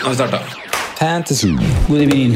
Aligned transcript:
Nå 0.00 0.06
har 0.06 0.10
vi 0.10 0.16
starta. 0.16 0.38
Fantasy. 0.98 1.48
God 1.88 2.00
evening. 2.00 2.34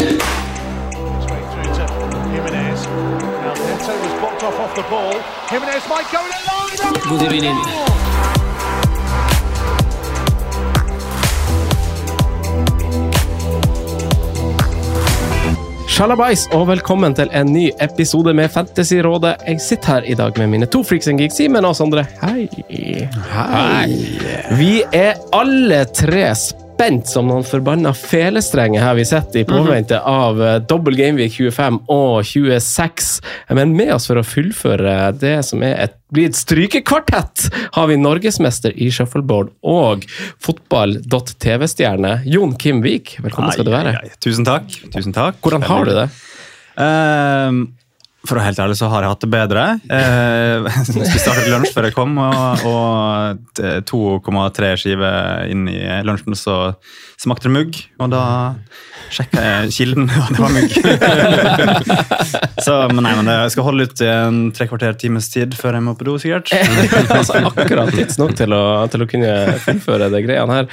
God 7.09 7.23
evening. 7.23 7.57
Sjalabais, 15.89 16.49
og 16.53 16.67
velkommen 16.69 17.15
til 17.15 17.31
en 17.33 17.47
ny 17.53 17.71
episode 17.81 18.35
med 18.35 18.49
Fantasyrådet. 18.49 19.37
Jeg 19.47 19.61
sitter 19.61 19.93
her 19.93 20.03
i 20.11 20.15
dag 20.15 20.39
med 20.39 20.47
mine 20.47 20.67
to 20.67 20.83
freaks 20.83 21.09
and 21.09 21.19
geeks, 21.19 21.35
Simen 21.35 21.65
og 21.65 21.77
Sondre. 21.77 22.05
Hei. 22.23 22.49
Hei. 23.33 23.89
Vi 24.59 24.83
er 24.93 25.15
alle 25.33 25.85
tre 25.85 26.35
spent 26.75 27.07
som 27.09 27.29
noen 27.31 27.45
forbanna 27.47 27.93
felestrenger 27.95 28.83
her 28.83 28.97
vi 28.99 29.05
sitter 29.07 29.43
i 29.43 29.47
påvente 29.47 29.99
av 30.01 30.41
eh, 30.43 30.57
dobbel 30.69 30.97
Gameweek 30.99 31.37
25 31.37 31.79
og 31.93 32.25
26. 32.27 33.11
Men 33.55 33.77
med 33.79 33.93
oss 33.95 34.09
for 34.11 34.19
å 34.19 34.25
fullføre 34.27 35.13
det 35.21 35.37
som 35.47 35.63
et, 35.67 35.95
blir 36.15 36.31
et 36.31 36.39
strykekvartett, 36.39 37.47
har 37.77 37.91
vi 37.91 37.99
norgesmester 38.01 38.75
i 38.75 38.91
shuffleboard 38.95 39.53
og 39.63 40.07
fotball.tv-stjerne 40.43 42.17
Jon 42.31 42.57
Kim 42.59 42.83
Vik. 42.85 43.19
Velkommen 43.23 43.55
skal 43.55 43.69
du 43.69 43.75
være. 43.75 43.95
Ai, 43.95 44.09
ai, 44.09 44.11
ai. 44.11 44.23
Tusen 44.25 44.49
takk. 44.49 44.75
Tusen 44.95 45.15
takk. 45.15 45.39
Hvordan 45.47 45.67
har 45.71 45.87
du 45.87 45.95
det? 46.01 46.09
Ehm, 46.83 47.65
for 48.25 48.37
å 48.37 48.41
være 48.41 48.51
helt 48.51 48.63
ærlig 48.65 48.79
så 48.81 48.89
har 48.93 49.05
jeg 49.05 49.15
hatt 49.15 49.25
det 49.25 49.31
bedre. 49.35 49.65
Uh, 49.91 50.69
spiste 50.89 51.33
akkurat 51.33 51.51
lunsj 51.53 51.75
før 51.77 51.89
jeg 51.89 51.97
kom, 51.97 52.19
og, 52.21 52.67
og 52.69 53.63
2,3 53.91 54.75
skiver 54.81 55.51
inn 55.53 55.69
i 55.71 55.81
lunsjen 56.07 56.39
så 56.39 56.59
smakte 57.21 57.49
det 57.49 57.55
mugg. 57.55 57.79
Og 58.03 58.11
da 58.13 58.25
sjekka 59.15 59.43
jeg 59.45 59.75
kilden, 59.77 60.09
og 60.23 60.33
det 60.35 60.43
var 60.43 60.55
mugg. 60.55 60.73
så, 62.67 62.79
men 62.91 63.03
nei, 63.07 63.15
men 63.21 63.31
jeg 63.33 63.55
skal 63.55 63.69
holde 63.69 63.89
ut 63.89 64.05
i 64.05 64.11
en 64.11 64.41
tre 64.57 64.69
kvarter 64.71 64.99
times 65.01 65.29
tid 65.33 65.57
før 65.59 65.79
jeg 65.79 65.87
må 65.87 65.97
på 65.99 66.09
do, 66.09 66.17
sikkert. 66.23 66.53
altså, 67.19 67.41
akkurat 67.53 67.93
tidsnok 67.95 68.35
til 68.39 68.55
til 68.95 69.05
å 69.05 69.09
kunne 69.11 69.33
fullføre 69.65 70.11
de 70.13 70.21
greiene 70.25 70.59
her. 70.59 70.69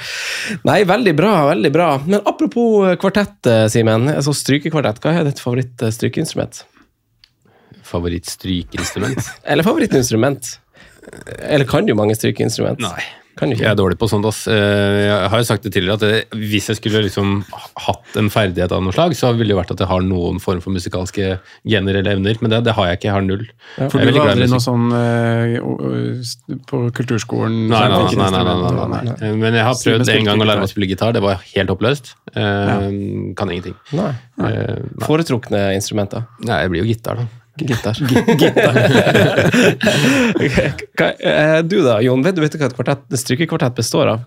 Nei, 0.68 0.82
veldig 0.88 1.14
bra, 1.18 1.32
veldig 1.50 1.72
bra. 1.74 1.88
Men 2.04 2.20
apropos 2.28 2.92
kvartett, 3.02 3.38
eh, 3.48 3.64
Simen. 3.72 4.10
Altså 4.12 4.34
strykekvartett, 4.36 5.00
hva 5.02 5.16
er 5.18 5.26
ditt 5.28 5.40
favoritt-strykeinstrument? 5.42 6.64
Favorittstrykeinstrument? 7.92 9.32
Eller 9.50 9.66
favorittinstrument? 9.66 10.54
Eller 11.42 11.66
kan 11.68 11.86
du 11.88 11.94
mange 11.98 12.14
strykeinstrument? 12.18 12.80
Nei. 12.82 13.02
Kan 13.32 13.48
du 13.48 13.56
Jeg 13.56 13.64
er 13.64 13.74
dårlig 13.78 13.96
på 13.96 14.04
sånt. 14.12 14.26
ass. 14.28 14.42
Eh, 14.46 15.06
Jeg 15.08 15.28
har 15.32 15.40
jo 15.40 15.46
sagt 15.48 15.64
det 15.64 15.70
tidligere 15.72 15.96
at 15.96 16.34
hvis 16.36 16.66
jeg 16.68 16.76
skulle 16.76 17.00
liksom 17.06 17.30
hatt 17.80 18.18
en 18.20 18.28
ferdighet 18.30 18.70
av 18.76 18.82
noe 18.84 18.92
slag, 18.92 19.14
så 19.16 19.30
ville 19.32 19.54
det 19.54 19.56
vært 19.56 19.72
at 19.72 19.80
jeg 19.80 19.88
har 19.88 20.04
noen 20.04 20.36
form 20.38 20.60
for 20.60 20.70
musikalske 20.74 21.38
gener 21.64 21.96
eller 22.02 22.12
evner, 22.18 22.36
men 22.44 22.52
det, 22.52 22.60
det 22.68 22.74
har 22.76 22.90
jeg 22.90 23.00
ikke. 23.00 23.08
Jeg 23.08 23.16
har 23.16 23.24
null. 23.24 23.46
Ja. 23.80 23.88
For 23.88 24.04
Jeg 24.04 24.12
du 24.12 24.20
var 24.20 24.34
aldri 24.34 24.50
noe 24.52 24.60
sånn 24.62 24.84
eh, 25.00 26.60
på 26.68 26.82
kulturskolen? 27.00 27.56
Nei, 27.72 27.82
nei, 27.88 28.04
nei, 28.20 28.30
nei, 28.36 28.44
nei, 28.44 28.56
nei, 28.60 28.86
nei, 28.92 29.02
nei. 29.08 29.34
Men 29.46 29.58
jeg 29.62 29.66
har 29.70 29.80
prøvd 29.80 30.12
en 30.18 30.28
gang 30.28 30.44
å 30.44 30.50
lære 30.52 30.62
meg 30.62 30.68
å 30.68 30.72
spille 30.76 30.92
gitar. 30.92 31.16
Det 31.16 31.24
var 31.24 31.40
helt 31.56 31.72
håpløst. 31.72 32.12
ja. 32.36 32.78
Kan 33.40 33.48
ingenting. 33.56 33.74
Nei. 33.96 34.12
Eh, 34.44 34.76
nei. 34.76 35.06
Foretrukne 35.08 35.70
instrumenter? 35.80 36.28
Nei, 36.44 36.60
jeg 36.66 36.74
blir 36.76 36.84
jo 36.84 36.92
gitar, 36.92 37.24
da. 37.24 37.30
Gitar. 37.60 37.94
Gitar. 38.38 38.76
eh, 41.20 41.58
Du 41.68 41.82
da, 41.84 41.98
Jon, 42.02 42.22
vet 42.24 42.34
du, 42.36 42.40
vet 42.44 42.52
du 42.54 42.58
hva 42.60 42.66
et 42.70 42.76
kvartett, 42.78 43.02
strykekvartett 43.20 43.74
består 43.76 44.06
av? 44.14 44.22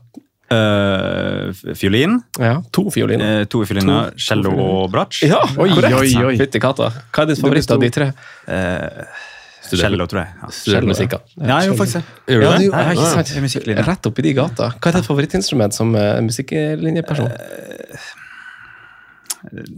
Uh, 0.45 1.49
fiolin. 1.73 2.19
Ja, 2.37 2.59
To 2.71 2.83
fioliner. 2.93 3.39
Uh, 3.41 3.45
to 3.49 3.63
fioliner, 3.65 4.11
cello 4.21 4.51
og 4.61 4.91
bratsj. 4.93 5.23
Ja, 5.25 5.39
Oi, 5.57 5.71
korrekt. 5.73 5.95
oi, 5.97 6.11
oi. 6.29 6.35
Fytti 6.37 6.61
katta. 6.61 6.91
Hva 7.09 7.23
er 7.25 7.31
ditt 7.31 7.41
favoritt 7.41 7.71
av 7.73 7.81
de 7.81 7.89
tre? 7.95 8.11
Uh, 8.45 9.01
cello, 9.65 10.05
tror 10.05 10.21
jeg. 10.21 10.29
Ja. 10.43 10.49
Studert 10.53 10.85
musikk. 10.91 11.15
Ja, 11.41 11.57
jo, 11.65 11.73
faktisk. 11.79 12.05
Gjør 12.29 12.39
du 12.43 12.45
Ja, 12.45 12.51
det? 12.51 12.59
du, 12.61 12.69
Nei, 12.75 12.83
ja, 12.85 12.91
ikke 12.93 13.07
ja, 13.09 13.23
sant? 13.23 13.65
Rett 13.89 14.05
oppi 14.11 14.21
de 14.27 14.35
gata. 14.37 14.69
Hva 14.77 14.85
er 14.91 14.95
ditt 14.99 15.09
favorittinstrument 15.09 15.73
som 15.73 15.89
uh, 15.97 16.21
musikklinjeperson? 16.29 17.33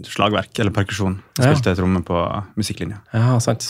Slagverk 0.07 0.59
eller 0.59 0.73
perkusjon. 0.75 1.19
Jeg 1.37 1.57
Spilte 1.57 1.75
tromme 1.79 2.01
på 2.07 2.23
musikklinja. 2.59 3.01
Ja, 3.13 3.37
sant. 3.43 3.67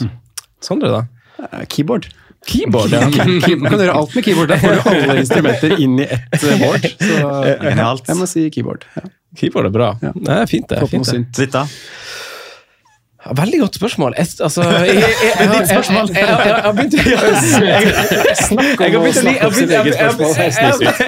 Sondre, 0.64 0.90
da? 0.94 1.04
Eh, 1.52 1.66
Keyboard. 1.70 2.08
Keyboard, 2.48 2.94
ja. 2.94 3.02
Man 3.10 3.72
kan 3.72 3.82
gjøre 3.82 3.96
alt 3.98 4.14
med 4.16 4.24
keyboard. 4.24 4.52
Der 4.54 4.62
får 4.62 4.76
du 4.78 4.90
alle 4.94 5.16
instrumenter 5.24 5.74
inn 5.84 5.98
i 6.00 6.06
ett 6.08 6.38
eh, 6.44 6.62
board. 6.62 6.86
Så 7.02 7.18
Genialt. 7.66 8.08
jeg 8.08 8.20
må 8.22 8.28
si 8.30 8.46
keyboard. 8.54 8.86
Ja. 8.96 9.04
Keyboard 9.42 9.68
er 9.70 9.74
bra. 9.76 9.90
Ja. 10.02 10.14
Det 10.16 10.38
er 10.38 10.50
fint, 10.50 10.70
det. 10.70 10.80
Få 10.82 10.88
Fint, 10.94 11.12
det. 11.12 11.24
Ditt, 11.38 11.54
da? 11.58 11.66
Veldig 13.36 13.60
godt 13.60 13.76
spørsmål. 13.80 14.14
Jeg, 14.18 14.28
altså, 14.46 14.64
jeg, 14.88 14.96
jeg, 14.96 15.12
jeg, 15.24 15.50
ditt 15.52 15.70
spørsmål? 15.72 16.12
Jeg 16.16 16.28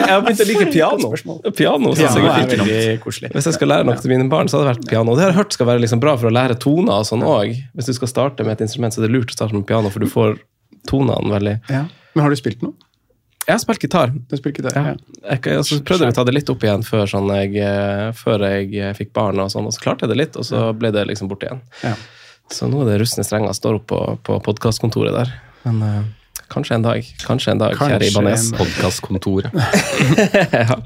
har 0.09 0.24
begynt 0.25 0.44
å 0.44 0.47
like 0.50 0.68
piano. 0.74 1.12
Piano 1.56 1.94
er 1.96 2.19
veldig 2.25 3.00
koselig. 3.03 3.31
Hvis 3.35 3.50
jeg 3.52 3.57
skal 3.59 3.72
lære 3.74 3.88
noe 3.90 3.97
til 4.02 4.13
mine 4.13 4.28
barn, 4.31 4.52
så 4.52 4.59
hadde 4.59 4.68
det 4.68 4.74
vært 4.75 4.90
piano. 4.91 5.16
Det 5.16 5.25
har 5.25 5.34
jeg 5.34 5.40
hørt 5.40 5.56
skal 5.57 5.69
være 5.72 5.84
liksom 5.85 6.03
bra 6.03 6.16
for 6.19 6.31
å 6.31 6.34
lære 6.35 6.59
toner 6.62 6.96
og 7.00 7.07
sånn 7.09 7.24
òg. 7.28 7.56
Hvis 7.78 7.90
du 7.91 7.96
skal 7.97 8.12
starte 8.12 8.46
med 8.47 8.57
et 8.57 8.66
instrument, 8.68 8.94
så 8.96 9.01
er 9.03 9.07
det 9.07 9.13
lurt 9.16 9.34
å 9.34 9.38
starte 9.38 9.56
med 9.57 9.68
piano, 9.69 9.91
for 9.94 10.03
du 10.03 10.09
får 10.12 10.38
tonene 10.90 11.34
veldig. 11.34 11.56
Men 12.16 12.25
har 12.25 12.34
du 12.34 12.40
spilt 12.40 12.63
noe? 12.66 12.75
Jeg 13.50 13.64
spilt 13.64 13.82
gitar. 13.82 14.14
Du 14.14 14.38
spiller 14.38 14.60
gitar? 14.60 14.78
Ja. 14.78 14.94
Jeg, 15.24 15.42
jeg, 15.50 15.66
så 15.66 15.80
prøvde 15.86 16.06
jeg 16.06 16.14
å 16.14 16.18
ta 16.20 16.26
det 16.28 16.36
litt 16.36 16.52
opp 16.54 16.64
igjen 16.66 16.86
før, 16.86 17.08
sånn 17.10 17.32
jeg, 17.34 17.56
eh, 17.66 18.06
før 18.18 18.46
jeg 18.46 18.70
eh, 18.78 18.94
fikk 18.98 19.12
barn, 19.18 19.42
og 19.42 19.50
sånn, 19.54 19.68
og 19.70 19.74
så 19.74 19.84
klarte 19.88 20.06
jeg 20.06 20.14
det 20.14 20.20
litt, 20.22 20.38
og 20.38 20.46
så 20.46 20.70
ble 20.78 20.94
det 20.94 21.08
liksom 21.10 21.32
borte 21.32 21.50
igjen. 21.50 21.64
Ja. 21.82 21.96
Så 22.54 22.70
nå 22.70 22.84
er 22.84 22.92
det 22.92 23.00
rustne 23.02 23.26
strenger 23.26 23.54
står 23.58 23.82
opp 23.82 23.90
på, 23.90 24.02
på 24.26 24.38
podkastkontoret 24.46 25.16
der. 25.16 25.34
Men 25.66 25.82
eh, 25.86 26.00
kanskje 26.52 26.76
en 26.80 26.86
dag. 26.86 27.06
Kanskje 27.26 27.52
en 27.54 27.62
dag, 27.62 27.76
kjære 27.78 28.00
Kanskje 28.00 28.10
Ibanez. 28.12 28.46
en- 28.52 28.58
Podkastkontoret. 28.60 29.52
ja. 30.52 30.78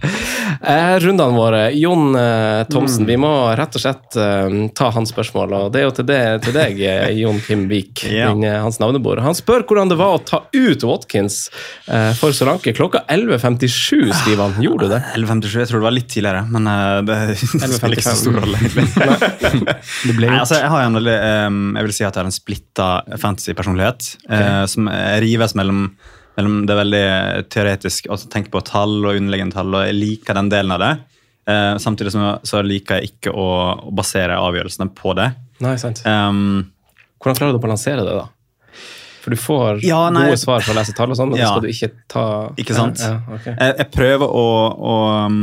eh, 0.61 0.99
rundene 0.99 1.35
våre. 1.37 1.61
Jon 1.77 2.15
eh, 2.15 2.63
Thomsen, 2.69 3.03
Mm. 3.03 3.07
vi 3.09 3.17
må 3.19 3.31
rett 3.57 3.75
og 3.75 3.81
slett 3.81 4.15
eh, 4.19 4.57
ta 4.77 4.89
hans 4.95 5.11
spørsmål. 5.11 5.53
Og 5.57 5.71
det 5.73 5.81
er 5.81 5.87
jo 5.87 5.93
til, 5.97 6.05
det, 6.07 6.19
til 6.45 6.53
deg, 6.55 6.79
eh, 6.85 7.09
Jon 7.21 7.39
Kim 7.43 7.65
Vik, 7.71 8.03
Ja. 8.13 8.29
din, 8.33 8.43
hans 8.45 8.79
navnebord. 8.83 9.19
Han 9.25 9.35
spør 9.37 9.65
hvordan 9.67 9.89
det 9.91 9.97
var 9.99 10.17
å 10.17 10.21
ta 10.23 10.43
ut 10.53 10.83
Watkins 10.87 11.47
eh, 11.87 12.11
for 12.19 12.35
Solanke 12.35 12.73
klokka 12.77 13.03
11.57, 13.11 14.13
skriver 14.21 14.43
han. 14.45 14.57
Gjorde 14.63 14.87
du 14.89 14.93
det? 14.95 15.01
11.57, 15.17 15.57
jeg 15.63 15.71
tror 15.71 15.81
det 15.81 15.87
var 15.87 15.95
litt 15.97 16.09
tidligere, 16.13 16.43
men 16.53 16.69
det 17.07 17.17
spiller 17.77 17.97
ikke 17.97 18.05
så 18.07 18.15
stor 18.19 18.39
rolle, 18.41 18.59
egentlig. 18.61 18.85
Det 20.03 20.15
ble 20.17 20.29
Nei, 20.29 20.39
altså, 20.39 20.59
jeg 20.61 20.71
har 20.73 20.85
en 20.87 20.97
veldig, 20.99 21.15
eh, 21.17 21.59
jeg 21.79 21.87
vil 21.89 21.95
si 21.97 22.03
at 22.07 22.13
jeg 22.13 22.21
har 22.23 22.29
en 22.29 22.35
splitta 22.35 22.87
fantasy-personlighet, 23.21 24.09
eh, 24.29 24.63
som 24.71 24.87
rives 25.23 25.52
mellom, 25.59 25.85
mellom 26.37 26.59
det 26.69 26.75
veldig 26.79 27.03
teoretisk 27.53 28.07
å 28.11 28.17
tenke 28.31 28.51
på 28.53 28.61
tall 28.65 28.99
og 29.05 29.15
underliggende 29.19 29.57
tall, 29.57 29.73
og 29.73 29.85
jeg 29.87 29.97
liker 29.97 30.37
den 30.39 30.51
delen 30.53 30.75
av 30.75 30.83
det. 30.83 30.91
Eh, 31.45 31.73
samtidig 31.83 32.13
som 32.15 32.27
så 32.47 32.61
liker 32.63 33.01
jeg 33.01 33.13
ikke 33.17 33.33
å, 33.35 33.47
å 33.89 33.91
basere 33.95 34.37
avgjørelsene 34.39 34.89
på 34.95 35.15
det. 35.19 35.31
Nei, 35.63 35.75
sant. 35.81 36.01
Um, 36.07 36.69
Hvordan 37.23 37.37
klarer 37.39 37.55
du 37.55 37.59
å 37.59 37.63
balansere 37.63 38.03
det, 38.07 38.15
da? 38.21 38.29
For 39.23 39.31
du 39.31 39.39
får 39.39 39.83
Ja, 39.87 40.09
nei, 40.11 40.25
gode 40.27 40.39
svar 40.41 40.63
fra 40.63 40.73
å 40.73 40.77
lese 40.77 40.91
tall, 40.95 41.11
og 41.13 41.19
sånn, 41.19 41.29
men 41.31 41.39
Ja. 41.39 41.47
så 41.53 41.55
skal 41.55 41.63
du 41.63 41.71
ikke 41.71 41.91
ta 42.11 42.23
Ikke 42.59 42.75
sant? 42.75 42.99
Ja, 42.99 43.13
ja, 43.15 43.35
ok. 43.37 43.45
jeg, 43.53 43.75
jeg 43.79 43.91
prøver 43.93 44.27
å, 44.27 44.47
å, 44.75 44.95
um, 45.27 45.37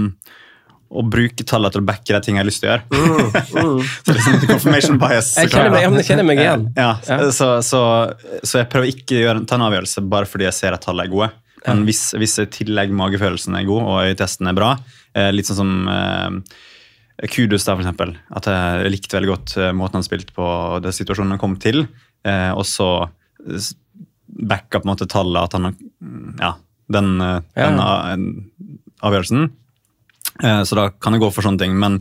å 0.91 1.05
bruke 1.07 1.45
tallene 1.47 1.71
til 1.71 1.83
å 1.83 1.87
backe 1.87 2.11
de 2.17 2.19
tingene 2.25 2.41
jeg 2.41 2.45
har 2.45 2.49
lyst 2.49 2.63
til 2.65 2.69
å 2.69 2.73
gjøre. 2.73 3.83
så 4.07 4.15
liksom 4.17 4.41
confirmation 4.51 4.97
bias. 4.99 5.29
Jeg 5.39 5.53
kjenner 5.53 5.71
meg, 5.77 5.85
jeg 6.01 6.07
kjenner 6.09 6.27
meg 6.27 6.41
igjen. 6.43 6.65
Ja, 6.77 6.89
Så, 7.37 7.51
så, 7.67 7.83
så 8.43 8.59
jeg 8.63 8.69
prøver 8.73 8.91
ikke 8.91 9.21
å 9.31 9.37
ta 9.47 9.59
en 9.59 9.67
avgjørelse 9.69 10.03
bare 10.11 10.27
fordi 10.31 10.49
jeg 10.49 10.57
ser 10.59 10.75
at 10.77 10.83
tallene 10.87 11.07
er 11.07 11.13
gode. 11.15 11.31
Men 11.67 11.85
hvis, 11.87 12.03
hvis 12.19 12.39
i 12.43 12.49
tillegg 12.51 12.91
magefølelsen 12.97 13.55
er 13.59 13.69
god 13.69 13.85
og 13.85 14.01
øyetesten 14.09 14.49
er 14.51 14.57
bra, 14.57 14.73
eh, 15.15 15.29
litt 15.35 15.47
sånn 15.51 15.59
som 15.61 15.73
eh, 15.93 16.59
Kudus, 17.31 17.67
da, 17.69 17.75
for 17.77 17.85
eksempel. 17.85 18.15
At 18.33 18.47
jeg 18.49 18.91
likte 18.95 19.19
veldig 19.19 19.29
godt 19.31 19.55
eh, 19.61 19.71
måten 19.77 20.01
han 20.01 20.07
spilte 20.07 20.33
på, 20.35 20.41
og 20.43 20.81
det 20.87 20.95
situasjonen 20.97 21.37
han 21.37 21.43
kom 21.43 21.59
til. 21.61 21.85
Eh, 22.25 22.51
og 22.57 22.65
så 22.65 22.89
backa 24.27 24.81
på 24.81 24.87
en 24.89 24.93
måte 24.95 25.07
tallet 25.11 25.43
at 25.47 25.57
han 25.59 25.71
Ja, 26.41 26.55
den, 26.91 27.13
ja. 27.21 27.41
den 27.55 27.79
Ja. 27.79 28.17
avgjørelsen. 29.05 29.51
Eh, 30.43 30.63
så 30.65 30.79
da 30.79 30.89
kan 30.91 31.17
jeg 31.17 31.23
gå 31.25 31.31
for 31.35 31.47
sånne 31.47 31.63
ting. 31.63 31.77
Men, 31.81 32.01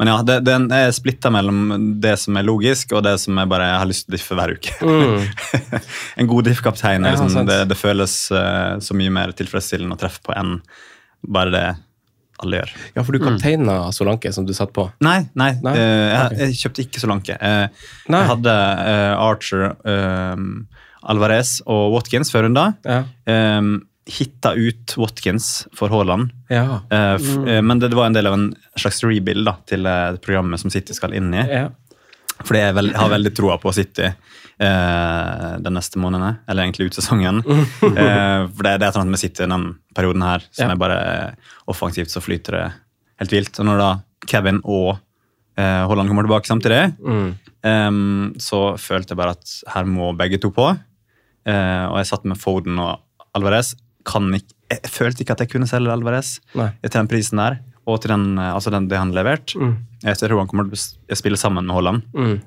men 0.00 0.10
ja, 0.12 0.16
det, 0.26 0.38
den 0.46 0.68
er 0.74 0.92
splitta 0.96 1.32
mellom 1.32 1.98
det 2.02 2.16
som 2.22 2.38
er 2.38 2.46
logisk, 2.46 2.94
og 2.96 3.04
det 3.06 3.16
som 3.22 3.38
jeg 3.40 3.50
bare 3.50 3.68
har 3.74 3.88
lyst 3.88 4.06
til 4.06 4.14
å 4.14 4.16
diffe 4.16 4.38
hver 4.38 4.54
uke. 4.56 4.78
en 6.20 6.30
god 6.30 6.48
diff-kaptein 6.48 7.06
Ja, 7.06 7.14
liksom, 7.16 7.46
det, 7.48 7.60
det 7.70 7.78
føles 7.78 8.16
uh, 8.34 8.80
så 8.82 8.96
mye 8.98 9.12
mer 9.14 9.36
tilfredsstillende 9.36 9.98
å 9.98 10.00
treffe 10.00 10.24
på 10.26 10.36
enn 10.36 10.58
bare 11.20 11.52
det 11.54 11.64
alle 12.40 12.62
gjør. 12.62 12.70
Ja, 12.94 13.02
for 13.04 13.12
du 13.12 13.20
kapteina 13.20 13.74
Solanke, 13.92 14.30
som 14.32 14.46
du 14.48 14.54
satt 14.56 14.70
på. 14.72 14.86
Nei, 15.04 15.18
nei, 15.36 15.50
Nei? 15.60 15.74
Uh, 15.76 16.06
jeg, 16.08 16.38
jeg 16.40 16.60
kjøpte 16.62 16.86
ikke 16.86 17.02
Solanke. 17.02 17.36
Uh, 17.36 17.90
jeg 18.08 18.30
hadde 18.30 18.54
Archer, 19.20 19.66
Alvarez 21.00 21.58
og 21.68 21.94
Watkins 21.94 22.32
før 22.32 22.46
runda. 22.48 22.70
Ja. 22.84 23.02
Eh, 23.28 23.60
hitta 24.10 24.52
ut 24.58 24.94
Watkins 24.98 25.66
for 25.76 25.88
Haaland. 25.92 26.30
Ja. 26.50 26.80
Eh, 26.90 27.16
Mm. 27.20 27.48
eh, 27.48 27.60
men 27.62 27.78
det, 27.78 27.88
det 27.92 27.96
var 27.98 28.06
en 28.10 28.16
del 28.16 28.26
av 28.26 28.34
en 28.34 28.48
slags 28.76 29.02
rebuild 29.04 29.46
da, 29.46 29.56
til 29.66 29.86
eh, 29.86 30.16
programmet 30.24 30.60
som 30.60 30.70
City 30.70 30.92
skal 30.96 31.14
inn 31.14 31.32
i. 31.34 31.44
Ja. 31.46 31.68
Fordi 32.40 32.60
jeg, 32.62 32.94
har 32.96 33.10
veldig 33.12 33.32
troa 33.36 33.58
på 33.60 33.72
City 33.76 34.06
eh, 34.06 35.58
den 35.60 35.74
neste 35.76 35.98
måneden, 36.00 36.38
eller 36.48 36.64
egentlig 36.64 36.88
ut 36.90 36.96
sesongen. 36.98 37.42
eh, 37.46 38.46
for 38.48 38.62
det, 38.66 38.78
det 38.80 38.86
er 38.86 38.88
et 38.88 38.94
eller 38.94 39.02
annet 39.02 39.14
med 39.16 39.22
City 39.22 39.44
den 39.46 39.66
perioden 39.96 40.22
her 40.24 40.44
som 40.50 40.66
Ja. 40.68 40.72
er 40.74 40.80
bare 40.80 40.98
eh, 41.12 41.52
offensivt 41.70 42.10
så 42.12 42.22
flyter 42.24 42.56
det 42.58 42.66
helt 43.20 43.32
vilt. 43.36 43.60
Og 43.60 43.66
når 43.68 43.78
da 43.82 43.90
Kevin 44.30 44.60
og 44.64 44.98
eh, 45.58 45.82
Haaland 45.86 46.08
kommer 46.10 46.26
tilbake 46.28 46.48
samtidig, 46.50 46.82
Mm. 47.00 47.34
em, 47.64 48.34
så 48.40 48.76
følte 48.80 49.12
jeg 49.12 49.20
bare 49.20 49.36
at 49.36 49.54
her 49.74 49.84
må 49.84 50.12
begge 50.16 50.40
to 50.40 50.50
på. 50.50 50.70
Eh, 51.46 51.84
og 51.90 51.96
jeg 52.00 52.06
satt 52.10 52.24
med 52.28 52.38
Foden 52.40 52.78
og 52.80 53.00
Alvarez. 53.36 53.74
Kan 54.08 54.30
ikke, 54.36 54.54
jeg, 54.70 54.92
følte 54.92 55.24
ikke 55.24 55.36
at 55.36 55.42
jeg 55.44 55.52
kunne 55.52 55.68
selge 55.70 55.92
Alvarez 55.92 56.38
Nei. 56.58 56.70
til 56.84 56.96
den 56.96 57.10
prisen 57.10 57.42
der, 57.42 57.58
og 57.88 58.00
til 58.02 58.14
den, 58.14 58.38
eh, 58.38 58.52
altså 58.54 58.72
den, 58.74 58.88
det 58.90 59.00
han 59.00 59.14
leverte. 59.16 59.58
Mm. 59.58 59.74
Jeg 60.06 60.20
tror 60.20 60.40
han 60.40 60.50
kommer 60.50 60.70
til 60.70 60.78
å 61.12 61.18
spille 61.18 61.40
sammen 61.40 61.66
med 61.66 61.76
Haaland. 61.76 62.06
Mm. 62.14 62.38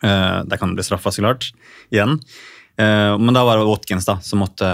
Uh, 0.00 0.40
der 0.48 0.56
kan 0.56 0.70
det 0.70 0.78
bli 0.80 0.86
straffa, 0.86 1.12
så 1.12 1.20
klart. 1.20 1.50
Igjen. 1.92 2.16
Uh, 2.80 3.18
men 3.20 3.36
da 3.36 3.42
var 3.44 3.60
det 3.60 3.68
Watkins 3.68 4.08
da, 4.08 4.16
som 4.24 4.40
måtte, 4.40 4.70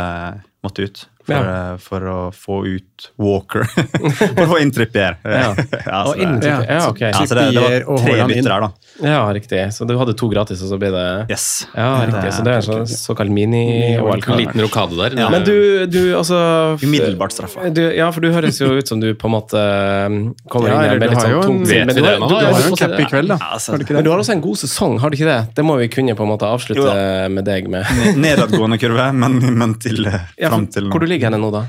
måtte 0.63 0.87
ut. 0.87 1.03
For, 1.27 1.35
Ja. 1.35 1.73
eh, 1.73 1.77
for 1.83 2.01
å 2.07 2.17
få 2.33 2.61
ut 2.67 3.07
Walker. 3.19 3.65
for 4.19 4.45
å 4.45 4.49
få 4.53 4.61
inn 4.63 4.71
Trippier. 4.71 5.17
Ja. 5.27 5.55
så 5.85 6.13
Og 6.13 6.21
inn 6.23 6.37
det- 6.41 6.53
ja, 6.69 6.79
ok. 6.89 7.01
Ja, 7.03 7.25
så 7.27 7.35
det, 7.35 7.47
det 7.57 7.65
var 7.87 7.99
tre 8.05 8.15
bytter 8.31 8.53
her, 8.55 8.61
da. 8.67 8.71
Ja, 9.03 9.19
riktig. 9.35 9.59
Så 9.75 9.85
du 9.89 9.97
hadde 9.99 10.15
to 10.17 10.29
gratis, 10.33 10.63
og 10.63 10.71
så 10.71 10.79
ble 10.81 10.93
det 10.95 11.07
Yes. 11.35 11.67
Ja, 11.75 11.89
riktig. 12.07 12.31
Så 12.37 12.45
det 12.47 12.55
er 12.57 12.65
så, 12.65 12.77
såkalt 12.89 13.31
mini-wildcard. 13.35 14.33
En 14.37 14.41
liten 14.45 14.63
rokade 14.65 14.97
der. 15.01 15.19
Ja. 15.21 15.29
Men 15.35 15.45
du, 15.45 15.87
du 15.91 16.01
altså 16.17 16.39
Umiddelbart 16.83 17.35
straffa. 17.35 17.67
Ja, 17.97 18.09
for 18.15 18.23
du 18.25 18.31
høres 18.33 18.61
jo 18.63 18.71
ut 18.79 18.89
som 18.89 19.01
du 19.03 19.11
på 19.19 19.27
en 19.29 19.35
måte 19.35 19.61
um, 20.07 20.19
kommer 20.49 20.71
Ja, 20.71 20.79
inn 20.79 20.91
her 20.95 21.03
med 21.03 21.11
litt 21.13 21.21
sånn 21.27 21.43
tung 21.43 21.61
Vet 21.67 21.91
vi 21.91 21.99
du 21.99 22.03
det 22.07 22.15
du- 22.17 22.27
Du 22.27 22.29
du 22.29 22.35
har 22.47 22.63
jo 22.63 22.71
en 22.71 22.81
cap 22.81 22.97
i 23.01 23.05
kveld, 23.11 23.29
da. 23.35 23.37
Ja, 23.43 23.51
altså, 23.59 23.73
Har 23.75 23.79
du 23.83 23.85
ikke 23.85 23.97
Men 23.99 24.05
du 24.07 24.11
har 24.15 24.23
også 24.23 24.33
en 24.37 24.41
god 24.47 24.57
sesong, 24.63 24.97
har 25.03 25.11
du 25.11 25.17
ikke 25.19 25.29
det? 25.29 25.39
Det 25.59 25.65
må 25.67 25.77
vi 25.83 25.89
kunne 25.93 26.15
på 26.17 26.23
en 26.27 26.31
måte 26.33 26.47
avslutte 26.49 26.97
med 27.35 27.45
deg 27.51 27.69
med. 27.73 27.85
Nedadgående 28.17 28.79
kurve, 28.81 29.11
men, 29.15 29.39
men 29.59 29.75
til, 29.83 30.07
eh, 30.07 30.21
Ja, 30.41 30.49
fram 30.55 30.67
til 30.73 30.87
nå. 30.89 30.93
Ligger 31.17 31.31
henne 31.33 31.43
nå, 31.43 31.51
da? 31.55 31.67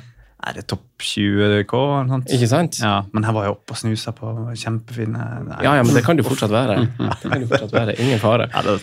Er 0.47 0.53
det 0.59 0.67
topp 0.69 1.01
20 1.01 1.63
K? 1.67 1.79
eller? 2.03 2.23
Ikke 2.29 2.47
sant? 2.51 2.77
Ja, 2.83 3.01
men 3.11 3.25
her 3.25 3.33
var 3.35 3.47
jeg 3.47 3.55
oppe 3.57 3.73
og 3.73 3.79
snusa 3.79 4.13
på 4.15 4.29
kjempefine 4.53 5.27
nei. 5.47 5.59
Ja, 5.65 5.73
ja, 5.79 5.83
men 5.83 5.97
det 5.97 6.05
kan 6.05 6.19
du 6.19 6.23
fortsatt 6.27 6.53
være. 6.53 6.83
Det 6.85 7.31
kan 7.31 7.41
du 7.41 7.47
fortsatt 7.49 7.73
være. 7.73 7.95
Ingen 8.03 8.21
fare. 8.21 8.45
Ja, 8.53 8.61
det, 8.67 8.77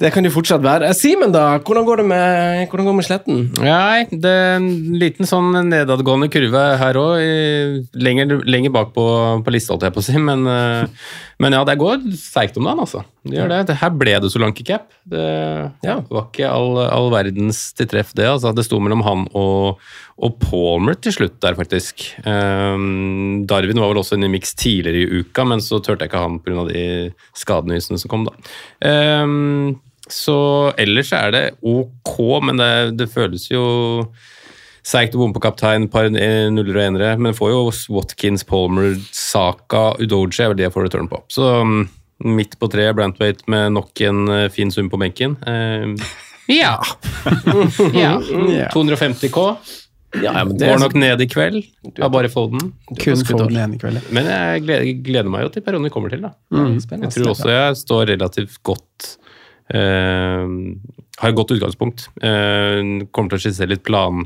Det 0.00 0.10
kan 0.12 0.24
du 0.24 0.30
fortsatt 0.32 0.60
være. 0.64 0.90
Simen, 0.96 1.30
da? 1.32 1.58
Hvordan 1.64 1.86
går 1.88 2.00
det 2.02 2.06
med, 2.10 2.66
hvordan 2.68 2.88
går 2.88 2.92
det 2.92 2.96
med 2.98 3.06
Sletten? 3.06 3.38
Nei, 3.64 4.02
det 4.12 4.32
er 4.32 4.56
en 4.58 4.66
liten 5.00 5.28
sånn 5.28 5.54
nedadgående 5.70 6.28
kurve 6.32 6.64
her 6.80 6.98
òg. 7.00 7.86
Lenger, 7.96 8.34
lenger 8.44 8.74
bak 8.76 8.92
på, 8.96 9.06
på 9.44 9.54
lista, 9.54 9.72
holdt 9.72 9.86
jeg 9.88 9.96
på 9.96 10.02
å 10.04 10.08
si. 10.08 10.16
Men, 10.20 10.44
eh, 10.52 11.12
men 11.40 11.56
ja, 11.56 11.62
det 11.68 11.78
går 11.80 12.04
seigt 12.20 12.56
om 12.60 12.68
dagen, 12.68 12.84
altså. 12.84 13.04
Det 13.30 13.38
gjør 13.38 13.48
det. 13.52 13.60
det. 13.68 13.76
Her 13.80 13.90
ble 14.00 14.14
det 14.22 14.30
Solanke-cap. 14.32 14.88
Det 15.06 15.24
Ja. 15.84 15.96
var 16.10 16.26
ikke 16.30 16.48
all, 16.50 16.78
all 16.86 17.10
verdens 17.12 17.72
til 17.76 17.86
treff, 17.90 18.12
det. 18.14 18.26
altså. 18.26 18.54
Det 18.54 18.64
sto 18.66 18.78
mellom 18.80 19.02
han 19.06 19.26
og, 19.34 19.78
og 20.18 20.38
Palmer 20.40 20.94
til 21.00 21.12
slutt 21.12 21.40
der, 21.44 21.54
faktisk. 21.58 22.06
Um, 22.24 23.44
Darwin 23.46 23.80
var 23.82 23.90
vel 23.92 24.00
også 24.02 24.16
inne 24.16 24.30
i 24.30 24.34
miks 24.36 24.54
tidligere 24.54 25.02
i 25.04 25.20
uka, 25.24 25.44
men 25.44 25.60
så 25.64 25.80
turte 25.82 26.04
jeg 26.06 26.10
ikke 26.12 26.22
han 26.22 26.38
pga. 26.44 26.64
de 26.70 26.86
skadenysene 27.36 27.98
som 28.00 28.08
kom, 28.12 28.24
da. 28.28 28.36
Um, 29.22 29.80
så 30.08 30.72
ellers 30.78 31.12
er 31.12 31.30
det 31.34 31.44
ok, 31.66 32.16
men 32.46 32.56
det, 32.62 32.72
det 32.96 33.08
føles 33.10 33.48
jo 33.50 33.64
seigt 34.86 35.16
å 35.16 35.18
bomme 35.18 35.34
på 35.34 35.42
kaptein, 35.42 35.88
par 35.90 36.06
eh, 36.06 36.46
nuller 36.54 36.76
og 36.78 36.84
enere, 36.84 37.16
men 37.18 37.34
får 37.34 37.50
jo 37.50 37.62
Watkins, 37.96 38.44
Palmer, 38.46 38.92
Saka, 39.10 39.96
Udoji 39.98 40.44
er 40.44 40.52
vel 40.52 40.60
det 40.60 40.68
jeg 40.68 40.74
får 40.76 40.86
return 40.86 41.08
på. 41.10 41.18
Så 41.26 41.48
um, 41.66 41.88
midt 42.24 42.58
på 42.58 42.68
treet, 42.72 42.96
Brantwaite 42.96 43.44
med 43.50 43.74
nok 43.76 44.00
en 44.06 44.28
eh, 44.32 44.46
fin 44.52 44.70
sum 44.72 44.88
på 44.92 45.00
benken. 45.00 45.36
Um, 45.46 45.96
ja. 46.60 46.78
ja. 47.92 48.12
250 48.72 49.32
K. 49.34 49.48
Ja, 50.22 50.32
ja, 50.38 50.44
men 50.44 50.56
det 50.58 50.68
Går 50.70 50.80
nok 50.80 50.94
ned 50.96 51.20
i 51.20 51.28
kveld. 51.28 51.64
Har 51.98 52.10
bare 52.12 52.30
Foden. 52.32 52.72
Kun 52.88 53.22
få 53.26 53.40
igjen 53.50 53.74
i 53.76 53.80
kveld. 53.80 54.00
Men 54.14 54.28
jeg 54.30 54.62
gleder, 54.64 54.90
gleder 55.04 55.32
meg 55.32 55.46
jo 55.46 55.52
til 55.52 55.64
perioden 55.66 55.88
vi 55.88 55.92
kommer 55.92 56.12
til. 56.12 56.24
da. 56.24 56.32
Mm. 56.54 56.78
Jeg 56.78 57.12
tror 57.12 57.32
også 57.34 57.50
jeg 57.52 57.80
står 57.82 58.04
relativt 58.14 58.60
godt 58.64 59.10
eh, 59.74 60.46
Har 61.20 61.32
et 61.32 61.38
godt 61.38 61.56
utgangspunkt. 61.56 62.06
Eh, 62.22 62.80
kommer 63.10 63.34
til 63.34 63.40
å 63.40 63.44
skissere 63.44 63.74
litt 63.74 63.84
plan, 63.86 64.24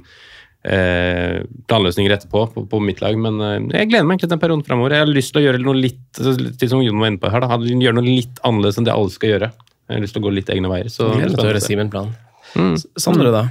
eh, 0.65 1.41
planløsninger 1.71 2.17
etterpå 2.17 2.45
på, 2.55 2.65
på 2.71 2.83
mitt 2.85 3.01
lag, 3.05 3.17
men 3.19 3.41
eh, 3.41 3.57
jeg 3.81 3.91
gleder 3.93 4.07
meg 4.07 4.17
egentlig 4.19 4.29
til 4.29 4.35
den 4.37 4.45
perioden 4.45 4.67
framover. 4.67 4.97
Jeg 4.97 5.07
har 5.07 5.15
lyst 5.15 5.35
til 5.35 5.43
å 5.43 5.47
gjøre 5.49 5.63
noe 5.65 5.79
litt 5.79 6.21
til 6.21 6.71
som 6.73 6.85
Jon 6.85 7.01
var 7.01 7.13
inne 7.13 7.23
på 7.23 7.33
her, 7.33 7.47
da, 7.47 7.59
gjøre 7.61 7.99
noe 7.99 8.07
litt 8.09 8.45
annerledes 8.47 8.81
enn 8.81 8.89
det 8.89 8.95
alle 8.97 9.15
skal 9.15 9.35
gjøre. 9.35 9.51
Jeg 9.91 9.99
har 9.99 10.05
lyst 10.05 10.15
til 10.15 10.23
å 10.23 10.29
gå 10.29 10.37
litt 10.37 10.53
egne 10.55 10.71
veier. 10.71 10.93
Så 10.93 11.09
Gleder 11.11 11.33
meg 11.33 11.35
til 11.41 11.47
å 11.47 11.51
høre 11.51 11.65
Simen-planen. 11.65 12.79
Sondre, 12.99 13.33
da? 13.35 13.49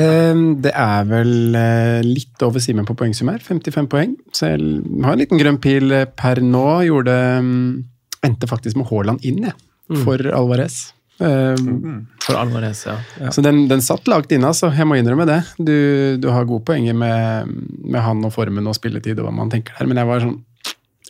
Ehm, 0.00 0.60
Det 0.62 0.72
er 0.74 1.04
vel 1.08 1.54
eh, 1.58 2.00
litt 2.06 2.42
over 2.42 2.62
Simen 2.62 2.86
på 2.88 2.96
poengsum 2.98 3.30
her. 3.30 3.42
55 3.44 3.88
poeng. 3.90 4.16
Så 4.34 4.50
jeg 4.50 4.58
har 5.04 5.12
en 5.14 5.20
liten 5.20 5.40
grønn 5.40 5.60
pil 5.62 5.92
eh, 5.92 6.08
per 6.10 6.40
nå. 6.42 6.66
Gjorde 6.88 7.14
mm, 7.44 7.84
Endte 8.24 8.48
faktisk 8.48 8.78
med 8.80 8.88
Haaland 8.88 9.24
inn, 9.28 9.42
jeg. 9.50 9.56
For 10.00 10.16
Alvarez. 10.32 10.78
Ehm, 11.20 12.06
For 12.24 12.38
Alvarez, 12.40 12.86
ja. 12.86 12.96
ja. 13.20 13.32
Så 13.32 13.42
den, 13.44 13.66
den 13.68 13.82
satt 13.84 14.08
lagt 14.08 14.32
inne, 14.32 14.48
altså. 14.48 14.70
Jeg 14.72 14.88
må 14.88 14.96
innrømme 14.96 15.26
det. 15.28 15.42
Du, 15.58 15.76
du 16.20 16.30
har 16.32 16.46
gode 16.48 16.64
poenger 16.64 16.96
med, 16.96 17.50
med 17.84 18.00
han 18.00 18.24
og 18.24 18.32
formen 18.32 18.70
og 18.70 18.76
spilletid 18.78 19.20
og 19.20 19.28
hva 19.28 19.34
man 19.42 19.52
tenker 19.52 19.76
der, 19.76 19.90
men 19.90 20.00
jeg 20.00 20.10
var 20.10 20.24
sånn 20.24 20.38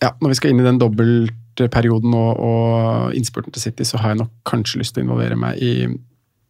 Ja, 0.02 0.10
når 0.20 0.32
vi 0.32 0.38
skal 0.40 0.52
inn 0.52 0.62
i 0.62 0.66
den 0.66 0.80
dobbeltperioden 0.82 2.16
og, 2.18 2.42
og 2.42 3.14
innspurten 3.16 3.54
til 3.54 3.68
City, 3.68 3.86
så 3.86 4.02
har 4.02 4.12
jeg 4.12 4.24
nok 4.24 4.34
kanskje 4.48 4.82
lyst 4.82 4.96
til 4.96 5.04
å 5.04 5.08
involvere 5.08 5.38
meg 5.38 5.62
i 5.62 5.74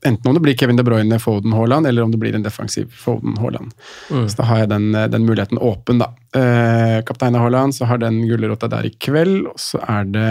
Enten 0.05 0.29
om 0.29 0.35
det 0.37 0.43
blir 0.45 0.57
Kevin 0.61 0.77
De 0.77 0.85
Bruyne, 0.85 1.17
Foden, 1.17 1.55
Haaland, 1.57 1.87
eller 1.89 2.05
om 2.05 2.11
det 2.13 2.19
blir 2.21 2.35
en 2.37 2.43
defensiv 2.45 2.91
Foden, 2.93 3.39
Haaland. 3.41 3.71
Mm. 4.13 4.27
Så 4.29 4.37
da 4.37 4.45
har 4.51 4.59
jeg 4.61 4.69
den, 4.69 4.91
den 4.93 5.25
muligheten 5.25 5.57
åpen, 5.65 6.03
da. 6.03 6.11
Eh, 6.37 6.99
kaptein 7.09 7.39
Haaland, 7.41 7.73
så 7.73 7.89
har 7.89 8.03
den 8.03 8.19
gulrota 8.29 8.69
der 8.69 8.85
i 8.85 8.93
kveld, 9.01 9.47
og 9.49 9.57
så 9.57 9.81
er 9.81 10.05
det 10.13 10.29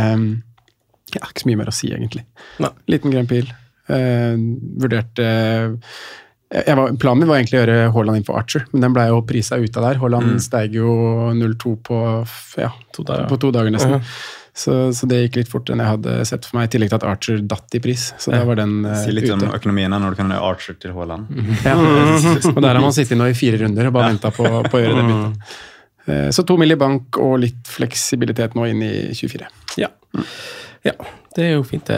ja, 1.15 1.25
ikke 1.25 1.41
så 1.41 1.49
mye 1.49 1.61
mer 1.63 1.73
å 1.73 1.73
si, 1.73 1.89
egentlig. 1.89 2.21
Nei. 2.61 2.69
Liten 2.93 3.15
grønn 3.15 3.29
pil. 3.29 3.49
Eh, 3.91 4.35
vurderte 4.79 5.25
jeg 6.53 6.75
var, 6.77 6.91
Planen 7.01 7.23
min 7.23 7.27
var 7.31 7.39
egentlig 7.39 7.57
å 7.57 7.63
gjøre 7.63 7.89
Haaland 7.95 8.19
inn 8.19 8.25
for 8.27 8.37
Archer, 8.37 8.67
men 8.71 8.83
den 8.85 8.93
ble 8.93 9.07
jo 9.09 9.23
prisa 9.25 9.57
ut 9.57 9.77
av 9.79 9.87
der. 9.87 9.97
Haaland 10.03 10.35
steig 10.43 10.75
jo 10.77 10.93
0-2 11.33 11.71
på, 11.81 11.97
ja, 12.61 12.69
To 12.93 13.03
dager. 13.07 13.25
på 13.31 13.39
to 13.41 13.49
dager 13.55 13.73
nesten. 13.73 13.95
Mhm. 13.97 14.11
så, 14.53 14.75
så 14.93 15.07
det 15.09 15.17
gikk 15.23 15.39
litt 15.39 15.49
fortere 15.49 15.73
enn 15.73 15.81
jeg 15.81 15.89
hadde 15.95 16.25
sett 16.29 16.45
for 16.45 16.59
meg, 16.59 16.67
i 16.69 16.71
tillegg 16.75 16.91
til 16.93 16.99
at 16.99 17.05
Archer 17.09 17.39
datt 17.41 17.73
i 17.73 17.81
pris. 17.81 18.03
Så 18.21 18.29
da 18.35 18.43
var 18.45 18.59
den 18.61 18.85
uh, 18.85 18.93
Si 19.01 19.09
litt 19.15 19.25
om 19.33 19.41
ute. 19.41 19.49
økonomien 19.57 19.89
her 19.97 20.03
når 20.03 20.13
du 20.13 20.19
kan 20.21 20.29
gjøre 20.29 20.51
Archer 20.53 20.77
til 20.77 20.93
Haaland. 20.93 21.25
Ja. 21.65 21.73
Og 22.53 22.61
der 22.61 22.69
har 22.75 22.81
man 22.85 22.93
sittet 22.93 23.17
nå 23.17 23.31
i 23.31 23.33
fire 23.33 23.57
runder 23.63 23.89
og 23.89 23.97
bare 23.97 24.11
venta 24.13 24.29
på, 24.35 24.45
på 24.45 24.77
å 24.77 24.83
gjøre 24.83 24.99
det 25.01 25.07
byttet. 25.09 25.57
Eh, 26.05 26.29
Så 26.37 26.45
to 26.45 26.59
mill. 26.61 26.69
i 26.71 26.77
bank 26.77 27.17
og 27.17 27.39
litt 27.41 27.65
fleksibilitet 27.65 28.53
nå 28.53 28.69
inn 28.69 28.85
i 28.85 28.93
24. 29.17 29.49
Ja. 29.81 29.89
ja. 30.85 30.93
Det 31.35 31.45
er 31.45 31.51
jo 31.55 31.63
fint. 31.67 31.85
det, 31.87 31.97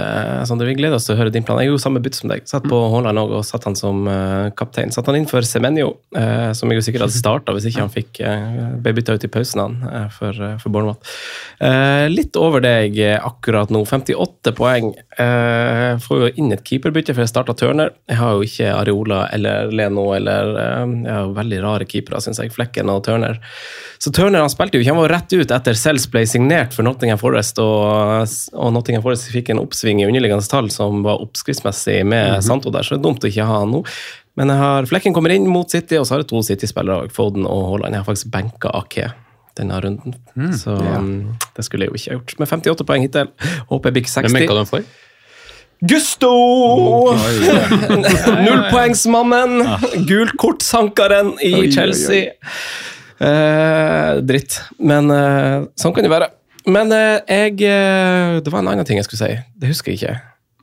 Sander. 0.50 0.68
Vi 0.70 0.78
gleder 0.78 0.98
oss 1.00 1.08
til 1.08 1.16
å 1.16 1.20
høre 1.20 1.34
din 1.34 1.44
plan. 1.46 1.60
Jeg 1.62 1.72
gjorde 1.72 1.84
samme 1.84 2.02
bytt 2.04 2.18
som 2.18 2.32
deg. 2.32 2.46
Satt 2.50 2.68
på 2.70 2.80
Haaland 2.94 3.22
òg, 3.22 3.34
og 3.40 3.46
satt 3.48 3.68
han 3.68 3.78
som 3.80 4.06
eh, 4.12 4.50
kaptein. 4.58 4.94
Satt 4.96 5.10
han 5.12 5.20
inn 5.20 5.28
for 5.30 5.46
Semenyo, 5.46 5.94
eh, 6.18 6.52
som 6.58 6.72
jeg 6.72 6.80
jo 6.80 6.86
sikkert 6.88 7.06
hadde 7.08 7.18
starta 7.18 7.56
hvis 7.56 7.68
ikke 7.70 7.84
han 7.84 7.94
fikk 8.00 8.22
uh, 8.24 8.76
ble 8.82 8.96
bytta 8.98 9.18
ut 9.18 9.28
i 9.28 9.32
pausen 9.32 9.64
han, 9.64 9.78
eh, 9.92 10.08
for, 10.16 10.40
for 10.62 10.74
Bournemouth. 10.74 11.16
Eh, 11.60 12.08
litt 12.12 12.36
over 12.40 12.64
deg 12.64 12.98
eh, 13.00 13.18
akkurat 13.20 13.72
nå. 13.74 13.84
58 13.88 14.56
poeng. 14.58 14.92
Eh, 15.18 15.96
får 16.04 16.24
jo 16.24 16.32
inn 16.42 16.56
et 16.56 16.64
keeperbytte, 16.68 17.16
for 17.16 17.26
jeg 17.26 17.32
starta 17.32 17.56
Turner. 17.58 17.94
Jeg 18.10 18.20
har 18.20 18.36
jo 18.36 18.46
ikke 18.48 18.72
Areola 18.76 19.26
eller 19.36 19.72
Leno 19.76 20.10
eller 20.18 20.56
eh, 20.62 20.96
har 21.12 21.36
veldig 21.36 21.62
rare 21.66 21.90
keepere, 21.90 22.24
syns 22.24 22.42
jeg. 22.44 22.54
Flekken 22.56 22.92
og 22.94 23.04
Turner. 23.08 23.40
Så 24.02 24.12
Turner 24.14 24.44
han 24.44 24.52
spilte 24.52 24.78
jo 24.78 24.84
ikke, 24.84 24.94
han 24.94 25.02
var 25.02 25.14
rett 25.16 25.34
ut 25.34 25.54
etter 25.56 25.78
Sells 25.80 26.06
ble 26.12 26.26
signert 26.30 26.76
for 26.76 26.86
Nottingham 26.86 27.20
Forest, 27.22 27.62
og, 27.64 28.28
og 28.54 28.74
Nottingham 28.76 29.04
Forest 29.06 29.25
fikk 29.34 29.50
en 29.54 29.62
oppsving 29.64 30.02
i 30.04 30.08
underliggende 30.08 30.46
tall 30.50 30.70
som 30.74 31.04
var 31.06 31.24
oppskriftsmessig 31.24 32.02
med 32.08 32.44
Santo 32.46 32.74
der, 32.74 32.86
så 32.86 32.96
det 32.96 33.02
er 33.02 33.06
dumt 33.08 33.26
å 33.26 33.32
ikke 33.32 33.48
ha 33.48 33.60
han 33.64 33.74
nå. 33.74 33.84
Men 34.36 34.52
har, 34.52 34.88
Flekken 34.90 35.16
kommer 35.16 35.32
inn 35.32 35.48
mot 35.48 35.72
City, 35.72 35.98
og 36.00 36.08
så 36.08 36.16
har 36.16 36.24
jeg 36.26 36.32
to 36.34 36.42
City-spillere, 36.44 37.08
Foden 37.16 37.48
og 37.48 37.70
Haaland. 37.70 37.96
Jeg 37.96 38.04
har 38.04 38.10
faktisk 38.10 38.32
benka 38.34 38.74
Ake 38.76 39.14
denne 39.56 39.78
runden, 39.80 40.18
så 40.60 40.74
um, 40.76 41.38
det 41.56 41.64
skulle 41.64 41.86
jeg 41.86 41.94
jo 41.94 42.00
ikke 42.02 42.10
ha 42.10 42.18
gjort. 42.18 42.34
Med 42.42 42.50
58 42.52 42.88
poeng 42.90 43.06
hittil, 43.06 43.30
håper 43.70 43.92
jeg 43.92 43.96
blir 43.96 44.10
60. 44.12 44.26
Hvem 44.26 44.40
benka 44.42 44.58
du 44.58 44.66
for? 44.68 44.90
Gusto! 45.84 46.32
Nullpoengsmannen! 48.46 49.64
Gult 50.08 50.36
kort-sankeren 50.40 51.34
i. 51.44 51.72
Chelsea. 51.72 52.34
Eh, 53.20 54.12
dritt. 54.28 54.60
Men 54.80 55.12
eh, 55.12 55.68
sånn 55.80 55.96
kan 55.96 56.06
det 56.06 56.12
være. 56.12 56.32
Men 56.66 56.92
eh, 56.96 57.20
jeg 57.30 57.60
eh, 57.70 58.40
Det 58.42 58.52
var 58.54 58.64
en 58.64 58.72
annen 58.74 58.88
ting 58.88 58.98
jeg 58.98 59.08
skulle 59.08 59.22
si. 59.28 59.36
Det 59.62 59.70
husker 59.70 59.94
jeg 59.94 60.02
ikke. 60.02 60.16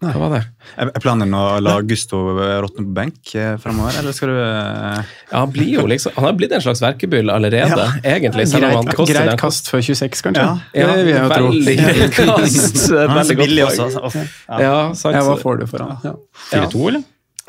Hva 0.02 0.18
var 0.18 0.32
det? 0.34 0.40
Er 0.82 0.88
planen 0.98 1.28
din 1.28 1.34
å 1.38 1.42
la 1.62 1.76
Gusto 1.86 2.18
råtne 2.34 2.82
på 2.88 2.94
benk 2.96 3.34
eh, 3.38 3.52
fremover, 3.62 4.00
eller 4.00 4.16
skal 4.16 4.32
du 4.32 4.38
eh, 4.40 5.12
Ja, 5.30 5.44
han, 5.44 5.52
blir 5.54 5.68
jo 5.76 5.84
liksom, 5.86 6.16
han 6.16 6.26
har 6.26 6.34
blitt 6.40 6.54
en 6.56 6.64
slags 6.64 6.82
verkebyll 6.82 7.30
allerede, 7.30 7.86
egentlig. 8.02 8.48
Selv 8.50 8.66
om 8.72 8.80
han 8.80 8.90
Greit, 8.90 9.12
greit 9.12 9.38
kast 9.38 9.70
før 9.70 9.84
26, 9.86 10.24
kanskje? 10.26 10.42
Ja. 10.74 10.82
Ja, 10.82 10.96
det 10.98 11.22
veldig 11.36 11.76
greit 11.78 12.16
kast. 12.18 12.82
Veldig 12.90 13.26
så 13.30 13.38
godt 13.38 13.44
billig 13.44 13.68
poeng. 13.68 13.84
også. 13.86 14.02
altså. 14.02 14.26
Ja. 14.48 14.60
Ja, 14.66 14.76
sant. 14.98 15.18
Ja, 15.20 15.22
hva 15.28 15.38
får 15.38 15.62
du 15.62 15.66
for 15.70 15.86
han? 15.86 15.94
Ja. 16.02 16.16
4-2, 16.50 16.86
eller? 16.90 17.06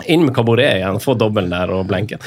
Inn 0.09 0.23
med 0.25 0.33
Cabaret 0.35 0.79
igjen, 0.79 0.97
få 0.99 1.13
dobbelen 1.15 1.51
der 1.53 1.69
og 1.71 1.83
blenken. 1.87 2.17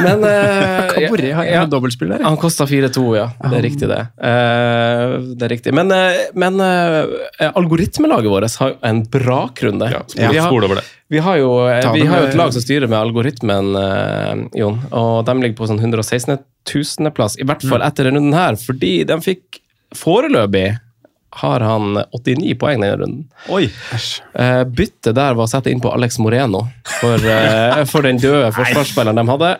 Men 0.00 0.22
uh, 0.24 0.88
Caboret 0.94 1.34
har 1.36 1.44
jeg 1.44 1.52
ja, 1.58 1.64
dobbeltspill 1.68 2.08
der. 2.14 2.22
ja. 2.24 2.30
Han 2.30 2.38
kosta 2.40 2.64
4-2, 2.66 3.02
ja. 3.18 3.26
Det 3.44 3.58
er 3.58 3.64
riktig, 3.66 3.90
det. 3.90 3.98
Uh, 4.16 5.28
det 5.36 5.44
er 5.46 5.52
riktig. 5.52 5.74
Men, 5.76 5.92
uh, 5.92 6.16
men 6.40 6.56
eh, 6.64 7.50
algoritmelaget 7.52 8.32
vårt 8.32 8.56
har 8.62 8.74
en 8.88 9.02
brakrunde. 9.12 9.90
Ja, 9.92 10.00
vi, 10.16 10.24
har, 10.40 10.48
Spol 10.48 10.64
over 10.64 10.80
det. 10.80 10.86
vi, 11.12 11.20
har 11.28 11.36
jo, 11.42 11.52
eh, 11.68 11.92
vi 11.94 12.06
har 12.08 12.24
jo 12.24 12.30
et 12.32 12.38
lag 12.40 12.56
som 12.56 12.64
styrer 12.64 12.88
med 12.88 12.98
algoritmen, 12.98 13.70
eh, 13.84 14.34
Jon. 14.62 14.80
Og 14.90 15.20
de 15.28 15.36
ligger 15.44 15.58
på 15.60 15.68
sånn 15.70 15.80
116 15.84 16.38
000.-plass, 16.72 17.36
i 17.38 17.44
hvert 17.44 17.62
Mm. 17.68 17.70
fall 17.74 17.84
etter 17.84 18.08
denne 18.08 18.16
runden 18.24 18.36
her. 18.40 18.56
Fordi 18.64 18.94
de 19.04 19.20
fikk 19.28 19.60
foreløpig 19.96 20.70
har 21.32 21.60
han 21.60 21.94
89 22.12 22.54
poeng 22.58 22.80
denne 22.82 22.96
runden. 22.98 23.24
Oi! 23.54 23.68
Eh, 24.34 24.62
byttet 24.66 25.14
der 25.14 25.36
var 25.38 25.46
å 25.46 25.50
sette 25.50 25.70
inn 25.70 25.82
på 25.82 25.92
Alex 25.94 26.18
Moreno 26.18 26.64
for, 26.98 27.14
eh, 27.22 27.84
for 27.90 28.02
den 28.06 28.18
døde 28.18 28.50
forsvarsspilleren 28.56 29.20
de 29.20 29.26
hadde. 29.30 29.50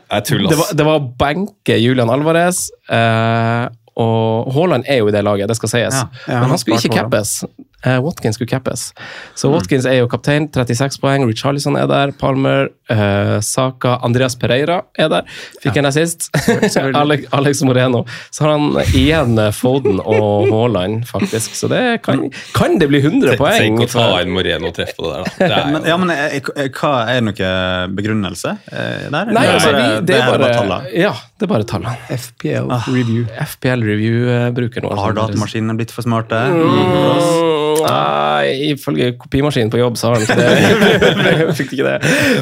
Det 0.51 0.59
var, 0.59 0.73
det 0.75 0.87
var 0.89 0.99
å 0.99 1.05
benke 1.21 1.79
Julian 1.79 2.11
Alvarez. 2.11 2.67
Eh, 2.91 3.69
og 4.01 4.51
Haaland 4.55 4.87
er 4.89 5.03
jo 5.03 5.11
i 5.11 5.15
det 5.15 5.23
laget, 5.27 5.51
det 5.51 5.57
skal 5.59 5.73
sies. 5.73 5.95
Ja, 5.99 6.07
ja, 6.27 6.41
Men 6.41 6.55
han 6.55 6.59
skulle 6.63 6.79
ikke 6.81 6.95
cappes. 7.03 7.41
Eh, 7.85 7.99
Watkins 8.05 8.37
skulle 8.37 8.49
cappes. 8.51 8.93
Så 9.35 9.49
Mm. 9.51 9.55
Watkins 9.57 9.87
er 9.87 9.95
jo 10.01 10.09
kaptein, 10.09 10.49
36 10.53 10.99
poeng. 11.01 11.25
Richarlison 11.27 11.77
er 11.81 11.87
der. 11.89 12.13
Palmer, 12.13 12.69
uh, 12.91 13.41
Saka, 13.41 13.99
Andreas 14.05 14.35
Pereira 14.37 14.83
er 14.99 15.09
der. 15.09 15.23
Fikk 15.63 15.77
en 15.81 15.87
assist. 15.89 16.29
Alex, 17.01 17.25
Alex 17.33 17.63
Moreno. 17.63 18.05
Så 18.31 18.45
har 18.45 18.53
han 18.59 18.77
igjen 18.95 19.39
eh, 19.41 19.51
Foden 19.57 20.01
og 20.05 20.51
Haaland, 20.53 21.07
faktisk. 21.09 21.55
Så 21.57 21.69
det 21.73 22.03
kan, 22.05 22.27
kan 22.55 22.77
det 22.79 22.89
bli 22.93 23.01
100 23.01 23.33
Tenk 23.37 23.41
poeng. 23.41 23.81
å 23.81 23.89
ta 23.91 24.21
inn 24.23 24.31
Moreno 24.35 24.69
og 24.69 24.77
treffe 24.77 24.97
på 24.99 25.09
det 25.09 25.17
der. 25.17 25.25
da. 25.25 25.39
Det 25.51 25.57
er 25.57 25.73
Men, 25.73 25.89
ja, 25.89 25.97
men 25.97 26.11
eh, 26.15 26.37
eh, 26.37 26.69
hva 26.77 26.93
Er 27.09 27.21
det 27.21 27.25
noe 27.31 27.51
begrunnelse 27.97 28.53
der? 28.71 29.33
Nei, 29.33 29.47
altså, 29.55 29.73
vi, 29.75 29.87
det 30.11 30.17
er 30.21 30.29
bare, 30.31 30.53
tallene? 30.55 30.93
ja, 31.01 31.15
det 31.41 31.47
er 31.49 31.53
bare 31.55 31.67
tallene. 31.69 31.97
FPL 32.17 32.69
review. 32.93 33.25
FPL 33.55 33.83
Review-bruker 33.89 34.85
nå. 34.85 34.93
Har 35.01 35.17
datamaskinene 35.17 35.77
blitt 35.81 35.93
for 35.95 36.05
smarte? 36.07 36.39
Mm, 36.51 37.60
Nei, 37.87 38.73
ifølge 38.75 39.13
kopimaskinen 39.21 39.71
på 39.73 39.81
jobb 39.81 39.99
så 40.01 40.11
har 40.11 40.19
han 40.19 40.25
ikke 40.25 40.37
det. 40.41 41.55
Fikk 41.59 41.75
ikke 41.77 41.87
det. 41.87 41.99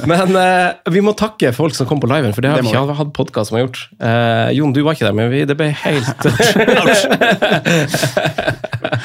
Men 0.09 0.35
uh, 0.35 0.93
vi 0.95 1.03
må 1.05 1.15
takke 1.19 1.53
folk 1.57 1.77
som 1.77 1.89
kom 1.89 2.01
på 2.03 2.11
liven, 2.11 2.35
for 2.37 2.45
det 2.45 2.53
har 2.53 2.63
Det 2.63 2.67
vi 2.69 2.73
ikke 2.75 2.99
hatt 2.99 3.13
podkast 3.17 3.51
som 3.51 3.59
har 3.59 3.67
gjort. 3.67 3.81
Uh, 4.01 4.49
Jon, 4.57 4.75
du 4.77 4.83
var 4.87 4.97
ikke 4.97 5.09
der, 5.09 5.17
men 5.17 5.31
vi, 5.33 5.45
det 5.49 5.57
ble 5.59 5.71
helt 5.85 6.21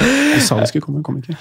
Du 0.04 0.40
sa 0.44 0.58
du 0.60 0.68
skulle 0.68 0.84
komme, 0.84 1.04
kom 1.06 1.20
ikke. 1.20 1.36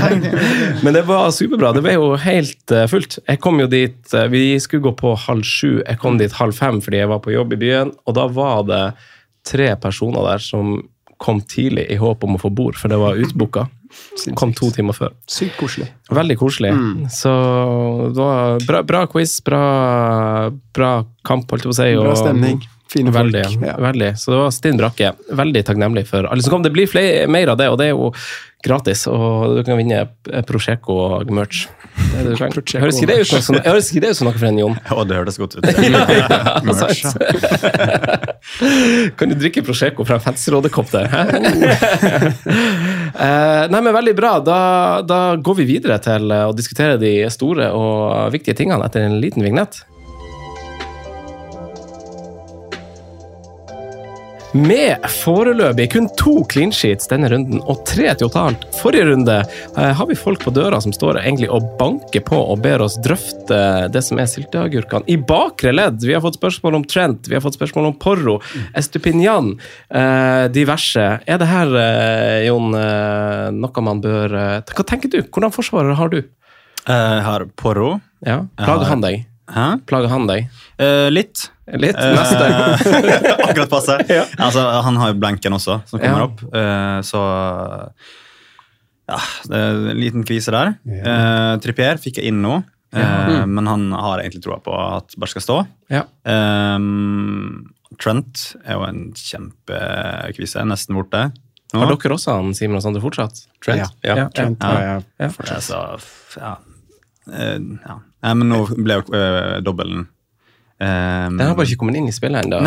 Men 0.84 0.94
det 0.96 1.02
var 1.08 1.30
superbra. 1.34 1.72
Det 1.76 1.82
ble 1.84 1.94
jo 1.96 2.14
helt 2.20 2.74
uh, 2.74 2.86
fullt. 2.90 3.18
Jeg 3.26 3.40
kom 3.42 3.60
jo 3.60 3.68
dit 3.70 4.16
Vi 4.32 4.44
skulle 4.62 4.84
gå 4.88 4.92
på 4.98 5.12
halv 5.26 5.44
sju. 5.46 5.82
Jeg 5.82 6.00
kom 6.02 6.18
dit 6.20 6.32
halv 6.38 6.56
fem 6.56 6.80
fordi 6.82 7.02
jeg 7.02 7.10
var 7.10 7.22
på 7.24 7.34
jobb 7.34 7.54
i 7.56 7.60
byen, 7.60 7.92
og 8.06 8.16
da 8.18 8.26
var 8.32 8.64
det 8.68 8.84
tre 9.46 9.70
personer 9.80 10.24
der 10.26 10.42
som 10.42 10.78
kom 11.22 11.40
tidlig 11.40 11.86
i 11.90 11.96
håp 12.00 12.24
om 12.24 12.36
å 12.36 12.40
få 12.40 12.50
bord, 12.52 12.76
for 12.78 12.92
det 12.92 13.00
var 13.00 13.18
utbooka. 13.20 13.66
Kom 14.36 14.52
to 14.56 14.68
timer 14.74 14.96
før. 14.96 15.12
Sykt 15.30 15.56
koselig. 15.60 15.88
Veldig 16.12 16.36
koselig. 16.40 16.72
Så 17.14 17.32
det 18.12 18.20
var 18.20 18.64
bra, 18.66 18.82
bra 18.86 19.04
quiz, 19.10 19.38
bra, 19.46 19.60
bra 20.76 20.90
kamp, 21.26 21.50
holdt 21.50 21.64
jeg 21.64 21.70
på 21.70 21.76
å 21.76 21.78
si. 21.78 21.92
Bra 22.00 22.16
stemning. 22.18 22.64
Fine 22.92 23.10
folk. 23.10 23.32
Veldig. 23.34 23.66
Ja. 23.66 23.76
veldig. 23.82 24.12
Så 24.18 24.30
det 24.30 24.38
var 24.40 24.52
stinn 24.54 24.78
brakke. 24.78 25.12
Veldig 25.40 25.64
takknemlig 25.66 26.06
for 26.10 26.28
alle 26.30 26.44
som 26.44 26.54
kom. 26.54 26.66
Det 26.66 26.74
blir 26.74 26.90
flere, 26.90 27.26
mer 27.30 27.50
av 27.52 27.58
det, 27.60 27.70
og 27.72 27.80
det 27.80 27.88
er 27.88 27.94
jo 27.96 28.12
gratis. 28.66 29.06
Og 29.10 29.58
du 29.58 29.64
kan 29.66 29.80
vinne 29.80 30.04
Prosjecco 30.46 31.00
Høres 32.16 32.98
ikke 33.00 33.08
det 33.10 34.10
ut 34.12 34.18
som, 34.18 34.26
noe 34.28 34.36
for 34.36 34.48
en 34.48 34.60
Jon? 34.60 34.76
Å, 34.96 35.04
det 35.08 35.18
hørtes 35.18 35.38
godt 35.40 35.56
ut. 35.58 35.64
Kan 39.18 39.32
du 39.32 39.36
drikke 39.38 39.64
Prosecco 39.66 40.06
fra 40.06 40.18
en 40.18 40.24
fancyrådekopp 40.24 40.92
der? 40.94 41.04
Eh, 43.16 43.64
nei, 43.72 43.80
men 43.80 43.92
Veldig 43.96 44.16
bra. 44.16 44.32
Da, 44.44 44.60
da 45.06 45.20
går 45.40 45.54
vi 45.62 45.64
videre 45.70 45.96
til 46.04 46.28
å 46.28 46.52
diskutere 46.56 46.98
de 47.00 47.12
store 47.32 47.70
og 47.72 48.32
viktige 48.34 48.58
tingene 48.58 48.84
etter 48.86 49.06
en 49.06 49.16
liten 49.22 49.44
vignett. 49.46 49.80
Med 54.56 55.02
foreløpig 55.10 55.88
kun 55.92 56.06
to 56.16 56.38
clean 56.48 56.70
sheets 56.72 57.08
denne 57.10 57.28
runden 57.28 57.58
og 57.68 57.82
tre 57.88 58.12
totalt 58.16 58.62
forrige 58.78 59.08
runde, 59.10 59.34
eh, 59.76 59.90
har 59.98 60.06
vi 60.08 60.16
folk 60.16 60.40
på 60.46 60.52
døra 60.54 60.78
som 60.80 60.94
står 60.94 61.18
egentlig 61.20 61.50
og 61.52 61.66
banker 61.76 62.22
på 62.24 62.38
og 62.38 62.62
ber 62.64 62.80
oss 62.86 62.96
drøfte 63.04 63.58
det 63.92 64.02
som 64.06 64.20
er 64.22 64.30
sylteagurkene 64.30 65.04
i 65.12 65.18
bakre 65.18 65.74
ledd. 65.74 66.00
Vi 66.00 66.14
har 66.14 66.22
fått 66.24 66.38
spørsmål 66.38 66.78
om 66.78 66.86
Trent, 66.88 67.28
vi 67.28 67.36
har 67.36 67.44
fått 67.44 67.58
spørsmål 67.58 67.90
om 67.90 67.98
Porro, 68.00 68.38
Estupinian, 68.78 69.58
eh, 69.90 70.46
diverse. 70.54 71.04
Er 71.26 71.38
det 71.42 71.50
her, 71.50 71.76
eh, 71.76 72.46
Jon, 72.46 72.72
eh, 72.74 73.50
noe 73.50 73.82
man 73.82 74.00
bør 74.00 74.32
eh, 74.32 74.60
Hva 74.72 74.86
tenker 74.86 75.10
du? 75.10 75.20
Hvordan 75.22 75.52
forsvarer 75.52 75.94
har 75.94 76.08
du? 76.08 76.22
Jeg 76.86 77.22
har 77.28 77.44
Porro. 77.56 78.00
Ja, 78.24 78.46
Plager 78.56 78.86
han 78.86 79.02
deg? 79.02 79.26
Hæ? 79.52 79.84
Plager 79.86 80.08
han 80.08 80.26
deg? 80.26 80.48
Eh, 80.78 81.10
litt. 81.10 81.50
Litt? 81.66 81.96
Eh, 81.98 82.14
Neste? 82.14 82.46
Akkurat 83.48 83.70
passe. 83.72 83.96
Altså, 84.46 84.62
han 84.86 84.96
har 85.00 85.10
jo 85.12 85.18
blenken 85.18 85.56
også, 85.56 85.80
som 85.90 85.98
kommer 85.98 86.22
Ja. 86.22 86.28
opp. 86.28 86.42
Uh, 86.54 87.00
så 87.02 87.22
ja, 89.06 89.18
det 89.50 89.58
er 89.58 89.76
en 89.92 90.00
liten 90.00 90.24
kvise 90.26 90.50
der. 90.54 90.72
Uh, 90.86 91.54
Trippier 91.62 91.98
fikk 92.02 92.18
jeg 92.20 92.32
inn 92.32 92.40
nå, 92.42 92.56
eh, 92.94 93.00
Ja. 93.02 93.42
Mm. 93.44 93.52
men 93.54 93.66
han 93.70 93.84
har 93.94 94.18
egentlig 94.22 94.42
troa 94.46 94.58
på 94.62 94.74
at 94.74 95.14
bare 95.18 95.30
skal 95.30 95.42
stå. 95.44 95.58
Ja. 95.92 96.04
Eh, 96.26 96.78
Trent 98.02 98.42
er 98.66 98.74
jo 98.74 98.82
en 98.86 99.12
kjempekvise, 99.14 100.64
nesten 100.66 100.96
borte. 100.98 101.28
nå. 101.72 101.80
Har 101.82 101.92
dere 101.94 102.14
også 102.16 102.34
han 102.38 102.54
Simen 102.54 102.76
og 102.78 102.82
Sander 102.82 103.00
fortsatt? 103.02 103.44
Ja. 103.66 103.86
Ja. 104.02 104.28
Trent 104.34 104.58
Ja. 104.62 104.66
har 104.70 104.80
jeg 104.82 105.04
Ja. 105.20 105.28
For 105.28 105.42
er 105.54 105.60
så 105.60 106.00
ja. 106.40 106.56
Eh, 107.32 107.58
ja. 107.86 107.98
Nei, 108.22 108.34
men 108.34 108.48
nå 108.48 108.66
ble 108.82 108.94
jo 109.00 109.02
uh, 109.14 109.60
dobbelen 110.80 111.38
Den 111.38 111.46
har 111.48 111.54
bare 111.56 111.66
ikke 111.70 111.80
kommet 111.80 111.96
inn 112.00 112.08
i 112.10 112.12
spillet 112.14 112.44
ennå. 112.44 112.60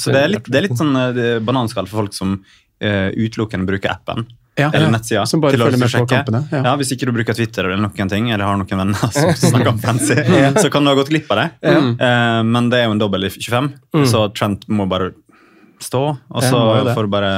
Så 0.00 0.14
det 0.14 0.22
er 0.22 0.32
litt, 0.32 0.46
det 0.48 0.60
er 0.60 0.68
litt 0.68 0.78
sånn 0.80 0.96
uh, 0.96 1.40
bananskall 1.44 1.86
for 1.90 2.04
folk 2.04 2.16
som 2.16 2.38
uh, 2.40 3.10
utelukkende 3.12 3.68
bruker 3.68 3.92
appen. 3.92 4.24
Ja, 4.56 4.68
eller 4.70 4.90
nettsida. 4.92 5.24
Som 5.26 5.40
bare 5.42 5.58
følger 5.58 5.80
med 5.82 5.90
på 5.90 6.06
kampene, 6.06 6.44
ja. 6.52 6.60
Ja. 6.62 6.72
Hvis 6.78 6.92
ikke 6.94 7.08
du 7.08 7.12
bruker 7.16 7.34
Twitter 7.34 7.66
eller 7.66 7.82
noen 7.82 8.10
ting, 8.10 8.28
eller 8.30 8.46
har 8.46 8.58
noen 8.60 8.80
venner 8.84 9.10
som 9.10 9.32
snakker 9.50 9.72
om 9.72 9.80
fancy, 9.82 10.14
så 10.62 10.70
kan 10.70 10.86
du 10.86 10.92
ha 10.92 10.94
gått 10.94 11.10
glipp 11.10 11.32
av 11.34 11.40
det. 11.40 11.46
Eh, 11.66 12.42
men 12.46 12.68
det 12.70 12.78
er 12.78 12.86
jo 12.86 12.94
en 12.94 13.02
dobbel 13.02 13.26
i 13.26 13.32
25, 13.34 13.72
så 14.06 14.28
Trent 14.30 14.68
må 14.70 14.86
bare 14.90 15.10
stå. 15.82 16.04
Og 16.30 16.46
så 16.46 16.60
får 16.94 17.08
du 17.08 17.10
bare 17.16 17.32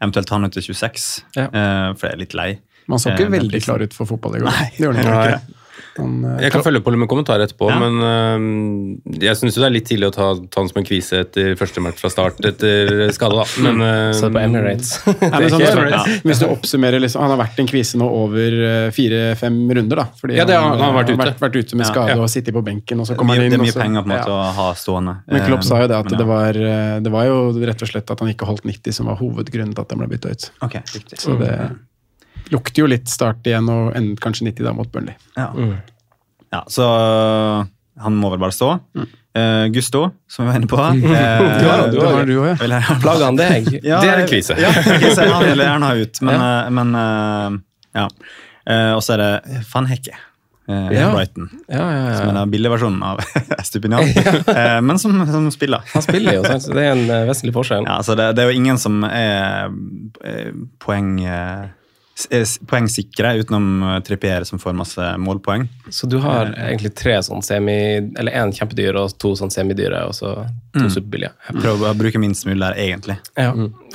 eventuelt 0.00 0.30
ta 0.30 0.38
han 0.38 0.48
ut 0.48 0.56
til 0.56 0.64
26, 0.72 1.10
Ja. 1.36 1.44
eh, 1.44 1.90
for 1.92 2.08
jeg 2.08 2.16
er 2.16 2.22
litt 2.24 2.38
lei. 2.40 2.48
Man 2.88 3.00
så 3.00 3.12
ikke 3.12 3.28
veldig 3.32 3.60
klar 3.64 3.84
ut 3.84 3.92
for 3.96 4.08
fotball 4.08 4.38
i 4.38 4.42
går. 4.42 4.48
Nei, 4.48 4.66
det 4.78 4.84
gjorde 4.86 5.04
han 5.04 5.28
ikke. 5.28 5.60
Han, 5.96 6.24
eh, 6.24 6.42
Jeg 6.42 6.52
kan 6.52 6.62
følge 6.64 6.80
på 6.82 6.90
med 6.96 7.08
kommentarer 7.08 7.44
etterpå, 7.46 7.68
Ja. 7.70 7.78
men 7.78 7.94
uh, 8.02 9.18
jeg 9.22 9.36
syns 9.36 9.54
det 9.54 9.64
er 9.64 9.70
litt 9.70 9.86
tidlig 9.86 10.08
å 10.10 10.14
ta, 10.14 10.34
ta 10.50 10.60
han 10.60 10.68
som 10.68 10.78
en 10.80 10.84
kvise 10.88 11.20
etter 11.22 11.54
første 11.56 11.80
match 11.84 12.00
fra 12.02 12.10
start 12.10 12.40
etter 12.44 13.10
skade, 13.16 13.36
da. 13.38 13.44
Men 13.62 13.80
uh, 13.80 14.12
Så 14.12 14.30
på 14.34 14.40
Emirates. 14.42 14.94
Nei, 15.06 15.14
Det 15.44 15.62
er 15.62 15.76
sånn, 15.76 15.90
ja. 15.92 16.02
Hvis 16.26 16.40
du 16.42 16.46
oppsummerer 16.48 16.98
liksom, 17.00 17.22
Han 17.22 17.30
har 17.36 17.40
vært 17.44 17.58
en 17.62 17.70
kvise 17.70 17.96
nå 18.00 18.08
over 18.10 18.90
fire-fem 18.96 19.60
runder, 19.78 19.96
da. 20.02 20.06
Fordi 20.20 20.36
Ja, 20.36 20.44
det 20.44 20.56
har- 20.58 20.68
han 20.74 20.82
har 20.82 20.96
vært 21.04 21.10
ute. 21.14 21.20
vært, 21.24 21.38
vært 21.40 21.56
ute 21.62 21.76
med 21.76 21.86
skade 21.86 22.08
Ja. 22.16 22.18
og 22.22 22.28
sittet 22.28 22.54
på 22.54 22.64
benken, 22.64 23.00
og 23.00 23.06
så 23.06 23.14
Det 23.14 23.16
er 23.16 23.22
kommer 23.22 23.34
han 23.36 23.44
inn. 23.44 23.50
det 23.50 23.60
er 23.60 23.64
mye 23.64 23.72
så- 23.76 23.82
penger 23.82 24.02
på 24.02 24.10
en 24.10 24.16
måte 24.18 24.28
ja. 24.34 24.34
å 24.34 24.52
ha 24.58 24.68
stående. 24.74 25.16
Men 25.28 25.46
Klopp 25.46 25.62
sa 25.64 25.80
jo 25.82 25.86
det 25.88 25.96
at 25.96 26.10
men 26.10 26.18
det 26.18 26.26
var, 26.26 26.52
det 27.00 27.12
var 27.12 27.24
jo 27.26 27.38
rett 27.64 27.82
og 27.82 27.88
slett 27.88 28.10
at 28.10 28.20
han 28.20 28.28
ikke 28.34 28.46
holdt 28.46 28.64
90 28.64 28.92
som 28.92 29.06
var 29.06 29.16
hovedgrunnen 29.16 29.74
til 29.74 29.82
at 29.82 29.90
han 29.90 29.98
ble 29.98 30.08
bytta 30.08 30.30
ut. 30.30 30.50
Okay, 30.62 30.80
riktig. 30.94 31.18
Så 31.20 31.38
det 31.38 31.54
lukter 32.52 32.82
jo 32.84 32.86
litt 32.90 33.08
start 33.08 33.46
igjen, 33.46 33.68
og 33.72 33.94
enden 33.96 34.16
kanskje 34.20 34.48
90 34.50 34.64
da 34.66 34.72
mot 34.76 34.90
Burnley. 34.92 35.14
Ja. 35.36 35.48
ja, 36.52 36.62
så 36.68 36.88
øh, 36.88 37.66
han 38.04 38.16
må 38.20 38.30
vel 38.34 38.42
bare 38.42 38.52
stå. 38.56 38.72
Eh, 39.34 39.66
Gusto, 39.74 40.04
som 40.30 40.44
vi 40.44 40.50
var 40.52 40.60
inne 40.60 40.68
på. 40.70 40.78
eh, 40.82 40.98
Du 41.00 41.08
har- 41.68 41.88
du 41.90 41.98
har- 42.00 42.12
var 42.20 42.24
du 42.28 42.36
òg, 42.40 42.52
ja. 42.60 42.82
Plager 43.02 43.24
han 43.24 43.36
deg? 43.40 43.72
Ja, 43.84 44.00
Det 44.00 44.10
er 44.12 44.20
en 44.24 44.28
kvise. 44.30 44.58
Ja, 44.60 44.68
en 44.70 45.00
kvise. 45.00 45.26
Han 45.32 45.44
vil 45.48 45.58
gjerne 45.64 45.88
ha 45.90 45.94
ut, 46.04 46.20
men, 46.26 46.44
eh, 46.50 46.70
men 46.70 46.94
uh, 46.94 47.58
ja. 47.98 48.06
Eh, 48.66 48.92
og 48.96 49.02
så 49.04 49.16
er 49.16 49.24
det 49.24 49.64
Van 49.72 49.86
Hekke. 49.90 50.14
eh, 50.68 50.86
Ja. 50.94 51.10
Brighton. 51.12 51.50
Ja, 51.68 51.82
ja, 51.92 52.14
Som 52.16 52.30
er 52.30 52.38
den 52.38 52.50
billige 52.54 52.70
versjonen 52.72 53.02
av 53.04 53.20
Estupinian, 53.58 54.06
eh, 54.54 54.80
men 54.80 54.98
som, 54.98 55.18
som 55.28 55.50
spiller. 55.52 55.82
Han 55.92 56.02
spiller 56.06 56.38
jo, 56.38 56.44
sant? 56.46 56.62
så 56.64 56.72
det 56.78 56.84
er 56.86 56.92
en 56.94 57.04
eh, 57.10 57.26
vesentlig 57.28 57.52
forskjell. 57.58 57.84
Ja, 57.90 57.98
det, 58.00 58.30
det 58.38 58.44
er 58.46 58.48
jo 58.52 58.56
ingen 58.62 58.78
som 58.80 59.02
er 59.04 59.68
eh, 60.24 60.52
poeng, 60.80 61.18
eh, 61.26 61.66
poengsikre 62.70 63.34
utenom 63.40 63.82
eh, 63.82 64.00
Trippier, 64.06 64.44
som 64.44 64.58
får 64.62 64.76
masse 64.78 65.08
målpoeng. 65.18 65.66
Så 65.90 66.06
du 66.06 66.18
har 66.22 66.52
egentlig 66.54 66.94
tre 66.94 67.16
sånn 67.26 67.42
semi... 67.42 67.78
Eller 68.18 68.36
én 68.38 68.52
kjempedyr 68.54 68.98
og 69.00 69.16
to 69.18 69.34
sånn 69.38 69.52
semidyre, 69.54 70.04
og 70.08 70.14
så 70.14 70.34
to 70.74 70.86
superbillige. 70.88 71.34
Jeg 71.48 71.62
prøver 71.62 71.90
å 71.90 71.96
bruke 71.98 72.22
minst 72.22 72.46
mulig 72.48 72.62
der, 72.62 72.78
egentlig. 72.86 73.18
Ja. 73.38 73.52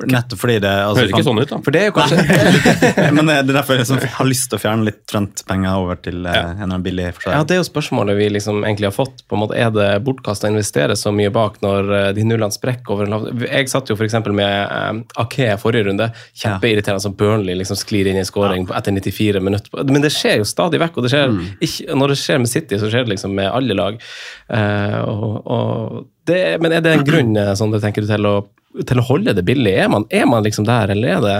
Nettopp 0.08 0.40
fordi 0.40 0.56
det 0.64 0.72
altså, 0.72 1.02
høres 1.02 1.14
ikke 1.14 1.26
sånn 1.28 1.42
ut, 1.42 1.50
da. 1.50 1.58
For 1.66 1.76
det 1.76 1.82
er 1.82 1.90
jo 1.90 1.96
kanskje 1.98 3.12
Men 3.18 3.30
det 3.30 3.36
er 3.36 3.48
derfor 3.50 3.76
jeg 3.76 3.84
liksom 3.84 4.02
har 4.16 4.30
lyst 4.30 4.48
til 4.52 4.60
å 4.60 4.62
fjerne 4.62 4.88
litt 4.88 5.00
Trent-penger 5.10 5.82
over 5.82 6.00
til 6.00 6.22
ja. 6.24 6.34
en 6.46 6.54
eller 6.54 6.68
annen 6.68 6.86
billig 6.86 7.08
Ja. 7.26 7.42
Det 7.48 7.58
er 7.58 7.60
jo 7.62 7.68
spørsmålet 7.68 8.20
vi 8.20 8.30
liksom 8.36 8.62
egentlig 8.64 8.90
har 8.90 8.96
fått. 8.96 9.24
på 9.28 9.38
en 9.38 9.44
måte, 9.44 9.58
Er 9.60 9.74
det 9.76 9.88
bortkasta 10.06 10.48
å 10.48 10.54
investere 10.54 10.96
så 11.00 11.12
mye 11.16 11.32
bak 11.34 11.60
når 11.66 11.94
eh, 11.98 12.10
de 12.18 12.26
nullene 12.28 12.56
sprekker 12.56 12.96
over 12.96 13.08
en 13.08 13.16
lav 13.16 13.46
Jeg 13.48 13.72
satt 13.72 13.90
jo 13.92 13.98
f.eks. 13.98 14.20
med 14.28 14.76
um, 14.92 15.02
Ake 15.24 15.50
forrige 15.62 15.90
runde. 15.90 16.12
Kjempeirriterende 16.34 17.04
som 17.04 17.18
Burnley 17.20 17.58
liksom 17.60 17.80
sklir 17.80 18.12
inn 18.12 18.22
i 18.22 18.28
scoring 18.28 18.68
ja. 18.70 18.78
etter 18.80 18.96
94 18.96 19.44
minutter. 19.44 19.84
Men 19.90 20.06
det 20.06 20.14
skjer 20.16 20.40
jo 20.44 20.48
stadig 20.48 20.82
vekk. 20.84 21.00
og 21.00 21.08
det 21.08 21.14
skjer, 21.16 21.36
ikke, 21.60 21.98
Når 22.00 22.14
det 22.14 22.22
skjer 22.22 22.44
med 22.44 22.54
City, 22.54 22.80
så 22.80 22.92
skjer 22.92 23.08
det 23.08 23.16
liksom 23.16 23.36
med 23.36 23.52
alle 23.52 23.78
lag. 23.78 24.00
Uh, 24.48 25.02
og, 25.10 25.28
og 25.50 26.08
det, 26.30 26.62
men 26.62 26.76
er 26.76 26.86
det 26.86 26.96
en 26.96 27.06
grunn 27.10 27.36
eh, 27.40 27.54
sånn, 27.58 27.74
det 27.74 27.82
tenker 27.84 28.06
du, 28.06 28.10
til 28.12 28.30
å, 28.30 28.38
til 28.86 29.02
å 29.02 29.06
holde 29.10 29.36
det 29.38 29.46
billig? 29.48 29.76
Er 29.84 29.92
man, 29.92 30.06
er 30.10 30.26
man 30.30 30.46
liksom 30.46 30.68
der, 30.68 30.94
eller 30.96 31.18
er 31.18 31.22
det 31.26 31.38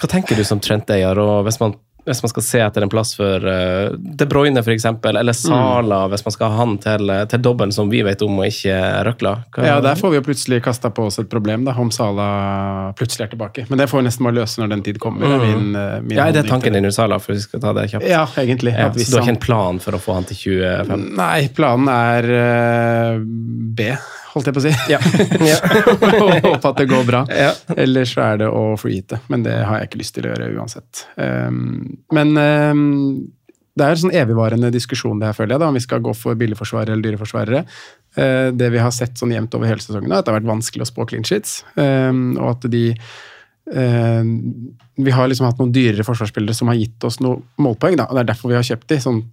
Hva 0.00 0.08
tenker 0.10 0.36
du 0.36 0.44
som 0.44 0.60
Trent-eier? 0.60 1.18
og 1.18 1.44
hvis 1.46 1.60
man 1.62 1.76
hvis 2.06 2.22
man 2.22 2.30
skal 2.30 2.44
se 2.46 2.58
etter 2.62 2.84
en 2.84 2.90
plass 2.90 3.16
for 3.18 3.42
uh, 3.42 3.90
De 3.98 4.26
Bruyne 4.30 4.62
f.eks., 4.62 4.84
eller 5.10 5.34
Sala, 5.34 6.04
hvis 6.12 6.22
man 6.26 6.34
skal 6.34 6.52
ha 6.52 6.60
han 6.60 6.76
til, 6.82 7.10
eh, 7.10 7.24
til 7.30 7.42
dobbelen 7.42 7.74
som 7.74 7.90
vi 7.90 8.04
vet 8.06 8.22
om, 8.22 8.38
og 8.38 8.46
ikke 8.46 8.76
røkla. 9.08 9.32
Hva- 9.56 9.66
Ja, 9.66 9.80
der 9.82 9.98
får 9.98 10.12
vi 10.12 10.20
jo 10.20 10.24
plutselig 10.28 10.60
kasta 10.62 10.90
på 10.94 11.08
oss 11.08 11.18
et 11.18 11.28
problem, 11.28 11.64
da, 11.66 11.74
om 11.74 11.90
Sala 11.90 12.92
plutselig 12.98 13.26
er 13.26 13.32
tilbake. 13.34 13.66
Men 13.68 13.82
det 13.82 13.88
får 13.90 13.98
vi 14.02 14.06
nesten 14.06 14.28
bare 14.28 14.38
løse 14.38 14.62
når 14.62 14.70
den 14.76 14.84
tid 14.86 15.00
kommer. 15.02 15.26
Mm. 15.26 15.46
Min, 15.46 15.76
eh, 15.76 16.00
min 16.00 16.16
Ja, 16.16 16.28
er 16.28 16.32
det 16.38 16.46
tanken 16.46 16.78
din, 16.78 16.92
Sala, 16.92 17.18
for 17.18 17.34
vi 17.34 17.40
skal 17.42 17.60
ta 17.60 17.72
det 17.74 17.88
kjapt? 17.90 18.06
Ja, 18.06 18.24
egentlig. 18.38 18.76
Ja, 18.78 18.92
så 18.92 19.10
du 19.10 19.16
har 19.16 19.26
ikke 19.26 19.34
en 19.34 19.42
plan 19.42 19.82
for 19.82 19.98
å 19.98 19.98
få 19.98 20.14
han 20.14 20.30
til 20.30 20.36
25? 20.36 21.16
Nei, 21.16 21.48
planen 21.48 21.90
er 21.90 22.30
uh, 23.16 23.18
B, 23.18 23.90
holdt 24.36 24.50
jeg 24.50 24.56
på 24.56 24.62
å 24.62 24.66
si. 24.66 24.74
Ja. 24.92 24.98
Og 25.96 26.34
håpe 26.44 26.70
at 26.70 26.80
det 26.80 26.88
går 26.90 27.06
bra. 27.08 27.22
Ja. 27.32 27.52
Ellers 27.76 28.12
så 28.16 28.24
er 28.26 28.42
det 28.44 28.50
å 28.52 28.68
freeheate. 28.80 29.20
men 29.32 29.46
det 29.46 29.56
har 29.64 29.80
jeg 29.80 29.90
ikke 29.90 30.02
lyst 30.02 30.16
til 30.16 30.28
å 30.28 30.34
gjøre 30.34 30.52
uansett. 30.56 31.06
Um, 31.16 31.96
men 32.14 32.36
um, 32.36 32.82
det 33.76 33.84
er 33.84 33.92
en 33.92 34.02
sånn 34.06 34.16
evigvarende 34.16 34.72
diskusjon 34.72 35.20
det 35.20 35.30
her, 35.30 35.36
føler 35.36 35.56
jeg, 35.56 35.62
da, 35.64 35.70
om 35.70 35.76
vi 35.76 35.84
skal 35.84 36.04
gå 36.04 36.14
for 36.16 36.38
billigforsvarere 36.38 36.94
eller 36.94 37.10
dyreforsvarere. 37.10 37.62
Uh, 38.16 38.48
det 38.56 38.70
vi 38.72 38.82
har 38.82 38.94
sett 38.94 39.18
sånn 39.20 39.34
jevnt 39.34 39.56
over 39.58 39.72
hele 39.72 39.84
sesongen, 39.84 40.12
er 40.12 40.20
at 40.20 40.28
det 40.28 40.34
har 40.34 40.40
vært 40.40 40.52
vanskelig 40.52 40.86
å 40.86 40.90
spå 40.92 41.08
clean 41.10 41.26
sheets, 41.28 41.60
um, 41.76 42.34
og 42.38 42.54
at 42.54 42.68
de 42.72 42.86
uh, 42.94 44.24
Vi 44.96 45.12
har 45.12 45.28
liksom 45.28 45.48
hatt 45.48 45.60
noen 45.60 45.74
dyrere 45.74 46.06
forsvarsspillere 46.06 46.56
som 46.56 46.72
har 46.72 46.80
gitt 46.80 47.04
oss 47.04 47.20
noen 47.20 47.44
målpoeng, 47.60 47.98
da, 48.00 48.08
og 48.08 48.16
det 48.16 48.24
er 48.24 48.32
derfor 48.32 48.52
vi 48.52 48.58
har 48.58 48.68
kjøpt 48.68 48.88
de, 48.92 49.00
sånn 49.04 49.24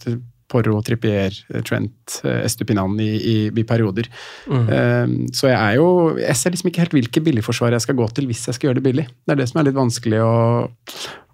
Porro, 0.52 0.80
Trippier, 0.86 1.36
Trent, 1.66 2.20
eh, 2.24 2.42
Estupinan 2.46 3.00
i, 3.02 3.12
i, 3.18 3.36
i 3.48 3.66
perioder. 3.68 4.10
Um, 4.48 5.16
så 5.34 5.50
jeg 5.50 5.58
er 5.58 5.78
jo 5.80 5.88
Jeg 6.20 6.36
ser 6.38 6.54
liksom 6.54 6.70
ikke 6.70 6.84
helt 6.84 6.96
hvilke 6.98 7.24
billigforsvar 7.24 7.74
jeg 7.76 7.86
skal 7.86 7.98
gå 7.98 8.08
til 8.14 8.30
hvis 8.30 8.46
jeg 8.50 8.58
skal 8.58 8.70
gjøre 8.70 8.82
det 8.82 8.86
billig. 8.90 9.08
Det 9.24 9.36
er 9.36 9.42
det 9.42 9.50
som 9.50 9.62
er 9.62 9.70
litt 9.70 9.80
vanskelig 9.80 10.22
å, 10.24 10.36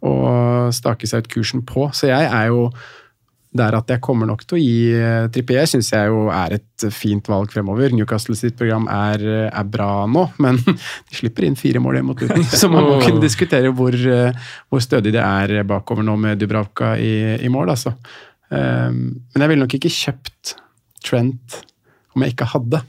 å 0.06 0.16
stake 0.76 1.10
seg 1.10 1.26
ut 1.26 1.34
kursen 1.36 1.66
på. 1.68 1.90
Så 1.96 2.12
jeg 2.12 2.30
er 2.30 2.50
jo 2.54 2.70
der 3.50 3.74
at 3.74 3.90
jeg 3.90 4.02
kommer 4.06 4.30
nok 4.30 4.44
til 4.46 4.60
å 4.60 4.62
gi 4.62 4.92
eh, 4.94 5.24
Trippier 5.34 5.66
syns 5.66 5.88
jeg 5.90 6.12
jo 6.12 6.28
er 6.30 6.60
et 6.60 6.86
fint 6.94 7.26
valg 7.32 7.50
fremover. 7.50 7.90
Newcastle 7.98 8.38
sitt 8.38 8.54
program 8.60 8.86
er, 8.94 9.24
er 9.50 9.66
bra 9.66 10.06
nå, 10.06 10.28
men 10.44 10.60
de 11.10 11.18
slipper 11.18 11.48
inn 11.48 11.58
fire 11.58 11.82
mål 11.82 12.04
mot 12.06 12.22
Luton. 12.22 12.46
Så 12.62 12.70
man 12.72 12.86
må 12.86 13.00
kunne 13.02 13.24
diskutere 13.24 13.74
hvor, 13.74 13.98
hvor 14.70 14.86
stødig 14.86 15.16
det 15.18 15.26
er 15.26 15.66
bakover 15.68 16.06
nå 16.06 16.18
med 16.22 16.42
Dubravka 16.42 16.94
i, 17.02 17.14
i 17.42 17.50
mål, 17.52 17.74
altså. 17.74 17.96
Um, 18.50 19.02
men 19.34 19.44
jeg 19.44 19.52
ville 19.52 19.66
nok 19.66 19.76
ikke 19.78 19.92
kjøpt 19.94 20.56
Trent 21.06 21.60
om 22.16 22.26
jeg 22.26 22.34
ikke 22.34 22.50
hadde. 22.52 22.82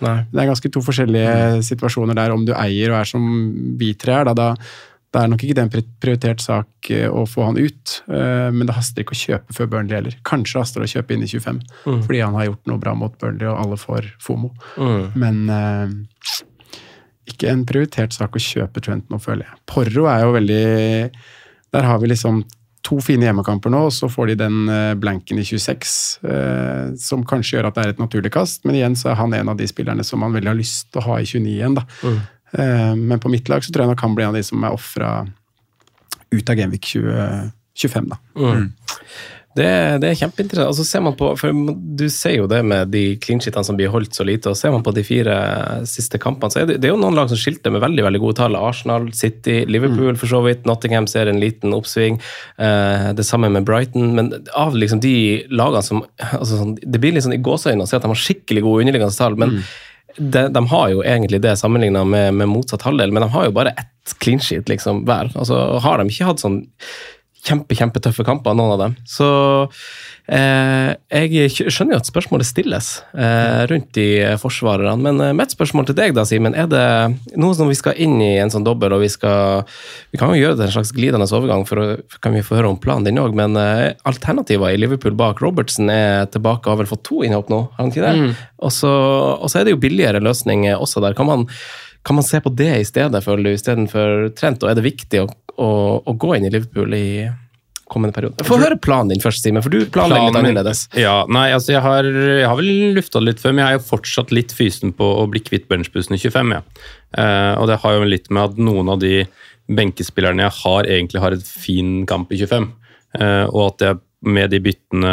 Nei. 0.00 0.20
Det 0.30 0.40
er 0.40 0.48
ganske 0.48 0.70
to 0.72 0.80
forskjellige 0.84 1.64
situasjoner 1.66 2.16
der. 2.16 2.32
Om 2.32 2.46
du 2.48 2.54
eier 2.56 2.94
og 2.94 3.00
er 3.02 3.10
som 3.10 3.24
vi 3.80 3.90
tre 4.00 4.14
er, 4.20 4.30
da, 4.32 4.54
da 5.12 5.24
er 5.24 5.32
nok 5.32 5.42
ikke 5.44 5.56
det 5.58 5.64
en 5.66 5.72
prioritert 6.00 6.40
sak 6.40 6.90
eh, 6.94 7.04
å 7.10 7.26
få 7.28 7.48
han 7.48 7.58
ut. 7.60 7.96
Eh, 8.08 8.48
Men 8.54 8.64
det 8.68 8.76
haster 8.78 9.04
ikke 9.04 9.16
å 9.16 9.20
kjøpe 9.20 9.56
før 9.56 9.68
Burnley 9.74 9.98
heller. 9.98 10.16
Kanskje 10.26 10.62
haster 10.62 10.80
det 10.80 10.88
å 10.88 10.94
kjøpe 10.94 11.16
inn 11.16 11.26
i 11.26 11.28
25, 11.28 11.60
fordi 12.06 12.22
han 12.22 12.38
har 12.38 12.48
gjort 12.48 12.70
noe 12.70 12.80
bra 12.86 12.94
mot 12.96 13.18
Burnley, 13.20 13.50
og 13.50 13.60
alle 13.64 13.80
får 13.80 14.08
FOMO. 14.24 14.54
Mm. 14.78 15.04
Men 15.20 15.42
eh, 15.58 16.40
ikke 17.34 17.50
en 17.52 17.66
prioritert 17.68 18.16
sak 18.16 18.38
å 18.38 18.42
kjøpe 18.42 18.82
Trent 18.84 19.10
nå, 19.12 19.20
føler 19.22 19.44
jeg. 19.50 19.60
Porro 19.68 20.08
er 20.10 20.24
jo 20.24 20.32
veldig 20.38 20.64
Der 21.76 21.86
har 21.86 22.00
vi 22.02 22.08
liksom 22.10 22.40
to 22.86 22.98
fine 23.04 23.26
hjemmekamper 23.26 23.72
nå, 23.72 23.82
og 23.88 23.94
så 23.94 24.08
får 24.10 24.32
de 24.32 24.36
den 24.40 24.60
eh, 24.72 24.94
blanken 24.98 25.40
i 25.40 25.44
26, 25.46 25.94
eh, 26.24 26.92
som 27.00 27.24
kanskje 27.28 27.58
gjør 27.58 27.70
at 27.70 27.76
det 27.76 27.84
er 27.84 27.94
et 27.94 28.02
naturlig 28.02 28.32
kast. 28.34 28.64
Men 28.64 28.78
igjen 28.78 28.96
så 28.98 29.12
er 29.12 29.18
han 29.20 29.36
en 29.36 29.52
av 29.52 29.58
de 29.60 29.68
spillerne 29.68 30.04
som 30.06 30.22
man 30.24 30.34
veldig 30.36 30.52
har 30.52 30.58
lyst 30.58 30.88
til 30.88 31.02
å 31.02 31.08
ha 31.10 31.18
i 31.20 31.28
29 31.28 31.50
igjen. 31.52 31.76
da. 31.76 31.84
Eh, 32.52 32.94
men 32.96 33.20
på 33.22 33.32
mitt 33.32 33.50
lag 33.52 33.64
så 33.64 33.72
tror 33.72 33.84
jeg 33.84 33.92
nok 33.92 34.06
han 34.06 34.16
blir 34.16 34.28
en 34.28 34.34
av 34.34 34.40
de 34.40 34.46
som 34.46 34.64
er 34.64 34.76
ofra 34.76 35.10
ut 36.30 36.50
av 36.50 36.62
Genvik 36.62 36.92
20, 36.94 37.52
25, 37.84 38.10
da. 38.10 38.20
Mm. 38.38 38.70
Det, 39.58 39.66
det 39.98 40.06
er 40.06 40.18
kjempeinteressant. 40.20 40.70
Altså 40.70 40.84
ser 40.86 41.02
man 41.02 41.16
på, 41.18 41.32
for 41.38 41.56
Du 41.98 42.04
ser 42.12 42.36
jo 42.36 42.46
det 42.50 42.60
med 42.62 42.92
de 42.94 43.16
clean 43.22 43.40
sheetene 43.42 43.66
som 43.66 43.78
blir 43.78 43.90
holdt 43.90 44.14
så 44.14 44.26
lite, 44.26 44.52
og 44.52 44.58
ser 44.58 44.70
man 44.70 44.84
på 44.86 44.94
de 44.94 45.02
fire 45.06 45.34
siste 45.90 46.20
kampene, 46.22 46.54
så 46.54 46.62
er 46.62 46.70
det, 46.70 46.78
det 46.82 46.90
er 46.90 46.94
jo 46.94 47.00
noen 47.02 47.18
lag 47.18 47.32
som 47.32 47.40
skilte 47.40 47.72
med 47.74 47.82
veldig 47.82 48.06
veldig 48.06 48.22
gode 48.22 48.38
tall. 48.38 48.58
Arsenal, 48.58 49.10
City, 49.16 49.64
Liverpool 49.66 50.14
for 50.20 50.30
så 50.30 50.42
vidt. 50.46 50.68
Nottingham 50.70 51.10
ser 51.10 51.30
en 51.30 51.42
liten 51.42 51.74
oppsving. 51.74 52.20
Eh, 52.62 53.10
det 53.18 53.26
samme 53.26 53.50
med 53.50 53.66
Brighton. 53.66 54.14
Men 54.14 54.32
av 54.54 54.78
liksom 54.78 55.02
de 55.02 55.14
lagene 55.50 55.82
som 55.86 56.04
altså 56.30 56.62
sånn, 56.62 56.76
Det 56.80 57.02
blir 57.02 57.16
litt 57.16 57.26
sånn 57.26 57.34
i 57.34 57.42
gåseøynene 57.42 57.86
å 57.86 57.90
se 57.90 57.98
at 57.98 58.06
de 58.06 58.14
har 58.14 58.26
skikkelig 58.26 58.62
gode 58.66 58.86
underliggende 58.86 59.18
tall. 59.18 59.38
men 59.40 59.62
de, 60.16 60.48
de 60.50 60.62
har 60.72 60.88
jo 60.90 61.02
egentlig 61.06 61.38
det 61.42 61.56
sammenligna 61.58 62.02
med, 62.04 62.34
med 62.34 62.50
motsatt 62.50 62.82
halvdel, 62.82 63.12
men 63.14 63.24
de 63.24 63.30
har 63.30 63.46
jo 63.46 63.54
bare 63.54 63.72
ett 63.78 64.14
clean 64.18 64.40
sheet 64.42 64.68
liksom, 64.68 65.04
hver. 65.06 65.30
Altså, 65.38 65.58
har 65.84 66.00
de 66.00 66.10
ikke 66.10 66.26
hatt 66.30 66.42
sånn 66.42 66.64
kjempe, 67.44 67.76
kjempetøffe 67.76 68.24
kamper, 68.26 68.54
noen 68.56 68.74
av 68.74 68.80
dem. 68.82 68.94
Så 69.08 69.26
eh, 70.28 70.92
jeg 71.08 71.50
skjønner 71.72 71.96
jo 71.96 72.00
at 72.00 72.10
spørsmålet 72.10 72.48
stilles 72.48 72.90
eh, 73.14 73.62
rundt 73.70 73.90
de 73.96 74.36
forsvarerne. 74.40 74.96
Men 75.06 75.22
eh, 75.24 75.34
mitt 75.36 75.54
spørsmål 75.54 75.88
til 75.88 75.98
deg, 75.98 76.14
da, 76.16 76.26
Simen, 76.28 76.56
er 76.58 76.68
det 76.70 76.84
nå 77.40 77.52
som 77.56 77.70
vi 77.70 77.78
skal 77.78 77.98
inn 78.00 78.18
i 78.24 78.32
en 78.42 78.52
sånn 78.52 78.66
dobbel, 78.66 78.94
og 78.96 79.04
vi 79.04 79.10
skal 79.12 79.64
Vi 80.12 80.20
kan 80.20 80.32
jo 80.34 80.40
gjøre 80.40 80.58
det 80.58 80.68
en 80.68 80.76
slags 80.76 80.94
glidende 80.96 81.28
overgang, 81.30 81.66
for 81.68 81.80
å 81.80 81.88
kan 82.20 82.34
vi 82.36 82.44
få 82.44 82.58
høre 82.58 82.72
om 82.72 82.80
planen 82.80 83.06
din 83.08 83.20
òg, 83.22 83.34
men 83.36 83.56
eh, 83.60 83.90
alternativer 84.08 84.74
i 84.74 84.80
Liverpool 84.80 85.16
bak 85.18 85.40
Robertsen 85.44 85.90
er 85.92 86.28
tilbake, 86.32 86.68
har 86.68 86.80
vel 86.80 86.90
fått 86.90 87.06
to 87.08 87.22
innhopp 87.26 87.52
nå, 87.52 87.64
har 87.76 87.84
han 87.84 87.92
ikke 87.94 88.06
det? 88.06 88.34
Og 88.60 88.74
så 88.74 88.90
og 88.90 89.48
så 89.48 89.60
er 89.60 89.66
det 89.66 89.76
jo 89.76 89.80
billigere 89.80 90.20
løsninger 90.22 90.80
også 90.80 91.00
der. 91.04 91.16
Kan 91.16 91.28
man 91.28 91.46
kan 92.06 92.16
man 92.16 92.24
se 92.24 92.40
på 92.40 92.52
det 92.56 92.72
i 92.80 92.88
stedet, 92.88 93.24
føler 93.24 93.50
du, 93.50 93.52
istedenfor 93.54 94.30
Trent? 94.38 94.62
Og 94.64 94.72
er 94.72 94.78
det 94.78 94.86
viktig 94.86 95.22
å, 95.22 95.28
å, 95.60 95.70
å 96.00 96.16
gå 96.16 96.34
inn 96.36 96.48
i 96.48 96.52
Liverpool 96.52 96.96
i 96.96 97.06
kommende 97.90 98.14
periode? 98.16 98.46
Få 98.46 98.58
høre 98.62 98.78
planen 98.80 99.12
din 99.12 99.22
først, 99.22 99.44
Simen, 99.44 99.64
for 99.64 99.74
du 99.74 99.82
planlegger 99.84 100.30
Planen 100.30 100.30
litt 100.30 100.40
annerledes. 100.40 100.84
Ja, 100.96 101.18
nei, 101.28 101.50
altså 101.56 101.74
jeg 101.74 101.84
har, 101.84 102.08
jeg 102.08 102.48
har 102.48 102.58
vel 102.60 102.96
lufta 102.96 103.20
det 103.20 103.32
litt 103.32 103.42
før, 103.42 103.54
men 103.56 103.64
jeg 103.64 103.74
er 103.74 103.80
jo 103.80 103.86
fortsatt 103.90 104.34
litt 104.34 104.54
fysen 104.56 104.94
på 104.96 105.12
å 105.20 105.26
bli 105.30 105.42
kvitt 105.44 105.68
benchbussen 105.70 106.16
i 106.16 106.22
25. 106.22 106.56
Ja. 106.56 106.62
Eh, 107.20 107.54
og 107.60 107.68
det 107.70 107.80
har 107.84 107.96
jo 107.96 108.08
litt 108.08 108.30
med 108.32 108.46
at 108.46 108.60
noen 108.70 108.92
av 108.94 109.02
de 109.02 109.24
benkespillerne 109.70 110.46
jeg 110.46 110.56
har, 110.62 110.88
egentlig 110.88 111.22
har 111.22 111.36
et 111.36 111.46
fin 111.46 112.00
kamp 112.08 112.32
i 112.32 112.40
25. 112.40 112.70
Eh, 113.20 113.44
og 113.50 113.66
at 113.68 113.86
jeg 113.86 114.00
med 114.20 114.52
de 114.52 114.60
byttene 114.60 115.12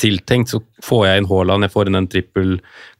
tiltenkt, 0.00 0.50
så 0.50 0.60
får 0.82 1.06
jeg 1.06 1.20
inn 1.20 1.30
Haaland, 1.30 1.66
jeg 1.66 1.74
får 1.74 1.90
inn 1.90 1.98
en 2.00 2.10
trippel 2.10 2.52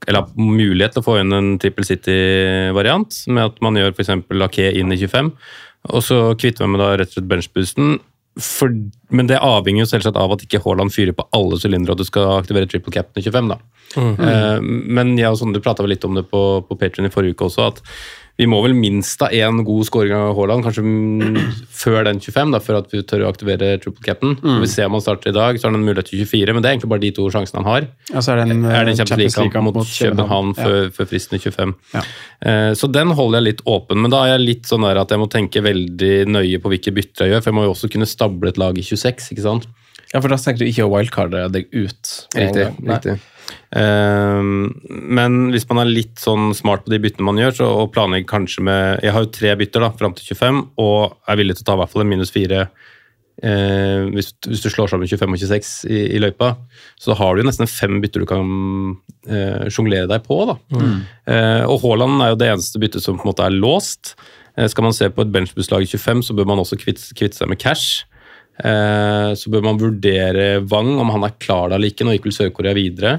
Eller 0.07 0.20
har 0.20 0.33
mulighet 0.38 0.94
til 0.94 1.02
å 1.02 1.07
få 1.09 1.18
inn 1.20 1.35
en 1.35 1.52
trippel 1.62 1.87
City-variant, 1.88 3.20
med 3.26 3.50
at 3.50 3.62
man 3.64 3.78
gjør 3.80 3.94
f.eks. 3.94 4.12
Laké 4.38 4.70
inn 4.78 4.94
i 4.94 4.98
25, 5.00 5.30
og 5.90 6.04
så 6.04 6.18
kvitter 6.38 6.64
man 6.64 6.76
med 6.76 6.85
da 6.85 6.90
rett 6.98 7.11
og 7.11 7.18
slett 7.18 7.30
benchboosten. 7.30 7.96
For, 8.40 8.72
men 9.14 9.28
det 9.30 9.38
avhenger 9.46 9.85
jo 9.85 9.90
selvsagt 9.92 10.18
av 10.18 10.33
at 10.35 10.42
ikke 10.42 10.59
Haaland 10.64 10.90
fyrer 10.94 11.14
på 11.14 11.26
alle 11.37 11.59
sylindere, 11.61 11.94
og 11.94 12.02
du 12.02 12.09
skal 12.09 12.33
aktivere 12.35 12.70
triple 12.70 12.94
cap'n 12.94 13.20
i 13.20 13.24
25, 13.24 13.50
da. 13.52 13.59
Mm. 13.94 14.14
Eh, 14.18 14.59
men 14.98 15.14
ja, 15.20 15.30
sånn, 15.38 15.54
du 15.54 15.62
prata 15.62 15.87
litt 15.87 16.04
om 16.07 16.18
det 16.18 16.26
på, 16.30 16.42
på 16.66 16.78
Patreon 16.78 17.07
i 17.07 17.14
forrige 17.14 17.38
uke 17.38 17.46
også, 17.46 17.68
at 17.70 17.83
vi 18.37 18.47
må 18.51 18.59
vel 18.64 18.73
minst 18.75 19.20
ha 19.23 19.29
én 19.31 19.61
god 19.66 19.87
skåring 19.87 20.11
av 20.16 20.33
Haaland, 20.35 20.64
kanskje 20.66 20.83
før 21.70 22.05
den 22.09 22.18
25, 22.18 22.51
da, 22.55 22.59
før 22.64 22.79
at 22.81 22.88
vi 22.90 23.03
tør 23.07 23.23
å 23.23 23.29
aktivere 23.31 23.68
triple 23.83 24.03
cap'n. 24.03 24.33
Mm. 24.42 24.57
Vi 24.64 24.70
ser 24.73 24.88
om 24.88 24.97
han 24.97 25.05
starter 25.05 25.31
i 25.31 25.37
dag, 25.37 25.59
så 25.61 25.68
har 25.68 25.75
han 25.75 25.79
en 25.79 25.87
mulighet 25.87 26.11
til 26.11 26.25
24, 26.25 26.55
men 26.57 26.64
det 26.64 26.70
er 26.70 26.75
egentlig 26.77 26.90
bare 26.90 27.05
de 27.05 27.12
to 27.14 27.29
sjansene 27.31 27.62
han 27.62 27.68
har. 27.70 27.87
Ja, 28.11 28.25
så 28.25 28.35
er 28.35 28.40
det 28.42 28.47
en, 28.51 28.64
er 28.66 28.88
det 28.88 28.94
en 28.97 28.99
eh, 28.99 28.99
Champions 29.05 29.38
League-kamp 29.38 29.68
mot 29.70 29.79
København 29.87 30.51
Ja. 30.57 30.64
før, 30.64 30.90
før 30.97 31.11
fristen 31.12 31.38
i 31.38 31.42
25. 31.44 31.75
Ja. 31.94 32.03
Eh, 32.42 32.73
Så 32.75 32.90
den 32.90 33.14
holder 33.14 33.38
jeg 33.38 33.49
litt 33.53 33.62
åpen, 33.70 34.03
men 34.03 34.11
da 34.11 34.25
er 34.25 34.35
jeg 34.35 34.47
litt 34.49 34.66
sånn 34.70 34.83
der 34.88 34.99
at 35.05 35.14
jeg 35.14 35.23
må 35.23 35.31
tenke 35.31 35.62
veldig 35.62 36.12
nøye 36.35 36.59
på 36.59 36.75
hvilke 36.75 36.94
bytter 36.99 37.29
jeg 37.29 37.37
gjør, 37.37 37.44
for 37.47 37.53
jeg 37.53 37.59
må 37.61 37.68
jo 37.68 37.75
også 37.77 37.92
kunne 37.94 38.11
stable 38.11 38.51
et 38.51 38.59
lag 38.59 38.75
i 38.75 38.83
26, 38.83 39.31
ikke 39.37 39.47
sant? 39.47 39.70
Ja, 40.11 40.20
for 40.23 40.31
da 40.31 40.37
tenker 40.38 40.62
du 40.62 40.68
ikke 40.70 40.85
å 40.87 40.90
wildcarde 40.92 41.47
deg 41.55 41.70
ut. 41.75 42.11
Riktig. 42.35 42.66
riktig. 42.87 43.16
Ehm, 43.78 44.70
men 44.88 45.38
hvis 45.54 45.66
man 45.70 45.82
er 45.82 45.90
litt 45.90 46.20
sånn 46.22 46.52
smart 46.56 46.84
på 46.84 46.92
de 46.94 47.00
byttene 47.02 47.26
man 47.26 47.40
gjør, 47.40 47.56
så, 47.58 47.68
og 47.82 47.92
planlegger 47.94 48.30
kanskje 48.30 48.64
med 48.66 49.04
Jeg 49.04 49.14
har 49.14 49.24
jo 49.24 49.32
tre 49.34 49.54
bytter 49.60 49.84
da, 49.84 49.92
fram 49.98 50.14
til 50.16 50.30
25, 50.34 50.60
og 50.84 51.16
er 51.28 51.40
villig 51.40 51.58
til 51.58 51.66
å 51.66 51.68
ta 51.70 51.78
i 51.78 51.82
hvert 51.82 51.94
fall 51.94 52.04
en 52.04 52.12
minus 52.12 52.34
fire 52.34 52.60
eh, 53.42 54.04
hvis, 54.14 54.30
hvis 54.46 54.62
du 54.64 54.70
slår 54.70 54.92
sammen 54.92 55.10
25 55.10 55.36
og 55.36 55.42
26 55.42 55.72
i, 55.90 56.04
i 56.14 56.22
løypa. 56.22 56.54
Så 57.00 57.16
har 57.18 57.34
du 57.34 57.42
jo 57.42 57.48
nesten 57.48 57.70
fem 57.70 57.98
bytter 58.04 58.24
du 58.24 58.30
kan 58.30 58.54
eh, 59.26 59.66
sjonglere 59.72 60.10
deg 60.10 60.24
på. 60.28 60.40
da. 60.52 60.58
Eh, 61.26 61.62
og 61.66 61.82
Haaland 61.84 62.22
er 62.22 62.34
jo 62.34 62.40
det 62.40 62.50
eneste 62.52 62.82
byttet 62.82 63.04
som 63.04 63.18
på 63.18 63.26
en 63.26 63.32
måte 63.32 63.46
er 63.46 63.58
låst. 63.58 64.14
Eh, 64.56 64.68
skal 64.70 64.86
man 64.86 64.96
se 64.96 65.10
på 65.10 65.24
et 65.24 65.34
benchbusslag 65.34 65.86
i 65.86 65.90
25, 65.90 66.26
så 66.28 66.36
bør 66.36 66.50
man 66.52 66.62
også 66.62 66.78
kvitte, 66.80 67.10
kvitte 67.18 67.40
seg 67.40 67.50
med 67.50 67.60
cash. 67.62 68.04
Eh, 68.54 69.30
så 69.34 69.50
bør 69.50 69.64
man 69.66 69.80
vurdere 69.80 70.62
Wang, 70.70 70.94
om 71.02 71.10
han 71.10 71.26
er 71.26 71.38
klar 71.42 71.70
da 71.70 71.78
eller 71.78 71.90
ikke. 71.90 72.06
Nå 72.06 72.14
gikk 72.14 72.28
vel 72.28 72.36
Sør-Korea 72.36 72.76
videre. 72.76 73.18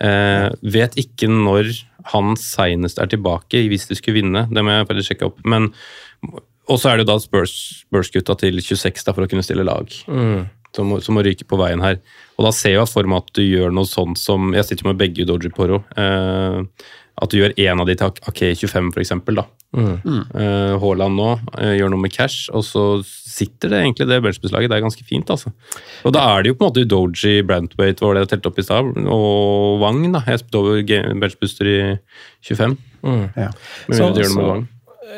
Eh, 0.00 0.48
vet 0.62 0.96
ikke 1.00 1.28
når 1.30 1.70
han 2.12 2.36
seinest 2.38 3.00
er 3.02 3.08
tilbake, 3.10 3.64
hvis 3.70 3.88
de 3.90 3.96
skulle 3.98 4.20
vinne. 4.20 4.44
Det 4.52 4.62
må 4.62 4.74
jeg 4.74 4.88
faktisk 4.90 5.12
sjekke 5.12 5.30
opp. 5.30 5.40
Men 5.48 5.70
og 6.66 6.80
så 6.82 6.90
er 6.90 6.98
det 6.98 7.06
jo 7.06 7.12
da 7.12 7.18
Spurs- 7.22 7.84
Spurs-gutta 7.84 8.34
til 8.40 8.58
26 8.58 9.04
da, 9.06 9.12
for 9.14 9.22
å 9.24 9.30
kunne 9.30 9.44
stille 9.46 9.66
lag. 9.66 9.86
Mm. 10.10 10.48
Som, 10.74 10.90
som 11.00 11.16
må 11.16 11.22
ryke 11.24 11.46
på 11.48 11.56
veien 11.60 11.80
her. 11.80 12.00
Og 12.36 12.44
da 12.48 12.50
ser 12.52 12.74
jeg 12.74 12.90
for 12.90 13.06
meg 13.08 13.22
at 13.22 13.38
du 13.38 13.42
gjør 13.46 13.70
noe 13.72 13.88
sånt 13.88 14.18
som 14.20 14.50
Jeg 14.52 14.66
sitter 14.68 14.90
med 14.90 14.98
begge 15.00 15.24
Doji 15.24 15.48
Poro. 15.54 15.78
Eh, 15.96 16.58
at 17.22 17.32
du 17.32 17.38
gjør 17.38 17.54
én 17.56 17.80
av 17.80 17.86
de 17.88 17.94
til 17.96 18.10
Ake 18.28 18.50
25, 18.54 18.90
for 18.92 19.00
eksempel, 19.00 19.38
da. 19.40 19.46
Mm. 19.76 19.96
Eh, 20.36 20.74
Haaland 20.80 21.16
nå 21.18 21.28
eh, 21.58 21.74
gjør 21.78 21.90
noe 21.92 22.00
med 22.02 22.12
cash, 22.14 22.50
og 22.52 22.64
så 22.64 22.84
sitter 23.06 23.72
det 23.72 23.80
egentlig 23.82 24.06
det 24.08 24.20
benchbuslaget 24.24 24.72
er 24.72 24.84
ganske 24.84 25.04
fint, 25.08 25.28
altså. 25.32 25.52
Og 26.04 26.12
da 26.16 26.22
er 26.34 26.44
det 26.44 26.52
jo 26.52 26.58
på 26.60 26.66
en 26.66 26.70
måte 26.72 26.86
Doji, 26.88 27.40
Brantwaite, 27.46 28.04
var 28.04 28.16
det 28.16 28.26
jeg 28.26 28.32
telte 28.34 28.52
opp 28.52 28.60
i 28.60 28.66
stad, 28.68 28.92
og 29.08 29.80
Wang, 29.82 30.04
da. 30.12 30.22
Jeg 30.28 30.44
spilte 30.44 30.62
over 30.62 31.18
benchbuster 31.20 31.72
i 31.72 31.78
25. 32.44 32.76
Mm. 33.02 33.26
Ja. 33.36 33.50
Men 33.88 33.96
Så- 33.98 34.06
vil 34.06 34.14
du 34.14 34.22
gjøre 34.22 34.34
noe 34.36 34.54
med 34.54 34.64
så-? 34.64 34.72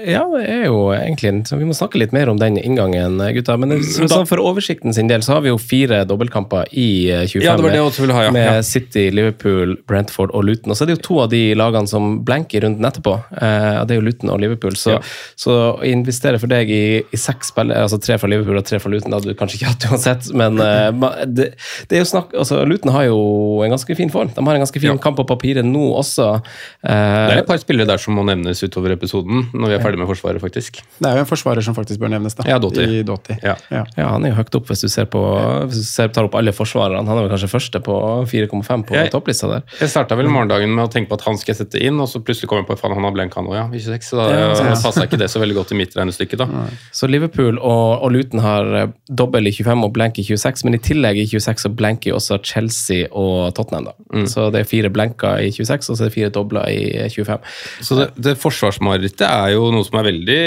Ja, 0.06 0.22
det 0.36 0.44
er 0.48 0.64
jo 0.68 0.92
egentlig 0.94 1.28
en- 1.28 1.42
så 1.44 1.56
Vi 1.58 1.64
må 1.64 1.74
snakke 1.74 1.98
litt 1.98 2.12
mer 2.12 2.28
om 2.28 2.36
den 2.38 2.56
inngangen, 2.58 3.18
gutta. 3.34 3.56
Men 3.58 3.70
så, 3.82 4.06
sånn 4.08 4.26
for 4.28 4.38
oversikten 4.38 4.92
sin 4.94 5.08
del 5.08 5.20
så 5.20 5.34
har 5.34 5.40
vi 5.40 5.48
jo 5.48 5.56
fire 5.58 6.04
dobbeltkamper 6.06 6.66
i 6.72 7.10
eh, 7.10 7.24
25. 7.26 7.42
Ja, 7.42 7.56
det 7.56 7.62
var 7.64 7.70
det 7.72 7.80
også 7.80 8.00
ville 8.04 8.14
ha, 8.14 8.22
ja. 8.28 8.30
Med. 8.30 8.64
City, 8.64 9.10
Liverpool, 9.10 9.76
Brentford 9.88 10.30
og 10.34 10.44
Luton. 10.44 10.70
Og 10.70 10.76
så 10.76 10.82
er 10.84 10.86
det 10.92 10.98
jo 10.98 11.02
to 11.08 11.18
av 11.24 11.30
de 11.30 11.54
lagene 11.54 11.88
som 11.88 12.20
blenker 12.24 12.60
rundt 12.62 12.78
runden 12.78 12.84
etterpå. 12.90 13.14
Eh, 13.42 13.84
det 13.86 13.96
er 13.96 14.00
jo 14.00 14.04
Luton 14.06 14.30
og 14.30 14.40
Liverpool. 14.40 14.76
Så, 14.76 14.92
Ja. 14.92 14.98
så 15.36 15.78
å 15.78 15.82
investere 15.84 16.38
for 16.38 16.46
deg 16.48 16.68
i, 16.70 16.98
i 17.12 17.16
seks 17.16 17.48
spillere, 17.52 17.80
altså 17.82 17.98
tre 18.00 18.18
fra 18.18 18.28
Liverpool 18.28 18.58
og 18.58 18.64
tre 18.68 18.78
fra 18.78 18.90
Luton, 18.92 19.10
det 19.10 19.22
hadde 19.22 19.32
du 19.32 19.38
kanskje 19.40 19.58
ikke 19.58 19.72
hatt 19.72 19.88
uansett. 19.90 20.34
Men 20.34 20.60
eh, 20.68 21.24
det, 21.26 21.54
det 21.88 21.96
er 21.98 22.04
jo 22.04 22.10
snakk 22.12 22.34
altså 22.38 22.60
Luton 22.68 22.92
har 22.92 23.04
jo 23.08 23.62
en 23.64 23.70
ganske 23.72 23.96
fin 23.96 24.10
form. 24.10 24.30
De 24.34 24.44
har 24.44 24.54
en 24.54 24.60
ganske 24.66 24.80
fin 24.80 24.90
Ja. 24.92 24.96
kamp 24.98 25.16
på 25.16 25.26
papiret 25.26 25.64
nå 25.64 25.94
også. 25.96 26.42
Det 26.84 26.90
Eh, 26.98 27.34
er 27.34 27.38
et 27.40 27.46
par 27.46 27.56
spillere 27.58 27.86
der 27.86 27.96
som 27.98 28.14
må 28.14 28.24
nevnes 28.24 28.60
utover 28.62 28.92
episoden, 28.92 29.46
når 29.54 29.68
vi 29.68 29.77
er 29.78 29.84
ferdig 29.86 29.98
med 30.02 30.08
Forsvaret, 30.10 30.40
faktisk. 30.42 30.80
Det 30.98 31.08
er 31.10 31.16
jo 31.20 31.24
en 31.24 31.28
forsvarer 31.30 31.62
som 31.64 31.74
faktisk 31.76 32.00
bør 32.02 32.10
nevnes, 32.12 32.34
da. 32.38 32.44
Ja, 32.48 32.58
Doty. 32.62 32.82
I 32.84 33.02
Doty. 33.06 33.36
Ja. 33.42 33.54
Ja. 33.70 33.84
Ja, 33.96 34.08
han 34.12 34.24
er 34.26 34.32
jo 34.34 34.38
høyt 34.40 34.54
opp 34.58 34.66
hvis 34.70 34.82
du 34.84 34.88
ser 34.92 35.06
på 35.10 35.22
hvis 35.68 35.78
du 35.82 35.86
ser, 35.88 36.08
tar 36.14 36.26
opp 36.28 36.34
alle 36.38 36.52
forsvarerne. 36.52 37.06
Han 37.08 37.18
er 37.18 37.26
vel 37.26 37.32
kanskje 37.32 37.50
første 37.52 37.80
på 37.84 37.96
4,5 38.28 38.84
på 38.88 38.94
Jeg- 38.98 39.10
topplista 39.12 39.48
der. 39.50 39.62
Jeg 39.80 39.88
starta 39.92 40.16
vel 40.16 40.28
morgendagen 40.28 40.74
med 40.74 40.84
å 40.88 40.92
tenke 40.92 41.08
på 41.10 41.14
at 41.18 41.24
han 41.28 41.36
skal 41.38 41.54
jeg 41.54 41.60
sette 41.66 41.80
inn, 41.82 41.98
og 42.00 42.08
så 42.08 42.20
plutselig 42.22 42.48
kom 42.48 42.58
jeg 42.62 42.66
på 42.68 42.72
at 42.76 42.80
faen, 42.80 42.94
han 42.94 43.04
har 43.04 43.12
blenka 43.16 43.42
nå, 43.44 43.54
ja. 43.54 43.66
i 43.72 43.78
26, 43.80 44.02
Så 44.10 44.16
da 44.16 44.28
Ja, 44.30 44.74
passa 44.82 45.04
ikke 45.06 45.18
det 45.18 45.30
så 45.30 45.40
veldig 45.40 45.54
godt 45.56 45.72
i 45.72 45.78
mitt 45.80 45.94
regnestykke, 45.96 46.36
da. 46.36 46.46
Så 46.92 47.08
Liverpool 47.08 47.58
og, 47.58 48.02
og 48.02 48.12
Luton 48.12 48.40
har 48.40 48.74
eh, 48.82 48.88
dobbel 49.10 49.46
i 49.48 49.52
25 49.52 49.84
og 49.84 49.92
blank 49.92 50.18
i 50.18 50.22
26, 50.26 50.64
men 50.64 50.74
i 50.74 50.78
tillegg 50.82 51.16
i 51.22 51.26
26 51.26 51.64
så 51.66 51.70
blenker 51.74 52.10
jo 52.12 52.16
også 52.18 52.38
Chelsea 52.44 53.06
og 53.12 53.54
Tottenham. 53.54 53.84
da. 53.90 54.24
Så 54.26 54.50
det 54.52 54.60
er 54.60 54.68
fire 54.68 54.90
blenker 54.90 55.38
i 55.44 55.50
26, 55.54 55.90
og 55.90 55.96
så 55.96 56.04
er 56.04 56.08
det 56.10 56.14
fire 56.14 56.30
dobler 56.34 56.68
i 56.68 57.08
25. 57.08 57.38
Så 57.82 57.96
det, 57.98 58.08
det 58.16 58.36
forsvarsmarerittet 58.40 59.26
er 59.28 59.52
jo 59.54 59.67
noe 59.74 59.86
som 59.86 59.98
er 60.00 60.06
veldig 60.08 60.38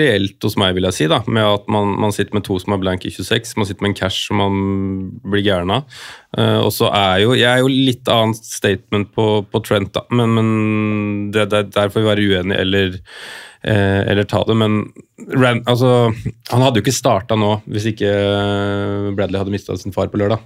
reelt 0.00 0.46
hos 0.46 0.56
meg, 0.60 0.74
vil 0.76 0.86
jeg 0.88 0.96
si. 0.96 1.06
da, 1.10 1.20
Med 1.26 1.44
at 1.46 1.70
man, 1.72 1.94
man 2.00 2.12
sitter 2.14 2.36
med 2.36 2.44
to 2.46 2.58
som 2.62 2.74
er 2.76 2.82
blank 2.82 3.06
i 3.06 3.12
26, 3.14 3.54
man 3.60 3.68
sitter 3.68 3.86
med 3.86 3.92
en 3.92 3.98
cash 3.98 4.28
som 4.28 4.40
man 4.42 4.58
blir 5.24 5.44
gæren 5.46 5.72
av. 5.74 5.88
Uh, 6.36 6.60
og 6.64 6.70
så 6.74 6.88
er 6.90 7.22
jo 7.22 7.34
Jeg 7.38 7.48
er 7.50 7.62
jo 7.62 7.70
litt 7.70 8.08
annet 8.10 8.40
statement 8.44 9.12
på, 9.14 9.26
på 9.50 9.62
Trent, 9.66 9.92
da, 9.94 10.04
men, 10.10 10.34
men 10.36 10.52
det, 11.34 11.48
det, 11.52 11.66
der 11.74 11.92
får 11.92 12.02
vi 12.02 12.10
være 12.10 12.28
uenige 12.30 12.60
eller, 12.64 12.96
eh, 13.62 14.00
eller 14.12 14.26
ta 14.28 14.42
det. 14.48 14.56
Men 14.58 14.80
Ran, 15.30 15.62
altså, 15.70 16.10
han 16.50 16.64
hadde 16.64 16.80
jo 16.80 16.84
ikke 16.84 16.96
starta 16.96 17.38
nå 17.38 17.56
hvis 17.70 17.86
ikke 17.92 18.10
Bradley 19.14 19.40
hadde 19.40 19.54
mista 19.54 19.76
sin 19.78 19.94
far 19.94 20.10
på 20.12 20.20
lørdag. 20.20 20.42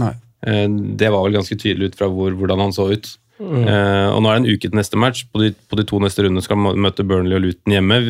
Nei. 0.00 0.14
Eh, 0.46 0.68
Det 0.98 1.10
var 1.12 1.26
vel 1.26 1.36
ganske 1.38 1.58
tydelig 1.58 1.92
ut 1.92 1.98
fra 1.98 2.08
hvor, 2.12 2.34
hvordan 2.38 2.66
han 2.66 2.74
så 2.74 2.88
ut. 2.92 3.12
Eh, 3.42 4.08
og 4.12 4.22
nå 4.22 4.30
er 4.30 4.38
det 4.38 4.42
en 4.42 4.52
uke 4.52 4.68
til 4.68 4.78
neste 4.78 5.00
match. 5.00 5.26
På 5.32 5.42
de, 5.42 5.52
på 5.52 5.78
de 5.80 5.86
to 5.88 5.98
neste 6.02 6.24
rundene 6.24 6.44
skal 6.44 6.60
man 6.60 6.78
møte 6.82 7.06
Burnley 7.06 7.38
og 7.38 7.44
Luton 7.46 7.76
hjemme. 7.76 8.00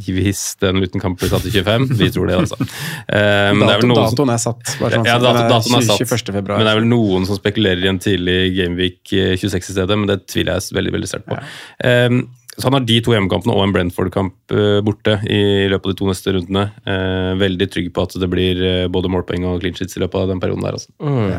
Hvis 0.00 0.42
den 0.62 0.80
Luton-kampen 0.80 1.20
blir 1.20 1.32
satt 1.32 1.44
til 1.44 1.52
25. 1.60 1.90
Vi 1.98 2.08
tror 2.14 2.30
det, 2.30 2.38
altså. 2.40 2.56
Uh, 2.64 3.52
men 3.56 3.66
det 3.66 3.74
er 3.74 3.82
vel 3.82 3.90
noen 3.90 4.06
datoen 4.06 4.32
er 4.32 4.40
satt. 4.40 4.62
Sånn, 4.78 5.04
ja, 5.04 5.18
dato, 5.20 5.44
datoen 5.50 5.76
er 5.76 5.86
satt. 5.90 6.04
21. 6.06 6.34
februar. 6.38 6.56
Men 6.60 6.68
det 6.68 6.72
er 6.72 6.80
vel 6.80 6.88
noen 6.88 7.28
som 7.28 7.36
spekulerer 7.36 7.84
i 7.84 7.90
en 7.90 8.00
tidlig 8.00 8.38
Gameweek 8.56 9.12
eh, 9.12 9.34
26 9.36 9.58
i 9.60 9.76
stedet, 9.76 9.98
men 10.00 10.08
det 10.08 10.22
tviler 10.30 10.56
jeg 10.56 10.78
veldig 10.78 10.94
veldig 10.96 11.10
sterkt 11.10 11.28
på. 11.28 11.40
Eh, 11.84 12.20
så 12.56 12.66
han 12.66 12.76
har 12.76 12.84
de 12.84 12.98
to 13.04 13.14
hjemmekampene 13.14 13.54
og 13.54 13.62
en 13.64 13.72
Brentford-kamp 13.74 14.54
eh, 14.56 14.80
borte 14.84 15.16
i 15.30 15.68
løpet 15.70 15.86
av 15.86 15.94
de 15.94 15.98
to 16.00 16.08
neste 16.10 16.34
rundene. 16.34 16.66
Eh, 16.84 17.30
veldig 17.40 17.68
trygg 17.72 17.88
på 17.96 18.04
at 18.04 18.16
det 18.20 18.28
blir 18.32 18.60
eh, 18.66 18.88
både 18.92 19.12
målpoeng 19.12 19.46
og 19.48 19.62
clean 19.62 19.76
sheets 19.76 19.96
i 19.96 20.02
løpet 20.02 20.20
av 20.20 20.32
den 20.32 20.42
perioden 20.42 20.66
der. 20.66 20.76
altså. 20.76 20.92
Mm. 21.00 21.38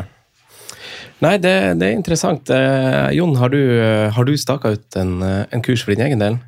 Nei, 1.22 1.36
det, 1.38 1.52
det 1.78 1.86
er 1.88 1.94
interessant. 1.94 2.50
Eh, 2.50 3.10
Jon, 3.14 3.36
har 3.38 3.52
du, 3.52 3.60
eh, 3.78 4.08
har 4.10 4.24
du 4.26 4.32
staka 4.36 4.72
ut 4.74 4.96
en, 4.98 5.12
eh, 5.22 5.44
en 5.54 5.62
kurs 5.62 5.84
for 5.84 5.94
din 5.94 6.02
egen 6.08 6.18
del? 6.22 6.38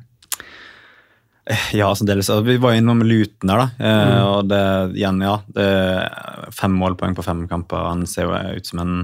Ja, 1.77 1.91
altså 1.91 2.07
dels, 2.09 2.27
Vi 2.43 2.55
var 2.57 2.73
innom 2.73 3.03
Luton 3.05 3.51
der, 3.51 3.59
da. 3.61 3.67
Eh, 3.79 4.21
og 4.25 4.47
det, 4.49 4.61
igjen, 4.97 5.19
ja. 5.21 5.35
Det 5.53 5.65
er 5.65 6.47
fem 6.57 6.73
målpoeng 6.73 7.13
på 7.15 7.23
fem 7.25 7.43
kamper. 7.47 7.83
Han 7.85 8.05
ser 8.09 8.25
jo 8.31 8.39
ut 8.57 8.65
som 8.71 8.81
en, 8.81 8.95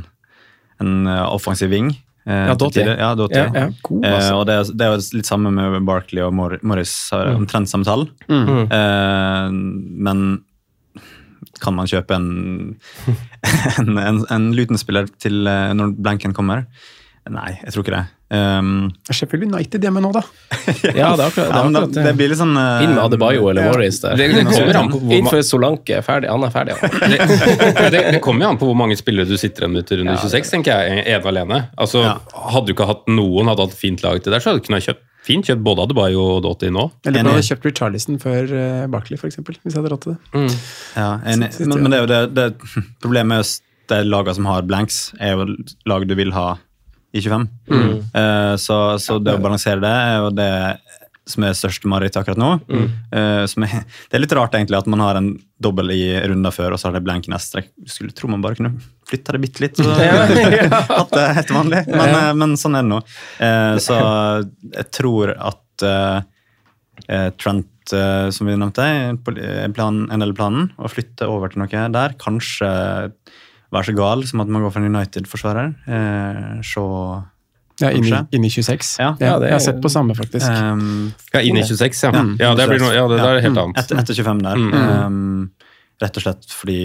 en 0.81 0.95
eh, 1.07 1.25
offensiv 1.29 1.69
ving. 1.69 1.91
eh, 2.25 2.47
Ja, 2.49 2.55
tider. 2.57 2.95
Ja, 2.97 3.13
Doty. 3.15 3.37
Ja, 3.37 3.45
ja. 3.53 3.67
God, 3.85 4.03
Eh, 4.05 4.15
altså. 4.17 4.35
og 4.39 4.45
det, 4.49 4.55
er- 4.57 4.73
det 4.73 4.87
er 4.87 4.95
jo 4.97 5.17
litt 5.19 5.29
samme 5.29 5.51
med 5.53 5.85
Barkley 5.85 6.23
og 6.25 6.33
Morris. 6.33 6.95
Har 7.13 7.27
Mm. 7.29 7.43
omtrent 7.45 7.69
samme 7.69 7.85
tall. 7.85 8.07
Mm. 8.27 8.71
Eh, 8.71 9.51
men 10.09 10.41
kan 11.61 11.75
man 11.77 11.89
kjøpe 11.91 12.17
en, 12.17 12.29
en, 13.79 13.93
en, 14.01 14.23
en 14.33 14.49
Luton-spiller 14.57 15.11
til 15.21 15.45
eh, 15.47 15.69
når 15.77 15.93
blanken 16.01 16.33
kommer? 16.37 16.65
Nei, 17.29 17.51
jeg 17.61 17.69
tror 17.75 17.83
ikke 17.85 17.93
det. 17.93 18.05
Um, 18.33 18.69
Sheffield 19.13 19.43
United 19.45 19.83
hjemme 19.85 20.01
nå, 20.01 20.09
da. 20.15 20.21
Ja, 20.97 21.11
det 21.19 21.21
er 21.21 21.27
akkurat 21.27 21.35
det. 21.35 21.43
Er 21.43 21.51
akkurat, 21.51 21.67
akkurat 21.67 21.91
det. 21.93 22.05
det 22.07 22.13
blir 22.17 22.31
litt 22.31 22.39
sånn 22.39 22.55
uh, 22.57 22.81
Inn 22.81 22.95
med 22.95 23.01
Adebayo 23.03 23.43
eller 23.51 23.67
Ja. 23.67 23.73
Morris 23.75 23.99
der. 24.01 24.15
Det- 24.17 24.29
det 24.39 24.45
kommer 24.47 24.79
an 24.79 24.89
på 24.89 25.01
hvor 25.03 25.13
Inn 25.19 25.27
ma- 25.27 25.33
for 25.35 25.45
Solanke. 25.45 25.99
Ferdig. 26.07 26.31
Han 26.33 26.47
er 26.47 26.53
ferdig. 26.55 26.77
Han. 26.81 27.13
det, 27.93 28.01
det, 28.15 28.21
kommer 28.25 28.47
jo 28.47 28.49
an 28.55 28.59
på 28.63 28.71
hvor 28.71 28.79
mange 28.81 28.97
spillere 28.97 29.29
du 29.29 29.35
sitter 29.37 29.67
igjen 29.67 29.75
med 29.77 29.85
til 29.91 30.01
runde 30.01 30.15
26, 30.17 30.49
tenker 30.55 30.81
jeg, 30.81 31.03
ene 31.13 31.29
alene. 31.35 31.61
Altså, 31.77 32.01
Ja. 32.07 32.15
Hadde 32.55 32.71
du 32.71 32.73
ikke 32.73 32.89
hatt 32.89 33.05
noen, 33.11 33.51
hadde 33.53 33.67
hatt 33.69 33.77
fint 33.77 34.01
lag 34.07 34.17
til 34.25 34.33
der, 34.33 34.41
så 34.41 34.49
hadde 34.55 34.63
du 34.63 34.69
kunnet 34.71 34.87
kjøpt 34.89 35.05
fint 35.25 35.45
kjøpt 35.47 35.63
både 35.65 35.85
Adebayo 35.85 36.23
og 36.37 36.39
Dotti 36.45 36.71
nå. 36.73 36.87
Eller 37.05 37.27
hadde 37.29 37.45
kjøpt 37.45 37.67
Richarlison 37.69 38.21
før 38.21 38.51
uh, 38.51 38.87
Barkley, 38.91 39.19
eksempel, 39.29 39.59
hvis 39.61 39.75
jeg 39.75 39.81
hadde 39.81 39.93
råd 39.93 40.05
til 40.05 40.15
det. 40.15 40.47
Ja, 40.95 41.11
enig. 41.33 41.51
Men, 41.61 41.77
men 41.83 41.93
det 41.93 41.99
er 41.99 42.03
jo 42.05 42.11
det, 42.11 42.21
det 42.37 42.47
Problemet 43.03 43.37
er 43.37 43.43
jo 43.43 43.49
det 43.91 44.01
lagene 44.07 44.37
som 44.37 44.47
har 44.49 44.67
blanks, 44.67 44.99
er 45.19 45.35
jo 45.35 45.47
lag 45.89 46.07
du 46.07 46.15
vil 46.17 46.33
ha 46.35 46.55
i 47.11 47.21
25. 47.21 47.47
Eh, 48.13 48.55
så, 48.55 48.77
så 48.99 49.19
det 49.19 49.35
å 49.35 49.43
balansere 49.43 49.83
det 49.83 49.91
er 49.91 50.17
jo 50.21 50.33
det 50.35 50.51
som 51.31 51.45
er 51.45 51.55
største 51.55 51.89
mareritt 51.91 52.17
akkurat 52.19 52.39
nå. 52.39 52.51
Eh, 52.71 53.43
som 53.51 53.65
er, 53.67 53.83
det 54.09 54.17
er 54.17 54.23
litt 54.23 54.35
rart 54.37 54.55
egentlig 54.57 54.79
at 54.79 54.89
man 54.91 55.03
har 55.03 55.19
en 55.19 55.33
dobbel 55.61 55.93
i 55.93 56.03
runder 56.27 56.55
før, 56.55 56.75
og 56.75 56.81
så 56.81 56.89
har 56.89 56.97
det 56.97 57.05
blank 57.05 57.27
i 57.27 57.33
neste. 57.35 57.65
Jeg 57.65 57.93
skulle 57.93 58.15
tro 58.15 58.31
man 58.31 58.43
bare 58.43 58.59
kunne 58.59 58.73
flytta 59.11 59.35
det 59.35 59.41
bitte 59.43 59.65
litt. 59.65 59.79
Så, 59.79 59.91
hatt 61.01 61.13
det 61.15 61.27
helt 61.39 61.53
vanlig. 61.55 61.83
Men, 61.91 62.15
eh, 62.15 62.31
men 62.39 62.55
sånn 62.59 62.79
er 62.79 62.87
det 62.87 62.91
nå. 62.93 63.01
Eh, 63.43 63.75
så 63.83 63.99
jeg 64.71 64.87
tror 64.95 65.35
at 65.35 65.87
eh, 65.87 67.29
Trent, 67.41 67.67
som 67.91 68.47
vi 68.47 68.53
nevnte, 68.55 68.83
er 68.85 69.71
plan, 69.75 70.03
en 70.13 70.21
del 70.21 70.31
av 70.31 70.37
planen. 70.37 70.67
Å 70.79 70.87
flytte 70.87 71.27
over 71.27 71.51
til 71.51 71.63
noe 71.63 71.87
der. 71.91 72.13
Kanskje 72.21 72.69
være 73.71 73.89
så 73.89 73.95
gal 73.95 74.23
som 74.27 74.43
at 74.43 74.51
man 74.51 74.63
går 74.65 74.73
for 74.73 74.83
en 74.83 74.93
United-forsvarer. 74.95 75.73
Eh, 75.87 76.61
se 76.67 76.85
Ja, 77.81 77.89
inn 77.89 78.05
i, 78.05 78.13
inn 78.37 78.45
i 78.45 78.51
26. 78.51 78.99
Ja. 78.99 79.15
Ja, 79.17 79.37
det 79.41 79.49
jeg 79.49 79.55
har 79.55 79.63
sett 79.63 79.81
på 79.81 79.89
samme, 79.89 80.13
faktisk. 80.13 80.45
Um, 80.45 81.13
Ja, 81.33 81.41
inn 81.41 81.57
i 81.57 81.63
26, 81.65 82.03
ja. 82.03 82.11
Mm. 82.13 82.35
Ja, 82.37 82.53
det, 82.53 82.67
blir 82.69 82.83
noe, 82.83 82.93
ja, 82.93 83.07
det 83.09 83.17
det 83.17 83.29
er 83.29 83.41
helt 83.47 83.57
annet. 83.57 83.79
Etter, 83.81 84.01
etter 84.03 84.13
25 84.19 84.43
der. 84.45 84.61
Mm. 84.61 84.75
Um, 85.01 85.51
rett 86.01 86.19
og 86.19 86.25
slett 86.25 86.45
fordi 86.53 86.81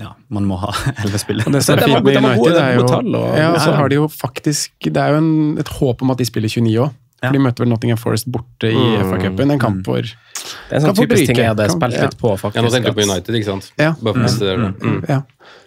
ja, 0.00 0.12
man 0.30 0.44
må 0.46 0.56
ha 0.62 0.70
11 1.04 1.18
spillere. 1.18 1.52
Det 1.52 1.62
som 1.64 1.78
er 1.78 1.82
fint 1.88 2.04
med 2.04 2.16
United, 2.16 2.56
er 2.62 2.72
jo 2.74 2.80
gode 2.82 2.92
tall, 2.92 3.14
og- 3.18 3.36
ja, 3.38 3.52
så 3.58 3.72
har 3.76 3.88
de 3.88 3.94
jo 3.98 4.06
faktisk 4.08 4.70
Det 4.84 4.96
er 4.96 5.08
jo 5.14 5.18
en, 5.18 5.58
et 5.58 5.68
håp 5.68 6.02
om 6.02 6.10
at 6.14 6.18
de 6.18 6.24
spiller 6.28 6.48
29 6.48 6.78
òg. 6.86 6.90
Ja. 7.18 7.28
For 7.32 7.34
de 7.34 7.40
møter 7.42 7.64
vel 7.64 7.72
Nottingham 7.72 7.98
Forest 7.98 8.28
borte 8.30 8.68
i 8.70 8.76
Mm. 8.78 9.08
FA-cupen. 9.10 9.50
En 9.50 9.58
kamp 9.58 9.80
hvor 9.88 10.02
Det 10.02 10.70
er 10.70 10.76
en 10.78 10.84
sånn 10.86 10.94
typisk 10.94 11.26
ting 11.26 11.36
jeg 11.36 11.48
hadde 11.50 11.64
kamp, 11.66 11.82
spilt 11.82 11.96
ja. 11.98 12.04
litt 12.06 12.14
på, 12.20 12.30
faktisk. 12.38 12.56
Ja, 12.56 12.62
nå 12.62 12.70
tenker 12.70 12.94
du 12.94 13.00
på 13.00 13.02
United, 13.10 13.34
ikke 13.34 13.48
sant? 13.48 13.72
Ja. 13.76 13.88
Bare 13.98 14.14
for 14.14 14.20
å 14.20 14.22
presisere 14.22 14.56
det. 14.62 14.86
Mm. 14.86 15.00
ja. 15.08 15.18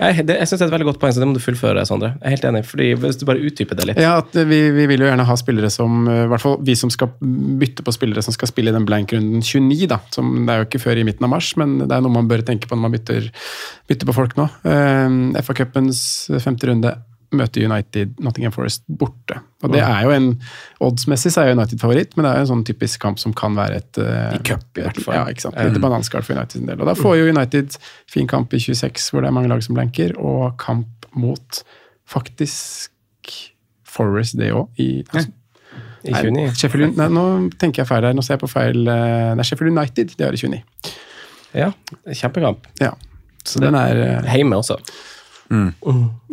Jeg, 0.01 0.23
det, 0.25 0.37
jeg 0.39 0.47
syns 0.47 0.61
det 0.61 0.63
er 0.63 0.69
et 0.69 0.73
veldig 0.77 0.87
godt 0.87 0.99
poeng, 1.01 1.11
så 1.13 1.19
det 1.21 1.27
må 1.27 1.35
du 1.35 1.41
fullføre, 1.43 1.83
Sondre. 1.85 2.13
Jeg 2.21 2.23
er 2.23 2.33
helt 2.35 2.45
enig. 2.47 2.61
fordi 2.69 2.87
Hvis 3.03 3.19
du 3.19 3.25
bare 3.27 3.43
utdyper 3.43 3.75
det 3.77 3.85
litt. 3.89 3.99
Ja, 4.01 4.13
at 4.21 4.33
vi, 4.33 4.61
vi 4.71 4.85
vil 4.89 5.03
jo 5.03 5.09
gjerne 5.09 5.25
ha 5.27 5.35
spillere 5.37 5.69
som 5.73 6.07
eh, 6.07 6.23
I 6.23 6.31
hvert 6.31 6.41
fall 6.45 6.57
vi 6.65 6.75
som 6.79 6.89
skal 6.93 7.11
bytte 7.19 7.83
på 7.85 7.93
spillere 7.93 8.23
som 8.23 8.33
skal 8.33 8.47
spille 8.49 8.71
i 8.71 8.77
den 8.77 8.87
blank-runden 8.87 9.43
29. 9.43 9.87
da, 9.91 9.99
som 10.15 10.31
Det 10.47 10.55
er 10.55 10.63
jo 10.63 10.69
ikke 10.69 10.83
før 10.87 11.03
i 11.03 11.05
midten 11.05 11.27
av 11.27 11.33
mars, 11.35 11.51
men 11.59 11.77
det 11.83 11.91
er 11.91 12.01
noe 12.01 12.15
man 12.15 12.31
bør 12.31 12.41
tenke 12.47 12.69
på 12.71 12.77
når 12.79 12.85
man 12.87 12.95
bytter, 12.95 13.27
bytter 13.91 14.07
på 14.09 14.15
folk 14.15 14.37
nå. 14.39 14.47
Uh, 14.63 15.35
FA-cupens 15.43 16.31
femte 16.41 16.71
runde 16.71 16.95
møter 17.35 17.63
United 17.63 18.15
Nottingham 18.23 18.53
Forest 18.55 18.83
borte. 18.87 19.37
Og 19.63 19.71
det 19.73 19.81
er 19.85 20.05
jo 20.05 20.13
en 20.13 20.29
Oddsmessig 20.83 21.31
så 21.33 21.45
er 21.45 21.53
United 21.55 21.79
favoritt, 21.81 22.15
men 22.15 22.25
det 22.25 22.31
er 22.31 22.39
jo 22.39 22.45
en 22.45 22.49
sånn 22.51 22.63
typisk 22.67 23.01
kamp 23.03 23.21
som 23.21 23.35
kan 23.37 23.55
være 23.57 23.81
et 23.81 23.99
eh, 24.01 24.37
I 24.37 24.41
cup, 24.47 24.65
i 24.75 24.85
hvert 24.85 24.99
fall. 24.99 25.15
Ja, 25.15 25.25
ikke 25.31 25.45
sant. 25.45 25.59
Litt 25.59 25.83
bananskall 25.83 26.25
for 26.27 26.35
United 26.35 26.59
sin 26.59 26.69
del. 26.69 26.81
Og 26.81 26.89
da 26.89 26.95
får 26.97 27.19
jo 27.19 27.29
United 27.31 27.77
fin 28.11 28.27
kamp 28.31 28.55
i 28.57 28.61
26, 28.63 29.11
hvor 29.13 29.23
det 29.23 29.31
er 29.31 29.37
mange 29.37 29.51
lag 29.51 29.63
som 29.63 29.77
blanker, 29.77 30.15
og 30.19 30.57
kamp 30.61 31.07
mot 31.17 31.61
faktisk 32.09 33.37
Forest 33.91 34.37
det 34.39 34.53
òg, 34.55 34.69
i 34.79 35.01
altså, 35.03 35.27
I 36.07 36.13
29. 36.15 36.31
Nei, 36.31 36.43
Sheffield, 36.55 36.93
nei, 36.95 37.07
nå 37.11 37.23
tenker 37.59 37.83
jeg 37.83 37.89
feil 37.89 38.05
her. 38.07 38.15
Nå 38.15 38.23
ser 38.23 38.37
jeg 38.37 38.43
på 38.45 38.49
feil 38.49 38.85
det 38.87 38.99
Nei, 39.37 39.45
Sheffield 39.45 39.75
United, 39.75 40.13
det 40.15 40.27
er 40.27 40.37
i 40.37 40.39
29. 40.39 40.93
Ja, 41.59 41.67
kjempekamp. 42.07 42.69
Ja. 42.79 42.93
Så 43.43 43.59
den 43.59 43.75
er 43.75 43.99
eh, 43.99 44.31
Hjemme 44.37 44.61
også. 44.61 44.77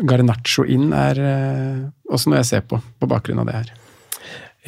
Garnaccio 0.08 0.64
inn 0.68 0.92
er 0.96 1.18
eh, 1.18 1.82
også 2.12 2.30
noe 2.30 2.40
jeg 2.42 2.50
ser 2.54 2.64
på, 2.70 2.78
på 3.00 3.10
bakgrunn 3.10 3.42
av 3.42 3.48
det 3.50 3.58
her. 3.60 3.74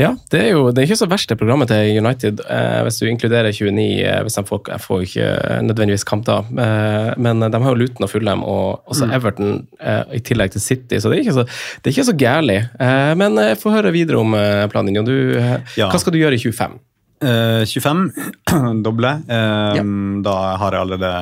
Ja, 0.01 0.15
det 0.33 0.39
er 0.41 0.53
jo 0.55 0.71
det 0.73 0.81
er 0.81 0.87
ikke 0.89 0.97
så 1.03 1.09
verst 1.11 1.29
det 1.29 1.37
programmet 1.37 1.69
til 1.69 1.99
United, 2.01 2.39
eh, 2.49 2.79
hvis 2.87 3.01
du 3.03 3.09
inkluderer 3.11 3.53
29. 3.53 3.83
Eh, 4.07 4.21
hvis 4.25 4.39
de 4.39 4.45
får, 4.49 4.61
jeg 4.73 4.81
får 4.81 5.01
jo 5.03 5.09
ikke 5.11 5.27
nødvendigvis 5.67 6.07
kamp 6.09 6.25
da, 6.25 6.39
eh, 6.65 7.11
men 7.21 7.43
de 7.43 7.61
har 7.61 7.75
jo 7.75 7.81
Luton 7.83 8.07
og 8.07 8.13
Fulham 8.13 8.45
og 8.49 8.81
også 8.89 9.11
Mm. 9.11 9.15
Everton 9.19 9.51
eh, 9.81 10.05
i 10.17 10.21
tillegg 10.25 10.55
til 10.55 10.63
City, 10.65 10.97
så 11.03 11.11
det 11.13 11.19
er 11.19 11.25
ikke 11.27 11.37
så, 11.43 11.45
det 11.83 11.91
er 11.91 11.97
ikke 11.97 12.09
så 12.13 12.17
gærlig. 12.17 12.59
Eh, 12.81 13.13
men 13.21 13.37
eh, 13.43 13.53
få 13.61 13.75
høre 13.75 13.93
videre 13.93 14.23
om 14.23 14.33
eh, 14.39 14.67
planen 14.73 14.95
din. 14.95 15.37
eh, 15.37 15.59
Ja. 15.77 15.91
Hva 15.91 16.01
skal 16.01 16.17
du 16.17 16.19
gjøre 16.23 16.39
i 16.39 16.41
25? 16.41 16.79
Eh, 17.21 17.67
25, 17.69 18.07
doble. 18.87 19.13
Eh, 19.29 19.83
Da 20.25 20.39
har 20.57 20.73
jeg 20.73 20.81
allerede 20.81 21.13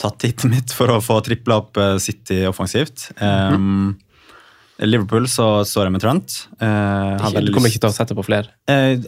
tatt 0.00 0.22
hitet 0.26 0.44
mitt 0.50 0.72
for 0.76 0.90
å 0.92 0.98
få 1.04 1.20
tripla 1.24 1.56
opp 1.62 1.76
eh, 1.80 1.96
City 2.02 2.42
offensivt. 2.48 3.08
Eh, 3.16 3.56
Liverpool 4.84 5.24
så 5.32 5.46
står 5.64 5.86
jeg 5.88 5.94
med 5.94 6.02
Trent. 6.04 6.34
Eh, 6.60 7.30
Du 7.40 7.52
kommer 7.54 7.70
ikke 7.72 7.80
til 7.86 7.88
å 7.88 7.96
sette 7.96 8.16
på 8.16 8.24
flere? 8.26 8.50
Eh, 8.68 8.98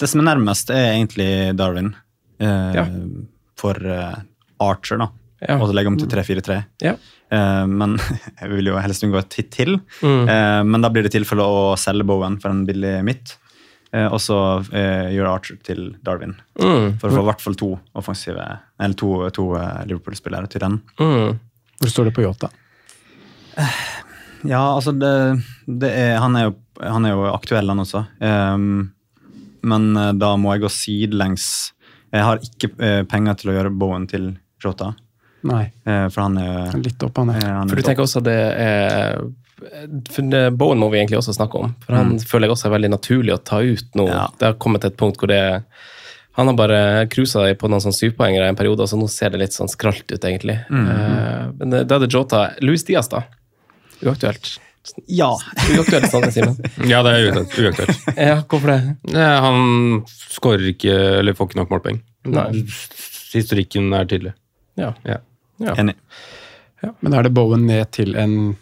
det 0.00 0.08
som 0.08 0.22
er 0.22 0.30
nærmest, 0.30 0.70
er 0.72 0.94
egentlig 0.94 1.28
Darwin. 1.58 1.92
Eh, 2.40 2.72
Ja. 2.78 2.86
For 3.60 3.76
eh, 3.84 4.16
Archer, 4.64 4.98
da. 5.04 5.10
Ja. 5.44 5.58
Og 5.60 5.68
så 5.68 5.74
legge 5.76 5.90
om 5.92 5.98
til 6.00 6.08
3-4-3. 6.08 6.56
Ja. 6.80 6.94
Eh, 7.30 7.66
men 7.68 7.98
jeg 8.40 8.48
vil 8.54 8.70
jo 8.72 8.78
helst 8.80 9.04
unngå 9.04 9.20
et 9.20 9.36
hit 9.36 9.50
til. 9.52 9.76
Mm. 10.00 10.24
Men 10.72 10.80
da 10.84 10.88
blir 10.92 11.04
det 11.04 11.12
tilfelle 11.12 11.44
å 11.44 11.74
selge 11.80 12.06
Bowen 12.08 12.40
for 12.40 12.50
en 12.54 12.64
billig 12.68 12.96
midt. 13.04 13.36
Eh, 13.94 14.06
og 14.10 14.20
så 14.22 14.38
eh, 14.74 15.12
gjøre 15.14 15.32
Archer 15.36 15.58
til 15.62 15.84
Darwin. 16.04 16.34
Mm. 16.58 16.96
For 17.00 17.08
å 17.08 17.18
få 17.18 17.22
i 17.22 17.28
hvert 17.30 17.44
fall 17.44 17.58
to 17.58 17.70
offensive 17.98 18.44
Eller 18.82 18.98
to, 18.98 19.10
to 19.34 19.48
eh, 19.60 19.84
Liverpool-spillere 19.90 20.50
til 20.50 20.64
den. 20.66 20.80
Mm. 20.98 21.38
Hvor 21.80 21.92
står 21.92 22.10
det 22.10 22.16
på 22.16 22.24
Yota? 22.26 22.50
Ja, 24.44 24.60
altså 24.74 24.92
det, 24.92 25.14
det 25.64 25.88
er, 25.94 26.18
han, 26.20 26.34
er 26.36 26.48
jo, 26.48 26.56
han 26.82 27.06
er 27.06 27.14
jo 27.14 27.28
aktuell, 27.30 27.70
han 27.70 27.80
også. 27.80 28.02
Um, 28.20 28.90
men 29.64 29.86
da 30.20 30.34
må 30.36 30.52
jeg 30.52 30.66
gå 30.66 30.70
sidelengs. 30.74 31.46
Jeg 32.12 32.26
har 32.26 32.42
ikke 32.44 32.68
penger 33.08 33.38
til 33.40 33.50
å 33.50 33.54
gjøre 33.56 33.72
Bowen 33.72 34.04
til 34.10 34.26
Jota, 34.60 34.90
Nei, 35.44 35.64
eh, 35.84 36.06
for 36.08 36.24
han 36.24 36.38
er 36.40 36.76
litt 36.80 37.02
opp 37.04 37.18
han 37.20 37.34
er. 37.34 37.42
han 37.44 37.66
er 37.66 37.72
For 37.72 37.76
du 37.76 37.82
tenker 37.82 37.90
tenker 37.90 38.06
også 38.06 38.22
at 38.22 38.28
det 38.28 38.38
er 38.64 39.18
Bowen 40.56 40.78
må 40.80 40.90
vi 40.92 40.98
egentlig 41.00 41.18
også 41.20 41.34
snakke 41.36 41.58
om. 41.60 41.74
For 41.86 41.96
han 41.96 42.18
føler 42.18 42.48
jeg 42.48 42.54
også 42.56 42.66
er 42.68 42.74
veldig 42.76 42.90
naturlig 42.94 43.34
å 43.34 43.42
ta 43.44 43.60
ut 43.64 43.94
nå. 43.98 44.06
Ja. 44.10 44.26
Det 44.38 44.46
har 44.50 44.58
kommet 44.62 44.84
til 44.84 44.90
et 44.92 44.98
punkt 45.00 45.18
hvor 45.22 45.30
det 45.32 45.42
Han 46.34 46.48
har 46.50 46.56
bare 46.58 46.78
cruisa 47.12 47.44
på 47.54 47.68
noen 47.70 47.80
sånn 47.84 47.94
syvpoengere 47.94 48.48
en 48.50 48.56
periode, 48.58 48.82
og 48.82 48.88
så 48.90 48.96
nå 48.98 49.06
ser 49.08 49.30
det 49.30 49.38
litt 49.38 49.52
sånn 49.54 49.68
skralt 49.70 50.02
ut, 50.10 50.18
egentlig. 50.26 50.56
Eh, 50.66 51.44
men 51.60 51.70
det- 51.70 51.84
da 51.86 51.94
er 51.94 52.00
det 52.00 52.10
Jota 52.12 52.40
Louis 52.60 52.82
Diaz, 52.82 53.06
da. 53.08 53.20
Uaktuelt. 54.02 54.58
Ja. 55.06 55.28
Uaktuelt, 55.78 56.10
sånn, 56.10 56.26
Simen. 56.34 56.56
Ja, 56.90 57.04
det 57.06 57.12
er 57.14 57.28
uaktuelt. 57.30 57.54
uaktuelt. 57.78 58.18
Ja, 58.18 58.42
hvorfor 58.50 58.66
det? 58.66 58.96
Ja, 59.14 59.40
Han 59.46 60.02
skårer 60.08 60.66
ikke, 60.74 60.90
eller 61.20 61.32
får 61.38 61.48
ikke 61.52 61.60
nok 61.62 61.70
målpoeng. 61.70 62.02
Nei. 62.26 62.64
Historikken 63.32 63.94
er 63.94 64.04
tydelig. 64.10 64.34
Ja. 64.76 64.90
Ja. 65.06 65.18
ja. 65.62 65.74
Enig. 65.78 65.94
Men 67.00 67.12
da 67.14 67.18
er 67.22 67.22
det 67.28 67.32
Bowen 67.38 67.64
ned 67.70 67.92
til 67.92 68.16
en 68.16 68.56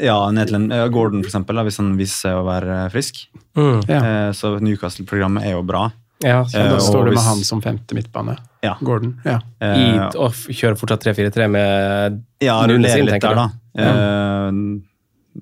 Ja, 0.00 0.30
ned 0.32 0.48
til 0.48 0.56
en, 0.56 0.70
eh, 0.72 0.86
Gordon, 0.88 1.22
for 1.22 1.28
eksempel, 1.30 1.56
da, 1.58 1.62
hvis 1.66 1.76
han 1.82 1.96
viser 1.98 2.16
seg 2.28 2.38
å 2.40 2.44
være 2.46 2.84
eh, 2.86 2.90
frisk. 2.94 3.26
Mm. 3.56 3.82
Ja, 3.88 4.00
Eh, 4.00 4.30
så 4.32 4.54
Newcastle-programmet 4.60 5.44
er 5.44 5.52
jo 5.56 5.62
bra. 5.62 5.90
ja 6.24 6.42
så 6.48 6.62
da 6.70 6.78
står 6.80 7.04
du 7.10 7.10
med 7.12 7.22
han 7.24 7.42
som 7.44 7.60
femte 7.60 7.94
midtbane. 7.94 8.38
Ja. 8.64 8.74
Gordon. 8.80 9.18
Ja. 9.24 9.38
Eh, 9.60 10.08
og 10.16 10.32
kjører 10.48 10.76
fortsatt 10.80 11.04
3-4-3 11.04 11.48
med 11.50 12.22
ja, 12.40 12.56
Nunes 12.66 12.90
rullere 12.94 13.04
litt 13.04 13.12
tenker 13.20 13.28
der, 13.28 13.36
da. 13.36 13.48
du? 13.76 14.82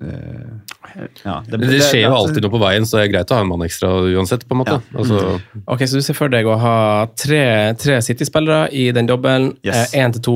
Eh, 0.01 0.07
eh, 0.07 0.51
ja, 1.25 1.37
Det, 1.47 1.57
det 1.63 1.79
skjer 1.83 2.03
jo 2.05 2.15
alltid 2.15 2.43
noe 2.45 2.51
på 2.53 2.59
veien, 2.61 2.85
så 2.87 2.99
det 2.99 3.05
er 3.07 3.11
greit 3.15 3.31
å 3.31 3.37
ha 3.39 3.43
en 3.45 3.49
mann 3.49 3.63
ekstra 3.65 3.89
uansett. 4.15 4.43
på 4.47 4.55
en 4.55 4.61
måte. 4.63 4.77
Ja. 4.91 4.99
Altså, 4.99 5.41
Ok, 5.67 5.85
Så 5.87 5.99
du 5.99 6.01
ser 6.05 6.13
for 6.17 6.27
deg 6.29 6.45
å 6.45 6.57
ha 6.59 7.05
tre, 7.15 7.73
tre 7.79 8.01
City-spillere 8.03 8.67
i 8.75 8.89
den 8.95 9.07
dobbelen. 9.07 9.53
Yes. 9.63 9.93
Én 9.95 10.11
til 10.13 10.21
to 10.27 10.35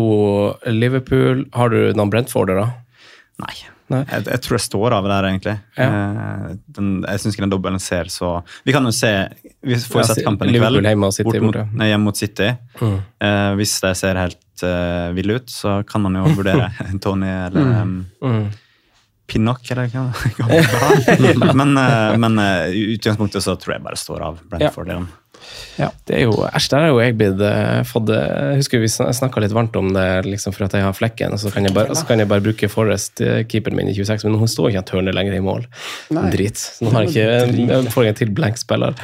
Liverpool. 0.71 1.45
Har 1.53 1.69
du 1.69 1.91
noen 1.93 2.09
Brentforder, 2.11 2.55
da? 2.63 2.69
Nei. 3.43 3.55
Nei. 3.89 4.03
Jeg, 4.05 4.25
jeg 4.29 4.41
tror 4.45 4.57
jeg 4.59 4.65
står 4.67 4.95
av 4.99 5.07
der, 5.09 5.27
egentlig. 5.31 5.55
Eh, 5.81 6.51
den, 6.77 6.91
jeg 7.07 7.23
syns 7.23 7.35
ikke 7.37 7.45
den 7.47 7.53
dobbelen 7.55 7.81
ser 7.81 8.11
så 8.13 8.35
Vi 8.67 8.75
kan 8.75 8.85
jo 8.85 8.91
se 8.93 9.09
Vi 9.65 9.79
får 9.81 10.01
Ja, 10.03 10.07
sett 10.11 10.23
kampen 10.27 10.51
i 10.53 10.59
kveld. 10.59 10.83
hjemme 10.85 11.11
City 11.15 11.25
bort 11.25 11.41
mot, 11.47 11.59
nei, 11.73 11.89
hjemme 11.89 12.05
mot 12.05 12.17
City. 12.19 12.51
Mm. 12.81 12.97
Eh, 13.25 13.49
hvis 13.59 13.75
de 13.81 13.93
ser 13.97 14.21
helt 14.21 14.63
uh, 14.63 15.09
ville 15.17 15.39
ut, 15.41 15.49
så 15.49 15.79
kan 15.89 16.05
man 16.05 16.19
jo 16.21 16.29
vurdere 16.39 16.69
Tony 17.03 17.29
eller 17.49 17.71
um, 17.81 18.01
Mm. 18.21 18.49
Pinnock, 19.29 19.61
eller 19.71 19.85
hva 19.93 20.07
det 20.09 21.35
man 21.37 21.51
Men, 21.59 21.77
eh, 21.77 22.15
men 22.17 22.39
eh, 22.41 22.71
i 22.73 22.85
utgangspunktet 22.95 23.43
så 23.45 23.53
tror 23.61 23.75
jeg 23.75 23.83
bare 23.85 23.99
står 24.01 24.23
av 24.25 24.39
Brentford. 24.49 24.89
Ja. 24.89 25.03
Det 25.79 26.15
er 26.17 26.25
jo, 26.25 26.33
Æsj, 26.43 26.67
der 26.73 26.83
har 26.83 26.89
jo 26.91 26.99
jeg 26.99 27.15
blitt 27.19 27.41
eh, 27.45 27.81
fått 27.87 28.09
eh, 28.11 28.39
Jeg 28.51 28.63
husker 28.63 28.81
vi 28.81 28.89
snakka 28.91 29.43
litt 29.43 29.55
varmt 29.55 29.75
om 29.79 29.91
det 29.95 30.07
liksom 30.25 30.55
for 30.55 30.67
at 30.67 30.75
jeg 30.75 30.83
har 30.83 30.95
flekken, 30.95 31.35
og 31.35 31.39
så 31.41 31.51
kan 31.53 31.67
jeg 31.67 31.75
bare, 31.75 31.95
så 31.95 32.07
kan 32.07 32.19
jeg 32.19 32.29
bare 32.31 32.43
bruke 32.43 32.69
Forrest, 32.71 33.21
eh, 33.23 33.43
keeperen 33.47 33.79
min 33.79 33.91
i 33.91 33.95
26, 33.95 34.27
men 34.27 34.39
hun 34.41 34.51
står 34.51 34.71
ikke 34.71 34.83
en 34.83 34.89
turner 34.89 35.15
lenger 35.15 35.37
i 35.37 35.43
mål. 35.43 35.67
Nei. 36.15 36.25
Drit. 36.33 36.59
Så 36.59 36.87
nå 36.87 36.95
har 36.95 37.07
jeg 37.07 37.53
ikke 37.53 37.83
får 37.93 38.07
jeg 38.07 38.15
en 38.15 38.19
til 38.23 38.33
blank 38.41 38.59
spiller. 38.59 38.97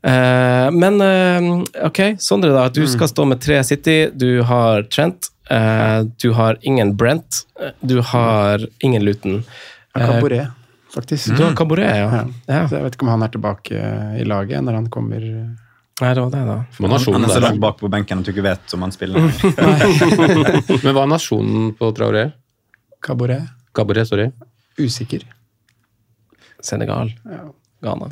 Uh, 0.00 0.70
men 0.72 0.96
uh, 1.04 1.86
ok, 1.86 2.00
Sondre, 2.24 2.54
da. 2.56 2.68
Du 2.72 2.86
skal 2.88 3.10
stå 3.10 3.26
med 3.28 3.42
tre 3.44 3.60
City. 3.68 3.98
Du 4.16 4.40
har 4.48 4.86
Trent. 4.88 5.28
Uh, 5.50 6.08
du 6.22 6.30
har 6.38 6.56
ingen 6.62 6.94
Brent. 6.96 7.44
Du 7.84 7.98
har 8.00 8.64
ingen 8.80 9.04
Luton. 9.04 9.42
Cabaret, 9.92 10.46
faktisk. 10.94 11.34
du 11.36 11.42
har 11.44 11.56
Cabaret, 11.58 11.90
ja. 11.90 12.08
Ja. 12.14 12.24
ja. 12.46 12.68
Så 12.68 12.78
jeg 12.78 12.86
vet 12.86 12.96
ikke 12.96 13.08
om 13.08 13.12
han 13.12 13.26
er 13.26 13.32
tilbake 13.34 13.90
i 14.16 14.24
laget 14.24 14.64
når 14.64 14.78
han 14.78 14.86
kommer 14.94 15.26
Nei, 16.00 16.14
det 16.16 16.22
var 16.24 16.30
det, 16.32 16.42
da. 16.48 16.54
hva 16.78 16.88
nasjonen 16.94 17.20
Han 17.20 17.28
er 17.28 17.34
så 17.34 17.42
langt 17.44 17.60
bak 17.60 17.80
på 17.80 17.90
benken 17.92 18.22
at 18.22 18.28
du 18.28 18.32
ikke 18.32 18.44
vet 18.46 18.74
om 18.76 18.86
han 18.86 18.94
spiller. 18.94 19.20
Men 20.84 20.94
hva 20.96 21.02
er 21.04 21.10
nasjonen 21.12 21.74
på 21.76 21.90
Traoré? 21.96 22.30
Cabouret 23.04 23.44
Usikker 24.80 25.26
Senegal 26.60 27.12
Ghana 27.84 28.08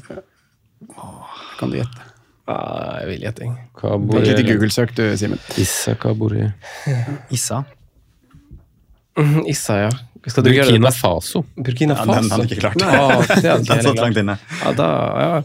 Kan 1.58 1.72
du 1.72 1.80
gjette? 1.80 2.08
Ah, 2.48 3.00
jeg 3.02 3.08
vil 3.10 3.24
gjetting. 3.26 3.50
Et 3.76 4.24
lite 4.24 4.44
Google-søk 4.46 4.94
du, 4.96 5.02
Simen. 5.20 5.40
Issa 5.60 5.92
Kaburi. 6.00 6.46
Issa. 7.36 7.60
Mhm, 9.18 9.46
Issa, 9.50 9.80
ja. 9.86 9.90
Skal 10.28 10.44
du 10.44 10.50
gjøre 10.50 10.66
det 10.66 10.80
Burkina? 10.80 10.90
Faso. 10.92 11.40
Burkina 11.56 11.94
Ja, 11.94 12.04
Faso. 12.04 12.20
den 12.20 12.30
hadde 12.34 12.46
ikke 12.48 12.60
klart. 12.60 12.74
Det 12.82 13.36
ikke 13.38 13.54
Den 13.68 13.82
satt 13.86 14.00
langt 14.02 14.18
inne. 14.20 14.34
Ja, 14.64 14.72
da, 14.76 14.88
ja. 15.22 15.42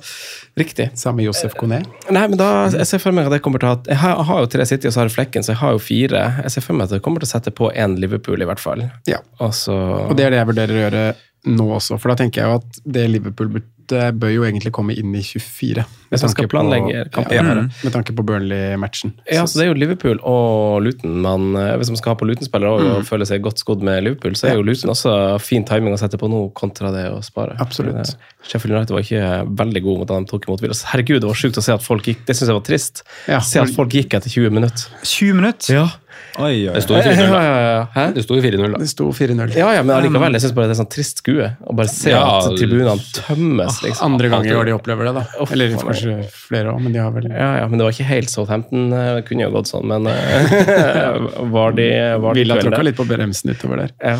Riktig. 0.59 0.89
Samme 0.99 1.23
Josef 1.23 1.53
Kone. 1.57 1.79
Nei, 2.11 2.23
men 2.27 2.37
da, 2.37 2.49
jeg 2.73 2.85
ser 2.89 2.99
for 3.01 3.15
meg 3.15 3.29
at 3.29 3.37
jeg 3.37 3.43
kommer 3.45 3.61
til 3.63 3.69
å 3.69 3.75
ha 3.75 3.79
Jeg 3.89 3.97
har, 4.01 4.15
jeg 4.19 4.27
har 4.29 4.41
jo 4.43 4.49
tre 4.53 4.65
City, 4.69 4.89
og 4.89 4.93
så 4.95 5.01
har 5.03 5.07
jeg 5.09 5.15
Flekken, 5.15 5.45
så 5.45 5.53
jeg 5.53 5.61
har 5.61 5.71
jo 5.77 5.81
fire. 5.81 6.23
Jeg 6.43 6.55
ser 6.57 6.65
for 6.65 6.77
meg 6.77 6.89
at 6.89 6.97
jeg 6.97 7.05
kommer 7.05 7.23
til 7.23 7.29
å 7.29 7.33
sette 7.33 7.53
på 7.55 7.71
én 7.73 7.95
Liverpool, 8.01 8.41
i 8.43 8.49
hvert 8.49 8.61
fall. 8.61 8.83
Ja. 9.09 9.21
Og 9.39 9.53
så 9.57 9.77
Og 10.09 10.17
det 10.19 10.25
er 10.27 10.35
det 10.35 10.41
jeg 10.41 10.49
vurderer 10.51 10.75
å 10.77 10.83
gjøre 10.87 11.05
nå 11.53 11.69
også, 11.75 11.97
for 11.99 12.13
da 12.13 12.15
tenker 12.21 12.41
jeg 12.43 12.49
jo 12.51 12.59
at 12.61 12.77
det 12.97 13.07
Liverpool-byttet 13.13 13.72
bør 13.87 14.31
jo 14.33 14.43
egentlig 14.43 14.71
komme 14.71 14.95
inn 14.97 15.13
i 15.15 15.21
24. 15.21 15.83
Hvis 16.13 16.21
man 16.21 16.29
skal 16.29 16.47
planlegge 16.47 17.09
kampen. 17.11 17.33
ja, 17.33 17.41
Mm. 17.43 17.69
med 17.83 17.91
tanke 17.93 18.13
på 18.13 18.23
Burnley-matchen. 18.23 19.13
Ja, 19.31 19.43
så 19.45 19.57
det 19.57 19.63
er 19.65 19.73
jo 19.73 19.79
Liverpool 19.79 20.19
og 20.21 20.83
Luton. 20.83 21.21
Man, 21.21 21.55
eh, 21.55 21.75
hvis 21.77 21.89
man 21.89 21.97
skal 21.97 22.13
ha 22.13 22.15
på 22.15 22.27
Luton-spillere 22.27 22.69
og 22.69 22.81
Mm. 23.01 23.05
føle 23.07 23.25
seg 23.25 23.41
godt 23.41 23.57
skodd 23.57 23.81
med 23.81 24.03
Liverpool, 24.03 24.33
så 24.35 24.49
er 24.51 24.55
jo 24.55 24.61
Luton 24.63 24.89
også 24.91 25.41
fin 25.41 25.63
timing 25.65 25.93
å 25.93 25.97
sette 25.97 26.17
på 26.19 26.29
nå, 26.29 26.53
kontra 26.53 26.91
det 26.91 27.09
å 27.11 27.19
spare. 27.23 27.57
Absolutt. 27.59 27.93
Men, 27.93 28.01
eh, 28.05 28.47
Sheffield 28.47 28.75
United 28.75 28.91
var 28.93 29.01
ikke 29.01 29.55
veldig 29.55 29.83
god 29.83 29.97
mot 29.99 30.07
da 30.07 30.19
de 30.19 30.25
tok 30.25 30.45
imot 30.47 30.61
Villas. 30.61 30.83
Herregud, 30.83 31.21
det 31.21 31.23
var 31.23 31.33
sjukt 31.33 31.57
å 31.57 31.63
se 31.63 31.73
at 31.73 31.81
folk 31.81 32.03
gikk 32.03 32.25
Det 32.25 32.35
syns 32.35 32.47
jeg 32.47 32.55
var 32.55 32.61
trist. 32.61 33.03
Ja, 33.27 33.39
se 33.39 33.59
at 33.59 33.69
folk 33.69 33.89
gikk 33.89 34.09
etter 34.13 34.29
20 34.29 34.49
minutter. 34.51 34.85
20 35.03 35.33
minutter? 35.33 35.73
Ja. 35.73 35.89
Oi, 36.33 36.67
oi, 36.67 36.73
Det 36.73 36.81
sto 36.81 36.95
oi. 36.95 37.01
jo 37.03 37.11
4-0, 37.13 37.29
da. 37.29 37.39
ja, 37.45 37.57
ja. 37.61 37.81
Hæ? 37.93 38.03
Det 38.15 38.23
sto 38.25 38.33
jo 38.39 38.41
4-0, 38.41 38.71
da. 38.73 38.79
Det 38.81 38.87
sto 38.89 39.05
4-0. 39.13 39.51
Ja, 39.53 39.67
ja, 39.75 39.83
men 39.85 39.93
allikevel. 39.95 40.33
Jeg 40.33 40.41
syns 40.41 40.55
bare 40.57 40.65
det 40.71 40.73
er 40.73 40.79
sånn 40.79 40.89
trist 40.89 41.19
skue 41.21 41.49
å 41.61 41.75
bare 41.77 41.91
se 41.93 42.09
Ja, 42.09 42.23
at 42.39 42.55
tribunene 42.57 42.95
tømmes, 43.13 43.77
liksom. 43.85 44.07
Andre 44.07 44.31
ganger 44.33 44.49
i 44.49 44.55
år 44.57 44.65
de 44.71 44.73
opplever 44.73 45.05
det, 45.09 45.13
da. 45.19 45.23
Uff, 45.43 45.51
Eller 45.53 45.75
faen. 45.75 45.91
kanskje 45.91 46.15
flere 46.33 46.73
òg, 46.73 46.81
men 46.81 46.95
de 46.95 46.99
har 47.03 47.11
vel 47.13 47.29
Ja, 47.29 47.51
ja, 47.61 47.67
men 47.69 47.77
det 47.77 47.85
var 47.85 47.93
ikke 47.93 48.07
helt 48.09 48.33
Southampton. 48.33 48.87
eh, 48.93 49.13
Det 49.19 49.25
kunne 49.29 49.45
jo 49.45 49.51
gått 49.53 49.69
sånn, 49.69 49.85
men 49.93 50.07
eh, 50.09 51.45
var 51.53 51.77
de 51.77 51.87
var 52.25 52.33
de 52.33 52.41
Villa 52.41 52.57
tråkka 52.63 52.81
litt 52.89 52.97
på 52.97 53.05
bremsen 53.05 53.53
utover 53.53 53.83
der. 53.85 53.93
Ja. 54.01 54.17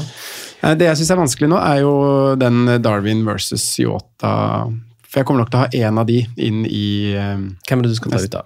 Eh, 0.70 0.76
Det 0.78 0.86
jeg 0.92 1.02
syns 1.02 1.12
er 1.18 1.22
vanskelig 1.24 1.50
nå, 1.50 1.58
er 1.66 1.82
jo 1.82 1.94
den 2.38 2.66
Darwin 2.86 3.26
versus 3.26 3.66
Yota. 3.82 4.70
For 5.10 5.22
jeg 5.22 5.26
kommer 5.26 5.44
nok 5.48 5.50
til 5.54 5.60
å 5.60 5.66
ha 5.66 5.90
én 5.90 5.98
av 6.02 6.06
de 6.10 6.22
inn 6.38 6.62
i 6.70 6.86
eh, 7.18 7.38
Hvem 7.68 7.80
er 7.82 7.90
det 7.90 7.90
du 7.90 7.96
skal 7.98 8.12
ta 8.14 8.22
ut, 8.22 8.30
da? 8.38 8.46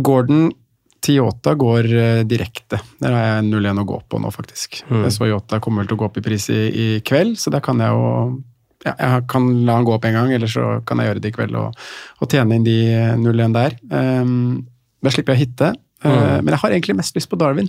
Gordon 0.00 0.52
til 1.04 1.20
Yota 1.20 1.54
går 1.58 1.88
eh, 1.96 2.22
direkte. 2.28 2.80
Der 3.00 3.16
har 3.16 3.26
jeg 3.26 3.48
0-1 3.48 3.82
å 3.82 3.88
gå 3.88 3.98
på 4.08 4.20
nå, 4.22 4.30
faktisk. 4.34 4.82
Mm. 4.90 5.04
Jeg 5.06 5.16
så 5.16 5.28
Yota 5.30 5.60
kommer 5.62 5.82
vel 5.82 5.90
til 5.90 5.98
å 5.98 6.02
gå 6.02 6.08
opp 6.10 6.20
i 6.20 6.24
pris 6.24 6.48
i, 6.52 6.60
i 6.70 6.88
kveld, 7.06 7.38
så 7.40 7.52
der 7.54 7.64
kan 7.64 7.80
jeg 7.82 7.96
jo 7.96 8.08
ja, 8.80 8.94
jeg 8.96 9.24
kan 9.28 9.48
la 9.68 9.76
han 9.76 9.84
gå 9.84 9.92
opp 9.92 10.06
en 10.08 10.16
gang, 10.16 10.30
eller 10.32 10.48
så 10.48 10.78
kan 10.88 11.00
jeg 11.00 11.10
gjøre 11.10 11.20
det 11.20 11.32
i 11.32 11.34
kveld 11.36 11.56
og, 11.60 11.82
og 12.20 12.32
tjene 12.32 12.56
inn 12.56 12.64
de 12.64 12.78
eh, 12.94 13.16
0-1 13.20 13.56
der. 13.56 13.76
Um, 13.92 14.62
da 15.04 15.12
slipper 15.12 15.36
jeg 15.36 15.40
å 15.40 15.44
hitte. 15.44 15.72
Uh, 16.00 16.08
Mm. 16.10 16.46
Men 16.46 16.54
jeg 16.54 16.62
har 16.62 16.72
egentlig 16.72 16.96
mest 16.96 17.18
lyst 17.18 17.28
på 17.28 17.36
Darwin. 17.36 17.68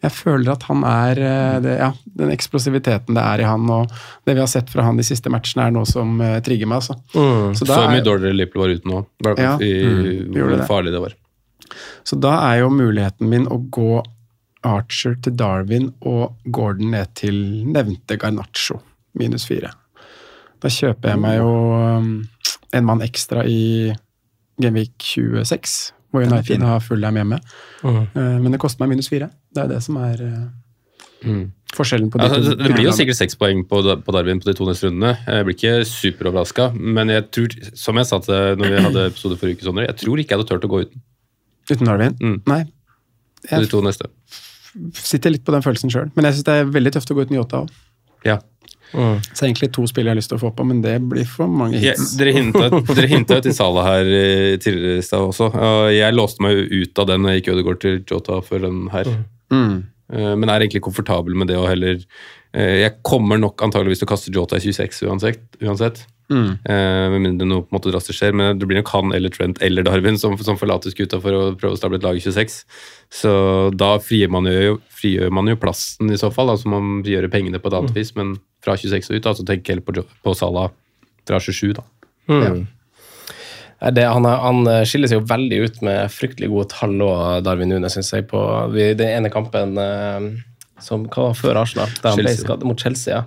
Jeg 0.00 0.16
føler 0.16 0.54
at 0.54 0.62
han 0.70 0.84
er 0.88 1.18
eh, 1.20 1.56
det, 1.60 1.74
ja, 1.76 1.90
Den 2.16 2.32
eksplosiviteten 2.32 3.16
det 3.16 3.20
er 3.20 3.42
i 3.42 3.48
han, 3.48 3.66
og 3.68 3.90
det 4.24 4.36
vi 4.36 4.40
har 4.40 4.48
sett 4.48 4.70
fra 4.72 4.86
han 4.86 4.96
de 4.96 5.04
siste 5.04 5.32
matchene, 5.32 5.66
er 5.68 5.74
noe 5.76 5.88
som 5.88 6.14
uh, 6.22 6.38
trigger 6.44 6.70
meg. 6.70 6.80
Altså. 6.80 6.96
Mm. 7.12 7.56
Så, 7.58 7.68
da 7.68 7.76
så 7.76 7.90
mye 7.92 8.06
dårligere 8.06 8.38
Liverpool 8.38 8.64
var 8.64 8.72
ute 8.76 8.88
nå. 8.88 9.02
Ja. 9.36 9.56
Mm, 9.60 10.30
hvor 10.32 10.54
det. 10.54 10.68
farlig 10.70 10.94
det 10.96 11.02
var. 11.04 11.19
Så 12.04 12.18
da 12.20 12.36
er 12.50 12.62
jo 12.62 12.72
muligheten 12.74 13.30
min 13.30 13.46
å 13.50 13.60
gå 13.72 14.00
Archer 14.66 15.16
til 15.24 15.36
Darwin 15.40 15.88
og 16.06 16.36
Gordon 16.52 16.92
ned 16.94 17.14
til 17.16 17.36
nevnte 17.72 18.18
Garnaccio, 18.20 18.80
minus 19.16 19.46
fire. 19.48 19.72
Da 20.60 20.68
kjøper 20.72 21.14
jeg 21.14 21.20
meg 21.22 21.38
jo 21.38 21.52
um, 21.80 22.10
en 22.76 22.86
mann 22.86 23.04
ekstra 23.04 23.46
i 23.48 23.92
Genvik 24.60 24.98
26, 25.00 25.78
hvor 26.12 26.26
United 26.26 26.60
fin. 26.60 26.66
full 26.84 27.00
dem 27.00 27.16
hjemme. 27.16 27.38
Mm. 27.82 28.02
Eh, 28.02 28.36
Men 28.42 28.52
det 28.52 28.60
koster 28.60 28.82
meg 28.82 28.92
minus 28.92 29.08
fire. 29.08 29.30
Det 29.54 29.62
er 29.64 29.70
det 29.70 29.78
som 29.82 29.96
er 29.96 30.20
mm. 31.24 31.44
forskjellen 31.72 32.10
på 32.10 32.18
de 32.18 32.26
Altså, 32.26 32.42
to. 32.42 32.56
det 32.58 32.66
det 32.66 32.74
blir 32.74 32.88
jo 32.90 32.92
sikkert 32.92 33.16
seks 33.16 33.38
poeng 33.40 33.62
på, 33.64 33.80
på 33.80 34.12
Darwin 34.12 34.42
på 34.42 34.50
de 34.50 34.56
to 34.58 34.68
neste 34.68 34.90
rundene. 34.90 35.14
Jeg 35.24 35.46
blir 35.46 35.56
ikke 35.56 35.84
superoverraska, 35.88 36.72
men 36.76 37.14
jeg 37.14 37.30
tror, 37.32 37.56
som 37.72 37.96
jeg 37.96 38.10
sa 38.10 38.20
til 38.26 38.60
når 38.60 38.74
vi 38.74 38.84
hadde 38.88 39.06
episode 39.14 39.40
forrige 39.40 39.64
uke, 39.64 39.86
jeg 39.86 39.96
tror 40.02 40.20
ikke 40.20 40.34
jeg 40.34 40.42
hadde 40.42 40.50
turt 40.50 40.68
å 40.68 40.72
gå 40.74 40.84
uten 40.84 41.06
Uten 41.70 41.88
Darwin? 41.88 42.16
Mm. 42.20 42.38
Nei. 42.50 42.62
Jeg 43.50 43.64
de 43.64 43.70
to 43.72 43.80
neste. 43.84 44.08
sitter 44.94 45.32
litt 45.34 45.44
på 45.46 45.52
den 45.54 45.64
følelsen 45.64 45.90
sjøl. 45.92 46.10
Men 46.16 46.28
jeg 46.28 46.38
syns 46.38 46.46
det 46.48 46.56
er 46.60 46.72
veldig 46.76 46.92
tøft 46.96 47.10
å 47.12 47.16
gå 47.16 47.24
uten 47.26 47.38
Yota 47.38 47.62
òg. 47.64 47.70
Ja. 48.26 48.38
Mm. 48.90 49.20
Så 49.22 49.46
egentlig 49.46 49.68
to 49.72 49.84
spill 49.86 50.08
jeg 50.08 50.12
har 50.12 50.18
lyst 50.18 50.32
til 50.32 50.38
å 50.40 50.42
få 50.42 50.50
på, 50.56 50.64
men 50.66 50.80
det 50.82 50.96
blir 51.06 51.26
for 51.30 51.46
mange 51.46 51.78
hits. 51.78 52.16
hinta 52.18 52.66
dere 52.90 53.06
hinta 53.12 53.36
jo 53.38 53.44
til 53.46 53.54
Sala 53.54 53.84
her 53.86 54.08
eh, 54.10 54.56
tidligere 54.62 54.98
i 54.98 55.06
stad 55.06 55.28
også. 55.30 55.48
Jeg 55.94 56.16
låste 56.16 56.42
meg 56.44 56.56
jo 56.58 56.82
ut 56.82 56.98
av 57.02 57.08
den 57.12 57.22
når 57.24 57.36
jeg 57.36 57.42
gikk 57.42 57.52
Ødegaard 57.54 57.80
til 57.84 57.98
Jota 58.10 58.40
for 58.46 58.66
den 58.66 58.82
her. 58.92 59.12
Mm. 59.54 59.76
Eh, 60.12 60.32
Men 60.34 60.48
er 60.50 60.64
egentlig 60.66 60.82
komfortabel 60.86 61.38
med 61.38 61.50
det 61.52 61.58
å 61.58 61.68
heller 61.70 62.00
eh, 62.52 62.80
Jeg 62.82 62.98
kommer 63.06 63.38
nok 63.38 63.62
antageligvis 63.62 64.02
til 64.02 64.10
å 64.10 64.12
kaste 64.12 64.34
Jota 64.34 64.58
i 64.58 64.64
26 64.66 65.04
uansett. 65.06 65.46
uansett. 65.62 66.02
Mm. 66.30 66.50
Eh, 66.62 67.06
Med 67.10 67.24
mindre 67.24 67.48
noe 67.48 67.64
på 67.64 67.72
en 67.72 67.78
måte 67.78 67.92
drastisk 67.92 68.20
skjer. 68.20 68.36
Men 68.36 68.58
det 68.58 68.68
blir 68.70 68.80
nok 68.80 68.92
han 68.94 69.14
eller 69.16 69.32
Trent 69.34 69.60
eller 69.66 69.86
Darwin 69.86 70.18
som, 70.20 70.36
som 70.38 70.58
forlater 70.60 70.94
skuta 70.94 71.20
for 71.22 71.36
å 71.36 71.42
prøve 71.58 71.76
å 71.76 71.80
stable 71.80 71.98
et 72.00 72.06
lag 72.06 72.18
i 72.18 72.24
26. 72.24 72.60
Så 73.20 73.32
da 73.74 73.92
frigjør 74.02 74.34
man 74.36 74.50
jo, 74.50 74.78
frigjør 74.94 75.32
man 75.34 75.50
jo 75.50 75.58
plassen 75.60 76.12
i 76.14 76.18
så 76.20 76.32
fall. 76.34 76.52
Altså 76.54 76.70
man 76.72 77.00
frigjør 77.04 77.30
pengene 77.32 77.62
på 77.62 77.70
et 77.72 77.78
annet 77.80 77.96
vis, 77.98 78.14
men 78.18 78.36
fra 78.64 78.76
26 78.78 79.10
og 79.10 79.16
ut, 79.16 79.24
da, 79.26 79.36
så 79.36 79.46
tenker 79.48 79.74
heller 79.74 79.86
på, 79.86 80.04
på 80.24 80.36
Salah 80.38 80.70
fra 81.28 81.40
27, 81.40 81.72
da. 81.78 81.86
Mm. 82.30 82.44
Ja. 82.44 83.90
Det, 83.96 84.04
han, 84.04 84.26
han 84.28 84.66
eh, 84.68 84.82
skiller 84.84 85.08
seg 85.08 85.22
jo 85.22 85.28
veldig 85.30 85.58
ut 85.64 85.78
med 85.86 86.12
fryktelig 86.12 86.50
gode 86.52 86.68
tall 86.68 86.98
og 87.00 87.46
Darwin-Une, 87.46 87.88
syns 87.92 88.12
jeg, 88.12 88.26
på 88.28 88.40
den 88.76 89.06
ene 89.08 89.30
kampen 89.32 89.72
eh, 89.80 90.26
som 90.84 91.04
hva 91.08 91.28
var 91.30 91.34
før 91.38 91.58
Arsenal, 91.62 91.90
der 92.02 92.10
han 92.14 92.18
ble 92.22 92.32
skadet 92.36 92.66
mot 92.68 92.80
Chelsea. 92.80 93.14
ja. 93.14 93.24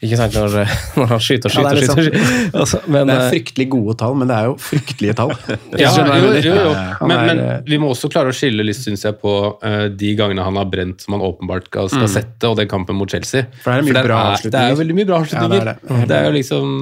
Ikke 0.00 0.16
sant, 0.16 0.32
når, 0.32 0.54
når 0.96 1.10
han 1.10 1.18
skyter 1.20 1.52
og 1.52 1.56
Ja, 1.60 1.72
skyter 1.74 1.90
det 1.90 1.90
er 1.90 1.92
og 1.92 2.04
skyter. 2.06 2.54
Altså, 2.62 2.78
men, 2.88 3.10
det 3.10 3.14
er 3.16 3.20
eh, 3.26 3.32
fryktelig 3.34 3.66
gode 3.74 3.94
tall, 4.00 4.14
men 4.16 4.30
det 4.30 4.36
er 4.38 4.46
jo 4.48 4.54
fryktelige 4.64 5.16
tall. 5.18 5.34
Ja, 5.82 5.90
jo, 5.92 6.30
jo, 6.40 6.54
jo. 6.56 6.70
Men, 7.04 7.12
er, 7.18 7.26
men 7.28 7.42
eh, 7.44 7.58
vi 7.68 7.78
må 7.82 7.90
også 7.92 8.08
klare 8.12 8.32
å 8.32 8.36
skille 8.36 8.64
litt, 8.64 8.80
syns 8.80 9.04
jeg, 9.04 9.18
på 9.20 9.34
uh, 9.60 9.84
de 9.92 10.14
gangene 10.16 10.46
han 10.46 10.56
har 10.56 10.70
brent 10.72 11.04
som 11.04 11.18
han 11.18 11.24
åpenbart 11.26 11.68
skal, 11.68 11.90
skal 11.92 12.06
Mm. 12.08 12.14
sette, 12.14 12.48
og 12.48 12.56
den 12.56 12.68
kampen 12.72 12.96
mot 12.96 13.12
Chelsea. 13.12 13.44
For 13.60 13.74
det 13.74 13.82
er 13.82 13.86
mye 13.90 13.98
den 14.00 14.08
bra 14.08 14.16
det 14.16 14.24
er 14.24 14.32
avslutninger. 14.38 14.80
veldig 14.80 14.96
mye 15.02 15.08
bra 15.12 15.20
avslutninger. 15.20 15.52
Ja, 15.52 15.76
det 15.76 15.76
er 15.76 16.00
det. 16.00 16.08
det, 16.08 16.16
er 16.16 16.24
jo 16.24 16.32
liksom 16.38 16.74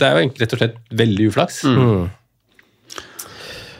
Det 0.00 0.08
er 0.08 0.16
jo 0.16 0.32
rett 0.40 0.56
og 0.56 0.62
slett 0.64 0.76
veldig 1.04 1.28
uflaks. 1.32 1.62
mm. 1.68 2.02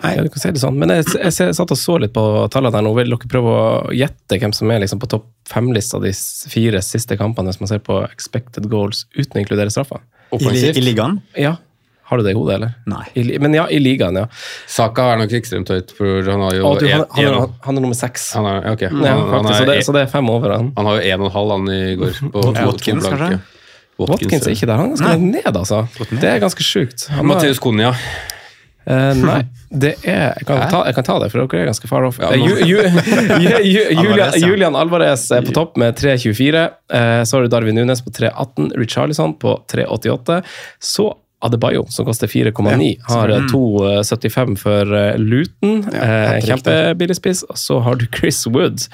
Ja, 0.02 0.22
du 0.26 0.28
kan 0.34 0.42
si 0.42 0.50
det 0.54 0.60
sånn. 0.62 0.78
Men 0.82 0.90
jeg, 0.96 1.04
jeg, 1.14 1.32
jeg 1.38 1.54
satt 1.58 1.70
og 1.74 1.78
så 1.78 1.98
litt 2.02 2.12
på 2.16 2.22
tallene 2.52 2.74
her 2.80 2.84
nå. 2.86 2.92
Vil 2.98 3.12
dere 3.14 3.30
prøve 3.30 3.52
å 3.54 3.66
gjette 3.94 4.38
hvem 4.42 4.54
som 4.56 4.70
er 4.74 4.82
liksom 4.82 5.00
på 5.02 5.08
topp 5.12 5.28
fem-lista 5.48 6.00
de 6.02 6.10
fire 6.50 6.80
siste 6.82 7.16
kampene, 7.20 7.52
hvis 7.52 7.60
man 7.62 7.70
ser 7.70 7.82
på 7.86 8.00
expected 8.08 8.66
goals 8.72 9.04
uten 9.14 9.38
å 9.38 9.44
inkludere 9.44 9.70
straffa? 9.74 10.00
I, 10.32 10.48
I 10.72 10.82
ligaen? 10.82 11.20
Ja. 11.38 11.56
Har 12.12 12.18
du 12.20 12.26
det 12.26 12.32
i 12.34 12.36
hodet, 12.36 12.54
eller? 12.58 12.72
Nei. 12.90 13.04
I, 13.16 13.38
men 13.40 13.54
ja, 13.56 13.62
i 13.72 13.78
ligaen, 13.80 14.16
ja. 14.20 14.26
Saka 14.68 15.06
er 15.14 15.20
nok 15.22 15.32
ekstremt 15.38 15.70
høyt, 15.72 15.94
for 15.96 16.26
han 16.28 16.42
har 16.44 16.58
jo 16.58 16.66
Å, 16.68 16.72
du, 16.80 16.84
han, 16.90 17.04
han, 17.14 17.24
er, 17.24 17.36
en- 17.38 17.54
han 17.64 17.78
er 17.78 17.84
nummer 17.86 17.96
seks. 17.96 18.26
han 18.36 18.48
er, 18.50 18.66
okay. 18.74 18.90
Mm. 18.92 19.04
Ja, 19.06 19.14
faktisk, 19.16 19.32
han, 19.32 19.46
faktisk, 19.46 19.56
så, 19.62 19.68
det, 19.70 19.76
er, 19.78 19.86
så 19.86 19.94
det 19.96 20.02
er 20.02 20.10
fem 20.12 20.28
over 20.34 20.52
han. 20.56 20.68
han 20.76 20.90
har 20.90 20.98
jo 20.98 21.06
en 21.14 21.22
og 21.24 21.30
en 21.30 21.34
halv 21.38 21.54
han 21.54 21.70
i 21.72 21.80
går. 22.02 22.18
På 22.34 22.42
ja, 22.50 22.66
Watkins, 22.68 23.08
kanskje? 23.08 23.40
Watkins 24.02 24.46
er 24.48 24.56
ikke 24.56 24.68
der. 24.68 24.80
Han 24.82 24.90
er 24.90 24.96
ganske 24.98 25.14
Nei. 25.14 25.32
ned, 25.38 25.56
altså. 25.62 25.80
Det 26.10 26.28
er 26.34 26.42
ganske 26.42 26.66
sjukt. 26.66 27.06
Matheus 27.22 27.62
har- 27.62 28.02
Eh, 28.86 29.14
nei, 29.28 29.40
det 29.70 29.94
er 30.02 30.34
jeg 30.38 30.46
kan, 30.48 30.64
ta, 30.70 30.82
jeg 30.88 30.96
kan 30.98 31.04
ta 31.06 31.18
det, 31.22 31.30
for 31.32 31.44
dere 31.46 31.62
er 31.62 31.70
ganske 31.70 31.88
far 31.90 32.04
off. 32.08 32.18
Ja, 32.22 32.32
Eh, 32.34 32.42
Ju, 32.42 32.54
ju, 32.66 32.76
ju, 33.46 33.56
ju, 33.62 33.82
Julian. 34.02 34.32
Julian 34.42 34.76
Alvarez 34.76 35.28
er 35.32 35.42
på 35.46 35.54
topp 35.56 35.76
med 35.80 35.96
3,24. 36.00 36.66
Uh, 36.92 37.22
så 37.24 37.36
har 37.36 37.42
du 37.42 37.48
Darwin 37.52 37.74
Nunes 37.78 38.02
på 38.04 38.10
3,18. 38.10 38.72
Richarlison 38.78 39.34
på 39.38 39.56
3,88. 39.72 40.42
Så 40.82 41.12
Adebayo, 41.42 41.80
som 41.90 42.06
koster 42.06 42.30
4,9, 42.30 43.00
har 43.08 43.28
eh, 43.34 43.40
2,75 43.50 44.52
for 44.60 44.92
eh, 44.94 45.16
Luton. 45.18 45.80
Ja, 45.90 46.04
Eh. 46.36 46.36
Kjempebillig 46.46 47.16
spiss. 47.18 47.40
Og 47.50 47.58
så 47.58 47.80
har 47.82 47.98
du 47.98 48.04
Chris 48.14 48.44
Wood 48.46 48.84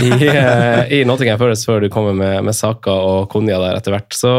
i, 0.00 0.08
eh, 0.08 0.80
i 0.96 1.02
Nottingham 1.04 1.36
Forest 1.42 1.68
før 1.68 1.84
du 1.84 1.90
kommer 1.92 2.16
med, 2.16 2.38
med 2.48 2.56
Saka 2.56 2.90
og 3.04 3.28
Konja 3.34 3.58
der 3.60 3.76
etter 3.82 3.92
hvert. 3.92 4.16
Så 4.16 4.32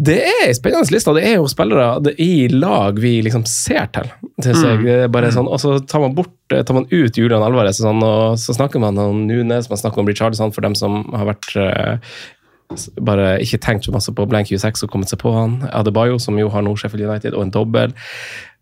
det 0.00 0.16
er 0.24 0.46
en 0.46 0.56
spennende 0.56 0.94
liste. 0.94 1.12
Det 1.12 1.22
er 1.28 1.34
jo 1.36 1.48
spillere 1.50 2.14
i 2.22 2.48
lag 2.48 2.96
vi 3.02 3.18
liksom 3.26 3.44
ser 3.48 3.90
til. 3.92 4.08
til 4.40 4.56
seg. 4.56 4.86
Er 4.88 5.10
bare 5.12 5.28
sånn, 5.34 5.48
og 5.50 5.60
så 5.60 5.74
tar 5.84 6.00
man, 6.00 6.14
bort, 6.16 6.32
tar 6.48 6.76
man 6.76 6.88
ut 6.88 7.18
Julian 7.20 7.44
Alvarez, 7.44 7.82
og, 7.82 7.90
sånn, 7.90 8.04
og 8.06 8.38
så 8.40 8.56
snakker 8.56 8.80
man 8.80 8.98
om 9.00 9.26
Nunes, 9.28 9.68
man 9.68 9.80
snakker 9.80 10.00
om 10.00 10.08
Richarlison 10.08 10.54
for 10.56 10.64
dem 10.64 10.76
som 10.78 11.02
har 11.12 11.28
vært 11.28 11.50
uh, 11.60 12.20
bare 13.02 13.34
ikke 13.44 13.60
tenkt 13.60 13.84
så 13.84 13.92
masse 13.92 14.12
på 14.14 14.26
blank 14.30 14.48
26 14.48 14.86
og 14.86 14.92
kommet 14.92 15.12
seg 15.12 15.20
på 15.20 15.34
han. 15.34 15.58
Adebayo, 15.68 16.16
som 16.22 16.38
jo 16.40 16.48
har 16.54 16.64
nå 16.64 16.72
Sheffield 16.80 17.04
United, 17.04 17.36
og 17.36 17.44
en 17.44 17.52
dobbel. 17.54 17.92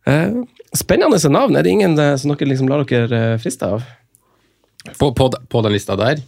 Uh, 0.09 0.43
spennende 0.77 1.21
navn. 1.31 1.55
Er 1.55 1.67
det 1.67 1.77
ingen 1.77 1.95
uh, 2.01 2.17
som 2.19 2.33
dere 2.33 2.51
liksom 2.51 2.71
lar 2.71 2.83
dere 2.89 3.23
eh, 3.35 3.39
friste 3.39 3.69
av? 3.69 3.87
På, 4.99 5.13
på, 5.15 5.31
på 5.31 5.63
den 5.63 5.75
lista 5.75 5.95
der? 6.01 6.23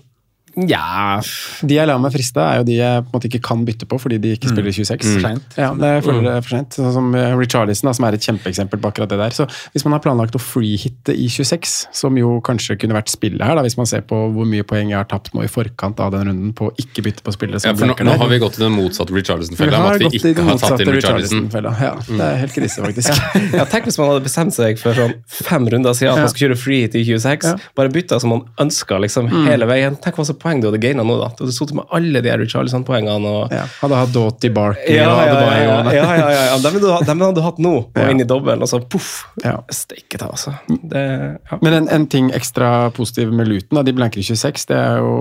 Ja 0.69 1.21
De 1.63 1.75
jeg 1.77 1.87
lar 1.89 1.99
meg 2.03 2.13
friste, 2.15 2.41
er 2.43 2.61
jo 2.61 2.65
de 2.69 2.77
jeg 2.79 3.03
på 3.05 3.09
en 3.11 3.15
måte 3.19 3.29
ikke 3.31 3.41
kan 3.45 3.65
bytte 3.65 3.87
på 3.89 3.99
fordi 4.01 4.19
de 4.21 4.33
ikke 4.37 4.51
spiller 4.51 4.69
i 4.71 4.75
26. 4.77 5.07
Mm. 5.17 5.21
sent. 5.25 5.57
Ja, 5.61 5.71
det 5.79 5.91
føler 6.05 6.23
det 6.27 6.33
er 6.37 6.45
for 6.45 6.55
sent. 6.57 6.77
Sånn 6.79 6.93
som 6.95 7.15
eh, 7.15 7.35
Richarlison, 7.39 7.89
da, 7.91 7.93
som 7.97 8.07
er 8.09 8.17
et 8.19 8.27
kjempeeksempel 8.27 8.81
på 8.83 8.91
akkurat 8.93 9.11
det 9.13 9.19
der. 9.21 9.35
Så 9.37 9.47
hvis 9.75 9.85
man 9.87 9.95
har 9.97 10.03
planlagt 10.05 10.37
å 10.37 10.41
freehitte 10.43 11.15
i 11.17 11.29
26, 11.31 11.75
som 11.97 12.17
jo 12.19 12.37
kanskje 12.47 12.77
kunne 12.81 12.97
vært 12.97 13.13
spillet 13.13 13.43
her, 13.45 13.55
da, 13.59 13.63
hvis 13.67 13.77
man 13.81 13.87
ser 13.91 14.03
på 14.07 14.19
hvor 14.35 14.49
mye 14.49 14.65
poeng 14.67 14.91
jeg 14.93 14.99
har 14.99 15.09
tapt 15.11 15.33
nå 15.37 15.45
i 15.47 15.51
forkant 15.51 16.01
av 16.01 16.13
den 16.15 16.29
runden 16.31 16.53
på 16.57 16.71
å 16.71 16.75
ikke 16.81 17.05
bytte 17.07 17.25
på 17.27 17.35
spillere 17.37 17.61
Ja, 17.61 17.71
som 17.73 17.79
for 17.81 17.91
nå, 17.91 17.97
nå 18.11 18.17
har 18.21 18.31
vi 18.33 18.39
gått 18.43 18.59
i 18.59 18.65
den 18.65 18.75
motsatte 18.77 19.13
Vi 19.15 19.21
Richarlison-fella. 19.23 19.81
har 19.85 19.95
At 19.95 20.01
vi 20.01 20.09
gått 20.09 20.15
i 20.15 20.21
ikke 20.21 20.39
den 20.41 20.49
har 20.51 20.59
tatt 20.59 20.81
inn 20.81 20.91
motsatte 20.91 20.97
Richarlison. 20.97 21.45
Richarlison-fella. 21.47 21.75
Ja, 21.81 21.93
det 22.11 22.27
er 22.31 22.41
helt 22.45 22.57
krise, 22.57 22.85
faktisk. 22.85 23.23
Ja, 23.61 23.65
tenk 23.69 23.87
hvis 23.89 23.99
man 24.01 24.11
hadde 24.13 24.25
bestemt 24.25 24.55
seg 24.57 24.79
for 24.81 24.97
sånn 24.97 25.15
fem 25.31 25.67
runder 25.73 25.95
siden 25.97 26.13
at 26.15 26.23
man 26.25 26.31
skulle 26.33 26.51
kjøre 26.51 26.61
freehit 26.61 26.95
i 26.99 27.03
26. 27.07 27.51
Bare 27.79 27.91
bytta 27.93 28.19
som 28.23 28.33
man 28.35 28.45
ønska 28.63 28.99
liksom, 29.03 29.29
Mm. 29.31 29.45
hele 29.47 29.67
veien. 29.69 29.95
Tenk 30.03 30.17
hva 30.19 30.25
som 30.27 30.37
poeng 30.41 30.50
du 30.59 30.67
hadde 30.67 30.81
gaina 30.83 31.05
nå, 31.07 31.15
da. 31.21 31.29
Du 31.39 31.45
hadde 31.45 31.55
sittet 31.55 31.77
med 31.79 31.87
alle 31.95 32.19
de 32.25 32.33
Richarlison-poengene. 32.41 33.31
og 33.31 33.53
Ja, 33.55 33.63
hadde 33.85 33.99
hatt 34.01 34.11
Doughty, 34.17 34.51
Barkley 34.51 34.97
Ja, 34.97 35.05
og 35.13 35.21
ja, 35.23 35.35
ja, 35.37 35.53
ja, 35.53 35.61
ja, 35.63 35.93
ja, 35.95 36.31
ja, 36.35 36.43
ja. 36.49 36.57
Dem, 36.59 36.75
hadde 36.75 36.81
du, 36.83 37.05
dem 37.07 37.23
hadde 37.23 37.39
du 37.39 37.43
hatt 37.47 37.61
nå, 37.63 37.73
og 37.87 38.01
Ja. 38.03 38.09
inn 38.11 38.25
i 38.25 38.27
dobbelen, 38.27 38.65
og 38.67 38.69
så 38.73 38.81
poff! 38.91 39.13
Ja. 39.45 39.61
Steike 39.71 40.19
ta, 40.19 40.27
altså. 40.35 40.57
Det, 40.67 41.05
ja. 41.53 41.59
Men 41.63 41.73
en, 41.79 41.89
en 41.89 42.07
ting 42.11 42.33
ekstra 42.35 42.91
positiv 42.97 43.31
med 43.31 43.47
Luton, 43.47 43.79
da, 43.79 43.85
de 43.87 43.95
blanker 43.95 44.21
26, 44.27 44.67
det 44.73 44.77
er 44.81 44.99
jo 44.99 45.15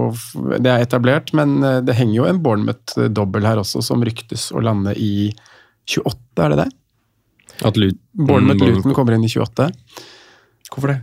det 0.58 0.72
er 0.74 0.82
etablert, 0.88 1.30
men 1.38 1.62
eh, 1.64 1.80
det 1.86 1.94
henger 2.00 2.16
jo 2.24 2.26
en 2.32 2.42
Bournemouth-dobbel 2.42 3.46
her 3.46 3.62
også, 3.62 3.84
som 3.86 4.02
ryktes 4.02 4.50
å 4.56 4.64
lande 4.66 4.96
i 4.98 5.30
28, 5.86 6.18
er 6.46 6.50
det 6.56 6.58
det? 6.64 6.70
At 7.66 7.76
Luton, 7.78 8.00
Bournemouth-Luton 8.16 8.94
kommer 8.96 9.14
inn 9.18 9.26
i 9.28 9.30
28. 9.32 9.70
Hvorfor 10.70 10.94
det? 10.94 11.00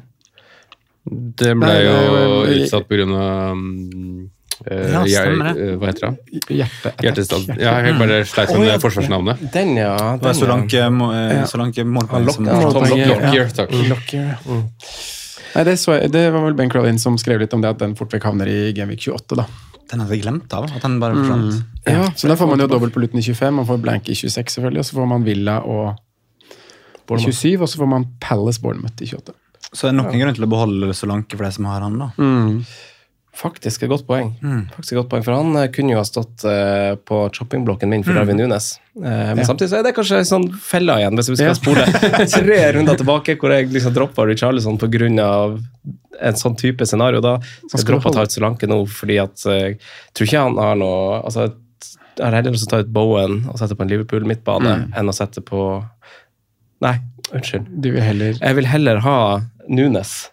Det 1.07 1.52
ble 1.54 1.66
Nei, 1.68 1.82
jo 1.84 1.92
det 1.96 2.22
er- 2.24 2.64
utsatt 2.64 2.88
på 2.88 2.96
grunn 2.98 3.12
av 3.14 3.52
um, 3.52 4.30
eh, 4.66 4.88
Ja, 4.90 5.02
stemmer 5.07 5.52
det. 5.54 5.66
eh, 5.66 5.76
Hva 5.78 5.86
heter 5.92 6.07
det? 6.09 6.40
Hjerte, 6.57 6.92
Hjertestad. 7.04 7.44
Ja, 7.62 7.76
jeg 7.86 7.98
bare 8.00 8.16
sleit 8.26 8.50
med 8.50 8.59
oh, 8.59 8.66
ja. 8.66 8.78
forsvarsnavnet. 8.82 9.44
Den, 9.54 9.76
ja. 9.78 9.92
Det 10.18 10.32
Den, 10.32 10.40
ja. 10.42 10.48
langt 10.50 10.74
eh, 10.74 10.80
Ja. 11.36 12.59
Lockyer. 13.07 13.52
Takk. 13.54 13.70
Lockyer. 13.92 14.34
Nei, 15.57 15.62
det, 15.64 15.78
så 15.80 15.94
jeg, 15.96 16.11
det 16.12 16.26
var 16.34 16.42
vel 16.44 16.57
Ben 16.59 16.68
Crowlin 16.72 16.98
som 17.00 17.14
skrev 17.16 17.40
litt 17.40 17.54
om 17.57 17.62
det, 17.62 17.70
at 17.76 17.78
den 17.80 17.94
fort 17.96 18.12
vekk 18.12 18.26
havner 18.28 18.50
i 18.50 18.72
Genvik 18.76 19.07
28, 19.07 19.38
da. 19.38 19.46
Den 19.86 20.02
hadde 20.02 20.16
jeg 20.16 20.24
glemt 20.26 20.52
av. 20.52 20.66
At 20.74 20.82
den 20.82 20.98
bare 21.00 21.14
forsvant. 21.14 21.62
Ja, 21.86 22.09
så 22.18 22.26
da 22.28 22.34
får 22.36 22.50
man 22.50 22.61
jo 22.61 22.66
dobbelt 22.66 22.92
på 22.92 23.00
Luton 23.00 23.22
i 23.22 23.24
25, 23.24 23.54
man 23.54 23.68
får 23.68 23.78
blank 23.80 24.11
i 24.11 24.16
26 24.18 24.57
selvfølgelig, 24.59 24.82
og 24.82 24.88
så 24.90 24.98
får 24.98 25.09
man 25.14 25.24
Villa 25.24 25.61
og 25.62 25.94
27, 27.07 27.61
og 27.62 27.68
så 27.70 27.78
får 27.78 27.88
man 27.88 28.09
Palace 28.20 28.61
Bournemouth 28.61 28.98
i 29.00 29.07
28. 29.07 29.32
Så 29.73 29.87
er 29.89 29.93
det 29.95 29.99
nok 29.99 30.12
en 30.14 30.21
grunn 30.23 30.37
til 30.37 30.47
å 30.47 30.51
beholde 30.53 30.95
Solanke 30.95 31.37
for 31.37 31.45
de 31.49 31.53
som 31.57 31.67
har 31.71 31.81
han, 31.85 31.99
da. 31.99 32.11
Faktisk 33.37 33.83
et 33.85 33.91
godt 33.93 34.07
poeng. 34.09 34.31
Faktisk 34.73 34.95
et 34.95 34.99
godt 35.03 35.11
poeng, 35.12 35.25
For 35.27 35.37
han 35.37 35.57
eh, 35.61 35.67
kunne 35.75 35.93
jo 35.93 35.99
ha 36.01 36.05
stått 36.09 36.45
eh, 36.49 36.95
på 37.05 37.19
choppingblokken 37.37 37.91
min 37.93 38.05
for 38.07 38.17
Darwin 38.17 38.39
Nunes. 38.41 38.71
Eh, 38.97 39.33
men 39.37 39.45
samtidig 39.45 39.69
så 39.75 39.81
er 39.83 39.85
det 39.85 39.93
kanskje 39.99 40.23
en 40.23 40.29
sånn 40.31 40.47
fella 40.57 40.97
igjen, 41.03 41.19
hvis 41.21 41.29
vi 41.35 41.37
skal 41.43 41.51
Ja. 41.53 41.59
spole 41.59 41.85
tre 42.33 42.61
runder 42.79 42.97
tilbake 42.97 43.37
hvor 43.37 43.53
jeg 43.53 43.69
liksom 43.75 43.93
droppa 43.93 44.25
Richarlison 44.25 44.79
pga. 44.81 45.61
en 46.17 46.39
sånn 46.41 46.57
type 46.57 46.87
scenario. 46.89 47.21
Da 47.21 47.35
skal 47.75 47.99
å 48.01 48.14
ta 48.14 48.25
ut 48.25 48.33
Solanke 48.33 48.67
nå, 48.71 48.79
fordi 48.89 49.19
at 49.21 49.37
jeg 49.45 49.77
tror 50.17 50.31
ikke 50.31 50.45
han 50.47 50.57
har 50.57 50.81
noe 50.81 51.21
altså, 51.21 51.51
Jeg 52.17 52.25
har 52.25 52.39
heller 52.39 52.57
lyst 52.57 52.64
til 52.64 52.73
å 52.73 52.79
ta 52.79 52.87
ut 52.87 52.95
Bowen 52.97 53.43
og 53.51 53.59
sette 53.61 53.77
på 53.77 53.85
en 53.85 53.93
Liverpool 53.93 54.25
midtbane 54.25 54.79
enn 54.97 55.12
å 55.12 55.12
sette 55.12 55.45
på 55.45 55.85
Nei, 56.81 56.95
unnskyld. 57.33 57.69
Du 57.85 57.91
vil 57.93 58.01
heller 58.05 58.41
Jeg 58.41 58.57
vil 58.57 58.67
heller 58.69 58.99
ha 59.05 59.19
Nunes 59.69 60.31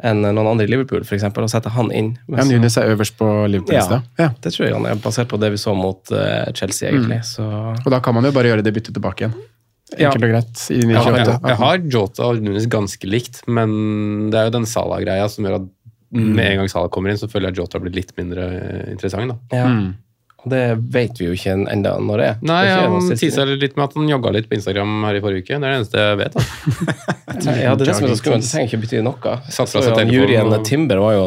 enn 0.00 0.22
noen 0.24 0.46
andre 0.48 0.64
i 0.64 0.70
Liverpool, 0.70 1.02
f.eks., 1.04 1.26
og 1.28 1.50
sette 1.52 1.68
han 1.74 1.90
inn. 1.92 2.14
Men 2.24 2.40
Ja, 2.40 2.44
Nunes 2.48 2.76
er 2.80 2.88
øverst 2.94 3.18
på 3.18 3.26
Liverpool-lista. 3.52 3.98
ja, 4.16 4.24
Ja. 4.24 4.28
det 4.40 4.52
tror 4.54 4.66
jeg 4.66 4.72
han 4.74 4.86
er, 4.88 4.94
basert 4.96 5.28
på 5.28 5.38
det 5.40 5.50
vi 5.52 5.58
så 5.60 5.74
mot 5.76 6.00
uh, 6.12 6.48
Chelsea, 6.56 6.88
egentlig. 6.88 7.20
Så 7.28 7.44
Og 7.44 7.90
da 7.92 8.00
kan 8.00 8.14
man 8.16 8.24
jo 8.24 8.32
bare 8.32 8.48
gjøre 8.48 8.64
det 8.64 8.72
byttet 8.72 8.96
tilbake 8.96 9.26
igjen. 9.26 9.34
Ja. 9.98 10.12
Og 10.14 10.22
greit. 10.22 10.70
I 10.70 10.78
Jeg 10.80 10.96
har, 10.96 11.12
28. 11.12 11.48
jeg 11.50 11.56
har 11.60 11.78
Jota 11.92 12.28
og 12.30 12.40
Nunes 12.40 12.66
ganske 12.70 13.06
likt, 13.10 13.42
men 13.50 14.30
det 14.30 14.38
er 14.38 14.44
jo 14.48 14.56
den 14.56 14.68
Salah-greia 14.70 15.28
som 15.28 15.44
gjør 15.44 15.58
at 15.60 15.68
med 16.10 16.44
en 16.46 16.56
gang 16.62 16.68
Salah 16.70 16.88
kommer 16.90 17.10
inn, 17.10 17.18
så 17.20 17.28
føler 17.30 17.50
jeg 17.50 17.60
Jota 17.60 17.78
har 17.78 17.84
blitt 17.84 17.98
litt 17.98 18.14
mindre 18.16 18.46
eh, 18.56 18.86
interessant. 18.94 19.34
da. 19.34 19.56
ja. 19.56 19.66
Mm. 19.68 19.90
Og 20.40 20.52
det 20.54 20.62
vet 20.94 21.18
vi 21.20 21.26
jo 21.28 21.34
ikke 21.36 21.52
enda 21.68 21.96
når 22.00 22.22
det 22.22 22.26
er. 22.30 22.36
Nei, 22.48 22.60
det 22.64 22.70
er 22.72 22.84
ikke 22.86 22.92
han 22.96 23.18
tisa 23.20 23.44
litt 23.50 23.76
med 23.76 23.84
at 23.84 23.96
han 23.98 24.08
jogga 24.08 24.32
litt 24.36 24.48
på 24.48 24.56
Instagram 24.56 24.94
her 25.04 25.18
i 25.18 25.22
forrige 25.24 25.44
uke. 25.44 25.58
Det 25.60 25.60
er 25.60 25.66
det 25.66 25.78
eneste 25.80 26.04
jeg 26.04 26.20
vet. 26.20 26.36
da. 26.40 27.54
Ja, 27.60 27.74
det 27.76 27.84
er 27.84 27.90
det 27.90 27.96
som 27.98 28.06
er 28.06 28.12
så 28.14 28.18
skummelt. 28.20 28.46
Det 28.46 28.52
trenger 28.54 28.70
ikke 28.70 28.80
bety 28.86 29.02
noe. 29.04 29.34
Satt 29.50 29.68
fra 29.68 29.82
Så 29.82 29.82
seg 29.90 30.14
og- 30.50 30.64
Timber 30.70 31.00
var 31.02 31.14
jo, 31.16 31.26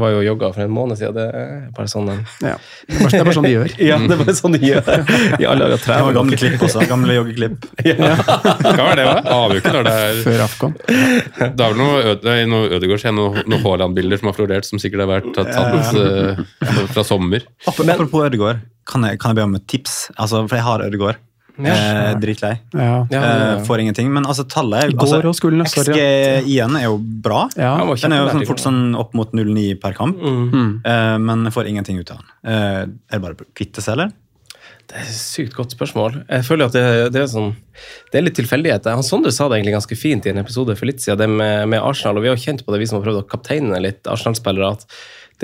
var 0.00 0.14
jo 0.14 0.22
jogga 0.24 0.52
for 0.54 0.64
en 0.64 0.72
måned 0.74 0.98
siden. 1.00 1.14
Det 1.14 1.26
er 1.28 1.68
bare 1.76 1.90
sånn 1.90 2.08
Ja. 2.42 2.56
Det 2.88 2.96
er 2.96 3.00
bare, 3.00 3.10
det 3.10 3.20
er 3.20 3.24
bare 3.28 3.36
sånn 3.36 3.48
de 3.48 3.54
gjør. 3.54 3.74
Ja, 3.90 3.98
det 4.00 4.16
er 4.16 4.22
bare 4.24 4.36
sånn 4.38 4.56
de 4.56 4.60
gjør. 4.64 4.88
I 5.42 5.48
alle 5.50 5.68
dager 5.68 5.76
Det 5.76 5.78
var 5.78 5.84
trener 5.84 6.16
gamle 6.18 6.40
klipp 6.40 6.64
også. 6.68 6.84
Gamle 6.88 7.18
joggeklipp. 7.18 7.68
Hva 7.84 8.88
var 8.88 9.00
det? 9.00 9.06
når 9.74 9.86
det 9.88 9.94
er 9.94 10.20
Før 10.24 10.44
Afghan. 10.44 10.74
Det 10.84 11.48
er 11.48 11.74
vel 11.74 11.78
noe, 11.80 12.14
noe 12.50 12.68
Ødegaard 12.78 13.02
ser, 13.02 13.14
noen 13.16 13.42
noe 13.50 13.60
Haaland-bilder 13.64 14.20
som 14.20 14.30
har 14.30 14.36
florert, 14.36 14.68
som 14.68 14.80
sikkert 14.82 15.04
har 15.04 15.10
vært 15.10 15.30
tatt, 15.36 15.50
tatt 15.54 15.98
eh, 16.00 16.86
fra 16.92 17.04
sommer. 17.06 17.44
Apropos 17.68 18.26
Ødegaard, 18.28 18.53
kan 18.88 19.06
jeg, 19.08 19.20
kan 19.20 19.32
jeg 19.32 19.40
be 19.40 19.46
om 19.48 19.54
et 19.58 19.68
tips? 19.70 20.08
Altså, 20.16 20.44
for 20.48 20.58
jeg 20.58 20.66
har 20.66 20.84
Ødegaard. 20.86 21.22
Eh, 21.54 22.16
dritlei. 22.18 22.56
Ja. 22.74 22.80
Ja, 22.82 23.06
ja, 23.10 23.20
ja. 23.20 23.52
Eh, 23.54 23.62
får 23.64 23.84
ingenting. 23.84 24.10
Men 24.12 24.26
altså, 24.26 24.44
tallet 24.50 24.88
er 24.88 24.96
Går 24.96 25.22
altså, 25.22 25.34
sorry. 25.70 25.94
XG 25.94 26.50
igjen 26.50 26.74
er 26.78 26.88
jo 26.88 26.98
bra. 26.98 27.46
Ja. 27.54 27.76
Den 27.94 28.16
er 28.16 28.24
jo 28.24 28.32
sånn, 28.32 28.46
fort 28.48 28.62
sånn 28.62 28.82
opp 28.98 29.14
mot 29.14 29.30
0,9 29.36 29.78
per 29.82 29.94
kamp. 29.94 30.18
Mm. 30.18 30.82
Eh, 30.82 31.14
men 31.22 31.46
jeg 31.46 31.54
får 31.54 31.70
ingenting 31.70 32.02
ut 32.02 32.10
av 32.10 32.20
den. 32.20 32.36
Eh, 32.42 32.82
er 32.82 33.16
det 33.16 33.22
bare 33.22 33.38
å 33.38 33.50
kvitte 33.54 33.84
seg, 33.84 33.96
eller? 33.98 34.14
Det 34.84 34.98
er 35.00 35.06
et 35.06 35.16
sykt 35.16 35.54
godt 35.56 35.72
spørsmål. 35.72 36.18
Jeg 36.26 36.44
føler 36.44 36.68
at 36.68 36.74
det, 36.76 36.84
det, 37.14 37.22
er, 37.22 37.28
sånn, 37.30 37.54
det 38.12 38.18
er 38.18 38.26
litt 38.26 38.36
tilfeldighet. 38.36 38.90
Han 38.92 39.06
Sondre 39.06 39.32
sa 39.32 39.46
det 39.48 39.60
egentlig 39.60 39.78
ganske 39.78 39.96
fint 39.96 40.26
i 40.26 40.32
en 40.34 40.42
episode 40.42 40.74
for 40.76 40.90
litt 40.90 41.00
siden, 41.00 41.22
det 41.22 41.28
med, 41.30 41.70
med 41.72 41.80
Arsenal. 41.80 42.18
og 42.18 42.26
Vi 42.26 42.32
har 42.34 42.42
kjent 42.42 42.66
på 42.66 42.74
det, 42.74 42.82
vi 42.82 42.88
som 42.90 42.98
har 42.98 43.06
prøvd 43.06 43.22
å 43.22 43.28
kapteine 43.30 43.80
litt 43.80 44.10
Arsenal-spillere, 44.10 44.74
at 44.76 44.84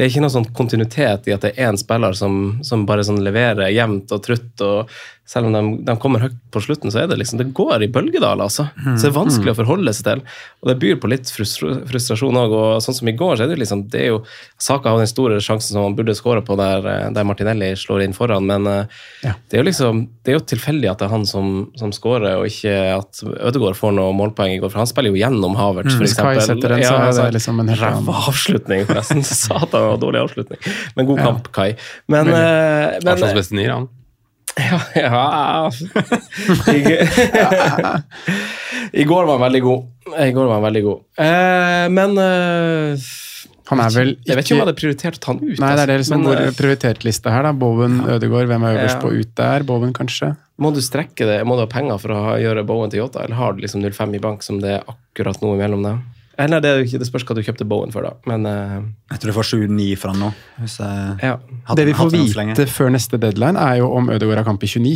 det 0.01 0.07
er 0.07 0.14
ikke 0.14 0.20
noe 0.24 0.32
sånn 0.32 0.46
kontinuitet 0.57 1.26
i 1.28 1.32
at 1.34 1.42
det 1.44 1.51
er 1.51 1.66
én 1.68 1.76
spiller 1.76 2.14
som, 2.16 2.36
som 2.64 2.86
bare 2.88 3.03
sånn 3.05 3.18
leverer 3.20 3.68
jevnt 3.68 4.14
og 4.16 4.22
trutt. 4.24 4.62
og 4.64 4.94
Selv 5.31 5.47
om 5.47 5.55
de, 5.55 5.61
de 5.87 5.95
kommer 6.03 6.24
høyt 6.24 6.39
på 6.51 6.59
slutten, 6.64 6.91
så 6.91 7.05
er 7.05 7.11
det 7.11 7.20
liksom, 7.20 7.39
det 7.39 7.53
går 7.55 7.85
i 7.85 7.89
bølgedaler. 7.95 8.43
altså. 8.49 8.64
Så 8.83 8.97
det 9.05 9.11
er 9.12 9.14
vanskelig 9.14 9.53
å 9.53 9.59
forholde 9.61 9.93
seg 9.95 10.09
til. 10.09 10.22
Og 10.59 10.70
det 10.72 10.74
byr 10.83 10.97
på 10.99 11.11
litt 11.12 11.31
frustrasjon 11.31 12.39
òg. 12.41 12.55
Og 12.59 12.81
sånn 12.83 12.97
som 12.99 13.11
i 13.11 13.14
går, 13.14 13.37
så 13.39 13.45
er 13.47 13.53
det 13.53 13.61
liksom, 13.61 13.85
det 13.93 14.01
er 14.03 14.09
jo 14.11 14.16
Saka 14.59 14.91
har 14.91 14.99
den 14.99 15.07
store 15.11 15.39
sjansen 15.39 15.76
som 15.76 15.85
han 15.87 15.95
burde 15.95 16.16
skåre 16.18 16.43
på, 16.43 16.57
der, 16.59 16.89
der 17.14 17.28
Martinelli 17.28 17.68
slår 17.78 18.03
inn 18.09 18.16
foran. 18.16 18.49
Men 18.51 18.66
eh, 18.66 18.99
Ja. 19.22 19.37
det 19.47 19.59
er 19.61 19.62
jo 19.62 19.68
liksom, 19.68 20.01
det 20.26 20.35
er 20.35 20.39
jo 20.41 20.43
tilfeldig 20.51 20.91
at 20.91 20.99
det 21.05 21.07
er 21.07 21.14
han 21.14 21.28
som, 21.31 21.53
som 21.78 21.95
skårer, 21.95 22.41
og 22.41 22.49
ikke 22.51 22.74
at 22.97 23.22
Ødegaard 23.22 23.78
får 23.78 23.95
noe 24.01 24.16
målpoeng 24.18 24.57
i 24.57 24.59
går. 24.64 24.74
For 24.74 24.83
han 24.83 24.91
spiller 24.91 25.14
jo 25.14 25.20
gjennom 25.22 25.55
Havertz, 25.61 25.95
for 25.95 26.09
Hvis 26.09 26.16
Kai 26.18 26.35
setter 26.43 26.74
den, 26.74 26.83
så 26.83 26.97
er 26.99 27.07
altså, 27.12 27.28
det 27.28 27.39
liksom 27.39 27.62
en 27.62 27.72
Ræva 27.85 28.18
avslutning, 28.33 28.83
forresten. 28.91 29.22
Satan, 29.45 29.95
dårlig 30.03 30.24
avslutning. 30.26 30.59
Men 30.99 31.07
god 31.14 31.22
Ja. 31.22 31.31
kamp, 31.31 31.53
Kai. 31.55 31.70
Men, 32.11 32.26
men, 32.35 33.01
men 33.07 33.26
men, 33.55 33.70
han. 33.70 33.89
Ja, 34.59 34.80
ja. 34.94 35.30
I, 38.92 39.05
går 39.05 39.24
var 39.24 39.32
han 39.32 39.40
veldig 39.40 39.62
god. 39.62 39.84
I 40.18 40.30
går 40.34 40.46
var 40.46 40.55
han 40.59 40.62
veldig 40.68 40.82
god. 40.84 41.03
Eh, 41.22 41.86
men 41.94 42.18
eh, 42.18 43.09
Han 43.70 43.82
er 43.84 43.92
vel 43.94 44.12
Jeg 44.26 44.36
vet 44.36 44.44
ikke 44.44 44.57
om 44.57 44.61
jeg 44.61 44.64
hadde 44.66 44.76
prioritert 44.80 45.18
å 45.20 45.22
ta 45.22 45.32
han 45.32 45.42
ut. 45.44 45.59
Nei, 45.62 45.72
det 45.78 45.84
er 45.84 45.92
det 45.92 45.96
altså. 45.96 46.03
liksom 46.03 46.16
Men, 46.18 46.28
vår 46.30 46.42
eh, 46.44 46.55
prioritert 46.59 47.07
liste 47.07 47.32
her, 47.34 47.46
da. 47.46 47.53
Bowen, 47.57 48.01
Ødegaard, 48.16 48.51
hvem 48.51 48.66
er 48.66 48.78
øverst 48.80 48.98
Ja. 48.98 49.03
på 49.05 49.12
ut 49.14 49.34
der? 49.40 49.66
Bowen, 49.68 49.92
kanskje? 49.96 50.34
må 50.61 50.68
du 50.76 50.82
strekke 50.84 51.24
det? 51.24 51.38
Må 51.48 51.55
du 51.57 51.62
ha 51.64 51.70
penger 51.72 51.96
for 52.03 52.12
å 52.12 52.34
gjøre 52.36 52.66
Bowen 52.68 52.90
til 52.92 53.01
Yota, 53.01 53.22
eller 53.24 53.38
har 53.38 53.55
du 53.57 53.62
liksom 53.64 53.80
05 53.80 54.18
i 54.18 54.20
bank 54.20 54.42
som 54.44 54.59
det 54.61 54.74
er 54.76 54.82
akkurat 54.92 55.40
noe 55.40 55.57
imellom 55.57 55.86
det? 55.86 55.94
Eller 56.41 56.62
det, 56.62 56.70
er 56.70 56.80
jo 56.80 56.88
ikke, 56.88 57.01
det 57.03 57.09
spørs 57.09 57.24
hva 57.28 57.36
du 57.36 57.43
kjøpte 57.45 57.66
Bowen 57.68 57.93
for, 57.95 58.07
da. 58.07 58.14
Men 58.30 58.47
uh, 58.49 58.76
Jeg 59.12 59.22
tror 59.22 59.32
du 59.32 59.36
får 59.36 59.49
7-9 59.53 59.88
fra 60.01 60.14
han 60.14 60.22
nå. 60.24 60.30
Hvis 60.62 60.78
jeg 60.80 61.16
ja. 61.26 61.34
hadde, 61.68 61.80
Det 61.80 61.88
vi 61.91 61.97
får 61.99 62.12
vite 62.14 62.68
før 62.72 62.95
neste 62.95 63.20
deadline, 63.20 63.61
er 63.61 63.80
jo 63.82 63.91
om 63.97 64.09
Ødegaard 64.12 64.43
har 64.43 64.49
kamp 64.49 64.64
i 64.64 64.70
29. 64.70 64.95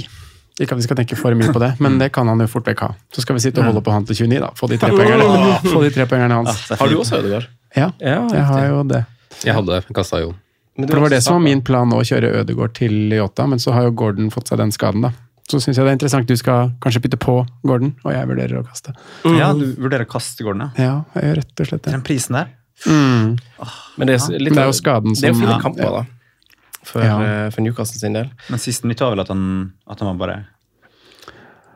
Ikke 0.55 0.77
at 0.77 0.79
vi 0.79 0.87
skal 0.87 0.99
tenke 1.01 1.19
for 1.19 1.35
mye 1.35 1.51
på 1.53 1.61
det, 1.63 1.73
men 1.85 1.99
det 2.01 2.13
kan 2.15 2.31
han 2.31 2.41
jo 2.41 2.49
fort 2.51 2.71
vekk 2.71 2.87
ha. 2.87 2.93
Så 3.15 3.27
skal 3.27 3.37
vi 3.37 3.45
sitte 3.45 3.61
og 3.61 3.69
holde 3.73 3.83
på 3.85 3.95
han 3.95 4.07
til 4.09 4.25
29, 4.25 4.41
da. 4.47 4.53
Få 4.57 4.71
de 4.71 4.79
tre 4.81 4.95
poengene 4.95 5.59
Få 5.67 5.83
de 5.85 5.93
tre 5.95 6.09
hans. 6.23 6.65
Har 6.71 6.89
du 6.91 6.97
også 7.03 7.21
Ødegaard? 7.21 7.51
Ja, 7.75 7.91
Ja, 7.99 8.23
jeg 8.31 8.49
har 8.49 8.67
jo 8.71 8.81
det. 8.89 9.05
Jeg 9.45 9.57
hadde 9.59 9.83
kasta 9.95 10.23
jo. 10.23 10.33
For 10.75 10.91
det 10.91 11.03
var 11.03 11.13
det 11.13 11.23
som 11.23 11.37
var 11.37 11.45
min 11.45 11.61
plan 11.63 11.91
nå, 11.91 12.01
å 12.03 12.07
kjøre 12.07 12.33
Ødegaard 12.41 12.75
til 12.75 13.13
Yota, 13.15 13.47
men 13.51 13.61
så 13.63 13.75
har 13.77 13.87
jo 13.87 13.95
Gordon 13.95 14.31
fått 14.35 14.51
seg 14.51 14.59
den 14.59 14.73
skaden, 14.75 15.07
da. 15.07 15.13
Så 15.51 15.59
syns 15.61 15.77
jeg 15.77 15.85
det 15.85 15.91
er 15.93 15.97
interessant. 15.99 16.27
Du 16.29 16.37
skal 16.41 16.71
kanskje 16.81 17.03
bytte 17.05 17.19
på 17.21 17.35
Gordon, 17.69 17.91
og 18.05 18.13
jeg 18.15 18.29
vurderer 18.31 18.63
å 18.63 18.65
kaste. 18.65 18.95
Ja, 19.29 19.51
du 19.53 19.67
vurderer 19.77 20.07
å 20.07 20.11
kaste 20.15 20.45
Gordon, 20.47 20.71
ja. 20.79 20.85
Ja, 20.87 20.95
jeg 21.21 21.29
gjør 21.31 21.37
rett 21.43 21.61
og 21.61 21.69
slett 21.69 21.83
det. 21.85 21.93
Den 21.93 22.03
prisen 22.07 22.39
der. 22.39 22.49
Mm. 22.89 23.35
Men 23.99 24.09
det 24.09 24.15
er, 24.17 24.39
litt, 24.41 24.55
det 24.57 24.63
er 24.65 24.71
jo 24.71 24.77
skaden 24.77 25.15
som 25.15 25.21
Det 25.23 25.29
er 25.29 25.35
jo 25.35 25.41
fine 25.43 25.53
Ja. 25.57 25.61
kamper, 25.61 25.91
da. 25.99 26.05
For, 26.85 27.01
Ja. 27.05 27.19
eh, 27.23 27.51
for 27.51 27.61
Newcastle 27.65 28.01
sin 28.01 28.13
del. 28.17 28.31
Men 28.51 28.59
sisten 28.59 28.89
mitt 28.89 29.01
var 29.01 29.11
vel 29.15 29.21
at 29.21 29.29
han, 29.29 29.73
at 29.89 30.01
han 30.01 30.17
var 30.17 30.27
bare 30.27 30.47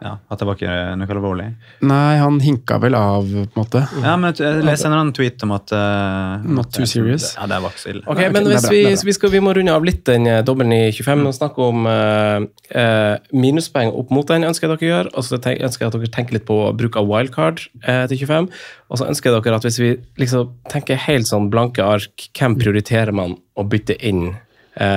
ja, 0.02 0.14
at 0.30 0.40
det 0.40 0.46
var 0.46 0.58
ikke 0.58 0.74
noe 1.00 1.14
alvorlig. 1.14 1.46
Nei, 1.88 2.18
han 2.20 2.38
hinka 2.42 2.78
vel 2.82 2.94
av, 2.98 3.26
på 3.26 3.42
en 3.46 3.58
måte. 3.58 3.82
Ja, 4.04 4.14
men 4.20 4.34
jeg 4.36 4.62
leser 4.66 4.90
en 4.90 4.96
annen 4.98 5.14
tweet 5.16 5.42
om 5.46 5.54
at 5.56 5.72
uh, 5.74 6.44
Not 6.46 6.72
too 6.74 6.86
serious. 6.88 7.32
Ja, 7.36 7.48
det 7.50 7.58
var 7.64 7.74
ikke 7.74 7.82
så 7.82 7.92
ille. 7.92 8.04
Ok, 8.06 8.22
men 8.34 8.48
hvis 8.50 8.66
bra, 8.66 8.72
vi, 8.74 8.82
vi, 9.08 9.16
skal, 9.16 9.32
vi 9.34 9.42
må 9.44 9.54
runde 9.56 9.74
av 9.74 9.86
litt 9.86 10.04
den 10.08 10.28
eh, 10.30 10.40
dobbelen 10.46 10.74
i 10.76 10.80
25 10.94 11.26
og 11.28 11.36
snakke 11.36 11.68
om 11.68 11.88
eh, 11.90 12.48
eh, 12.82 13.14
minuspoeng 13.34 13.92
opp 13.98 14.12
mot 14.14 14.28
den, 14.30 14.46
ønsker 14.48 14.68
jeg 14.68 14.76
dere 14.76 14.90
gjør. 14.92 15.12
Og 15.14 15.26
så 15.26 15.38
ønsker 15.38 15.86
jeg 15.86 15.90
at 15.90 15.98
dere 15.98 16.12
tenker 16.14 16.38
litt 16.38 16.48
på 16.48 16.58
bruk 16.78 16.98
av 16.98 17.08
wildcard 17.08 17.64
uh, 17.84 18.04
til 18.10 18.24
25. 18.24 18.50
Og 18.88 19.00
så 19.00 19.08
ønsker 19.10 19.30
jeg 19.30 19.44
dere 19.44 19.60
at 19.60 19.66
hvis 19.66 19.80
vi 19.82 19.94
liksom 20.20 20.52
tenker 20.72 21.00
helt 21.08 21.28
sånn 21.30 21.50
blanke 21.52 21.84
ark, 21.84 22.28
hvem 22.38 22.58
prioriterer 22.60 23.14
man 23.16 23.38
å 23.58 23.66
bytte 23.68 23.98
inn 23.98 24.30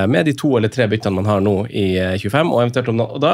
med 0.07 0.25
de 0.29 0.34
to 0.38 0.51
eller 0.57 0.69
tre 0.71 0.86
byttene 0.91 1.15
man 1.15 1.25
har 1.29 1.39
nå 1.41 1.53
i 1.69 1.86
eh, 1.97 2.17
25, 2.21 2.51
og 2.53 2.61
eventuelt 2.63 2.91
om 2.93 2.99
og 3.05 3.15
da, 3.23 3.32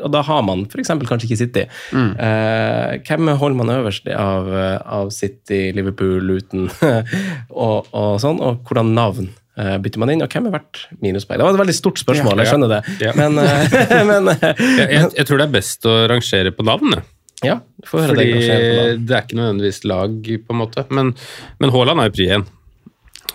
og 0.00 0.12
da 0.14 0.22
har 0.24 0.42
man 0.46 0.62
f.eks. 0.70 0.88
kanskje 1.08 1.28
ikke 1.28 1.40
City. 1.42 1.64
Eh, 1.92 2.94
hvem 3.06 3.28
holder 3.40 3.58
man 3.60 3.74
øverst 3.78 4.08
av, 4.14 4.48
eh, 4.54 4.78
av 5.00 5.10
City, 5.14 5.70
Liverpool, 5.76 6.22
Luton 6.30 6.70
og, 7.66 7.90
og 7.92 8.16
sånn, 8.22 8.40
og 8.40 8.64
hvordan 8.68 8.94
navn 8.96 9.28
eh, 9.60 9.76
bytter 9.82 10.00
man 10.02 10.12
inn, 10.14 10.24
og 10.24 10.32
hvem 10.32 10.48
er 10.50 10.54
verdt 10.58 10.84
minuspoeng? 11.04 11.40
Det 11.40 11.46
var 11.48 11.56
et 11.56 11.62
veldig 11.64 11.78
stort 11.78 12.00
spørsmål, 12.02 12.42
jeg 12.44 12.52
skjønner 12.54 12.74
det, 12.78 12.82
Ja. 13.04 13.14
men, 13.18 13.38
eh, 13.42 14.04
men 14.10 14.32
eh, 14.34 14.46
Jeg, 14.50 14.86
jeg, 14.94 15.10
jeg 15.20 15.28
tror 15.28 15.42
det 15.42 15.48
er 15.50 15.56
best 15.58 15.88
å 15.90 15.96
rangere 16.10 16.54
på 16.56 16.66
navn. 16.68 16.96
ja, 17.44 17.58
Fordi 17.88 18.14
det 18.16 19.12
er 19.16 19.22
ikke 19.24 19.38
nødvendigvis 19.38 19.84
lag, 19.88 20.16
på 20.46 20.54
en 20.56 20.58
måte. 20.60 20.84
Men, 20.92 21.14
men 21.60 21.72
Haaland 21.76 22.02
er 22.02 22.10
jo 22.10 22.16
pri 22.18 22.26
én. 22.38 22.48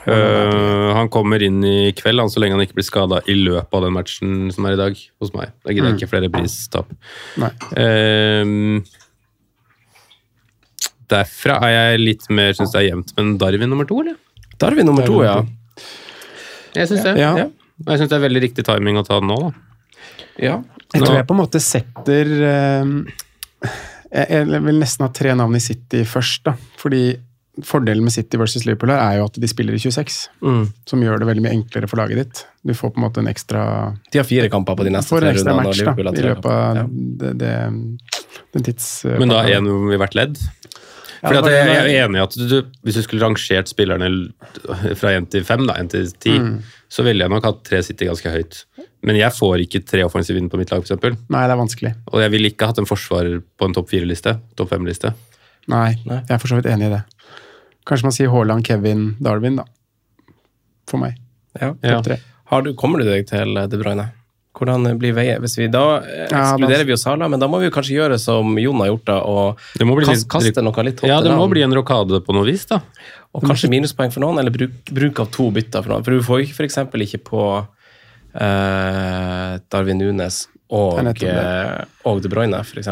Uh, 0.06 0.92
han 0.94 1.10
kommer 1.10 1.42
inn 1.42 1.64
i 1.66 1.92
kveld, 1.98 2.22
han, 2.22 2.30
så 2.30 2.42
lenge 2.42 2.58
han 2.58 2.62
ikke 2.66 2.78
blir 2.78 2.86
skada 2.86 3.22
i 3.32 3.34
løpet 3.40 3.74
av 3.74 3.88
den 3.88 3.96
matchen 3.96 4.36
som 4.54 4.68
er 4.70 4.76
i 4.76 4.80
dag 4.80 5.00
hos 5.22 5.34
meg. 5.34 5.56
Da 5.66 5.74
gidder 5.74 5.92
jeg 5.92 6.00
ikke 6.02 6.12
flere 6.12 6.30
pristap. 6.34 6.92
Nei. 7.42 7.50
Um, 7.74 8.84
derfra 11.10 11.58
er 11.66 11.74
jeg 11.76 12.04
litt 12.04 12.30
mer 12.34 12.54
syns 12.58 12.74
det 12.74 12.84
er 12.84 12.88
jevnt, 12.92 13.16
men 13.18 13.36
Darwin 13.42 13.70
nummer 13.74 13.90
to, 13.90 14.00
eller? 14.04 14.18
Darwin 14.62 14.90
nummer 14.90 15.10
to, 15.10 15.20
ja. 15.26 15.40
Jeg 16.76 16.92
syns 16.92 17.06
det. 17.08 17.18
Ja. 17.22 17.34
Ja. 17.42 17.50
Jeg 17.90 18.02
syns 18.02 18.14
det 18.14 18.20
er 18.20 18.26
veldig 18.28 18.46
riktig 18.46 18.66
timing 18.68 19.02
å 19.02 19.06
ta 19.08 19.20
den 19.20 19.32
nå, 19.34 19.42
da. 19.48 19.52
ja. 20.52 20.62
Jeg 20.94 21.02
tror 21.02 21.18
jeg 21.18 21.26
på 21.28 21.34
en 21.34 21.40
måte 21.42 21.60
setter 21.60 22.30
uh, 22.40 23.72
jeg, 24.16 24.46
jeg 24.48 24.62
vil 24.64 24.78
nesten 24.80 25.04
ha 25.04 25.10
tre 25.12 25.34
navn 25.36 25.58
i 25.58 25.64
City 25.64 26.06
først, 26.08 26.46
da. 26.46 26.54
Fordi 26.80 27.08
fordelen 27.64 28.04
med 28.04 28.12
City 28.12 28.40
versus 28.40 28.66
Liverpool 28.66 28.92
her 28.92 29.00
er 29.00 29.18
jo 29.20 29.28
at 29.30 29.38
de 29.40 29.48
spiller 29.48 29.78
i 29.78 29.80
26. 29.80 30.18
Mm. 30.44 30.66
Som 30.90 31.04
gjør 31.06 31.22
det 31.22 31.30
veldig 31.30 31.44
mye 31.46 31.54
enklere 31.56 31.88
for 31.88 32.02
laget 32.02 32.20
ditt. 32.20 32.44
Du 32.68 32.74
får 32.76 32.92
på 32.96 33.00
en 33.00 33.06
måte 33.06 33.22
en 33.24 33.32
ekstra 33.32 33.64
De 34.12 34.20
har 34.20 34.28
fire 34.28 34.50
kamper 34.52 34.76
på 34.76 34.88
de 34.88 34.94
neste 34.96 35.16
tre 35.16 35.32
rundene, 35.32 35.56
match 35.64 35.82
da, 35.86 35.96
i 35.96 36.28
løpet 36.28 36.52
av 36.52 36.80
ja. 36.82 36.86
det, 37.24 37.34
det, 37.40 37.54
den 38.58 38.68
tids... 38.68 38.90
Men 39.06 39.32
da 39.32 39.44
én 39.48 39.70
i 39.70 40.00
hvert 40.02 40.18
ledd? 40.18 40.40
Fordi 41.26 41.40
at 41.40 41.48
jeg, 41.50 41.76
er 41.80 41.88
enig 42.04 42.20
i 42.20 42.24
at 42.24 42.36
du, 42.38 42.58
hvis 42.86 42.98
du 43.00 43.04
skulle 43.06 43.26
rangert 43.26 43.70
spillerne 43.72 44.10
fra 45.00 45.14
1 45.16 45.30
til 45.34 45.46
5, 45.48 45.64
da, 45.70 45.78
1 45.82 45.94
til 45.96 46.10
10, 46.12 46.36
Mm. 46.36 46.58
så 46.92 47.06
ville 47.06 47.24
jeg 47.24 47.32
nok 47.32 47.46
hatt 47.48 47.64
tre 47.66 47.80
City 47.86 48.06
ganske 48.06 48.30
høyt. 48.30 48.60
Men 49.06 49.18
jeg 49.18 49.34
får 49.34 49.64
ikke 49.64 49.82
tre 49.86 50.04
offensive 50.06 50.38
inn 50.42 50.50
på 50.52 50.60
mitt 50.60 50.72
lag, 50.74 50.84
f.eks. 50.86 51.02
Nei, 51.30 51.42
det 51.46 51.56
er 51.56 51.60
vanskelig. 51.60 51.94
Og 52.12 52.22
jeg 52.22 52.34
ville 52.34 52.52
ikke 52.52 52.70
hatt 52.70 52.82
en 52.82 52.90
forsvarer 52.90 53.40
på 53.42 53.68
en 53.68 53.76
topp 53.76 53.90
fire-liste. 53.94 54.36
Topp 54.58 54.72
fem-liste. 54.74 55.14
Nei, 55.72 55.96
Nei. 56.06 56.22
jeg 56.28 56.36
er 56.36 56.42
for 56.42 56.52
så 56.52 56.60
vidt 56.60 56.70
enig 56.70 56.90
i 56.90 56.94
det. 56.98 57.02
Kanskje 57.86 58.08
man 58.10 58.16
sier 58.16 58.30
Haaland, 58.34 58.66
Kevin, 58.66 59.16
Darwin, 59.22 59.56
da. 59.62 59.66
For 60.90 60.98
meg. 61.02 61.18
Ja. 61.62 61.74
Ja. 61.86 62.02
Har 62.52 62.62
du, 62.66 62.74
kommer 62.78 63.00
du 63.02 63.06
deg 63.10 63.28
til 63.30 63.54
De 63.70 63.78
Bruyne? 63.82 64.12
Hvordan 64.56 64.86
blir 65.02 65.12
veien? 65.18 65.42
Hvis 65.44 65.58
vi, 65.60 65.66
da 65.68 66.00
ekskluderer 66.00 66.32
Ja, 66.32 66.42
ekskluderer 66.54 66.78
da- 66.80 66.88
vi 66.88 66.94
jo 66.94 66.98
Sala, 67.02 67.28
men 67.28 67.42
da 67.44 67.48
må 67.52 67.60
vi 67.60 67.70
kanskje 67.76 67.98
gjøre 67.98 68.18
som 68.22 68.54
Jon 68.58 68.80
har 68.80 68.88
gjort, 68.88 69.06
da, 69.10 69.18
og 69.28 69.60
Det 69.78 69.86
må 69.88 69.98
bli 69.98 70.06
kast, 70.08 70.24
litt- 70.24 70.32
kaste 70.32 70.64
noe 70.64 70.84
litt 70.88 71.04
Ja, 71.04 71.18
det 71.22 71.32
må 71.36 71.50
bli 71.52 71.62
en 71.66 71.74
rokade 71.76 72.22
på 72.24 72.34
noe 72.34 72.46
vis, 72.48 72.64
da. 72.70 72.80
Og 73.36 73.44
kanskje 73.44 73.68
minuspoeng 73.74 74.14
for 74.14 74.22
noen, 74.24 74.40
eller 74.40 74.52
bruk, 74.56 74.72
bruk 74.96 75.20
av 75.20 75.32
to 75.36 75.50
bytter 75.52 75.84
for 75.84 75.92
noen. 75.92 76.06
For 76.06 76.12
du 76.16 76.22
får 76.24 76.46
f.eks. 76.56 76.78
ikke 76.78 77.20
på 77.28 77.42
eh, 78.40 79.60
Darwin 79.70 79.98
Nunes 80.00 80.48
og, 80.72 81.00
eh, 81.04 81.84
og 82.06 82.22
De 82.24 82.30
Bruyne, 82.32 82.60
f.eks. 82.64 82.88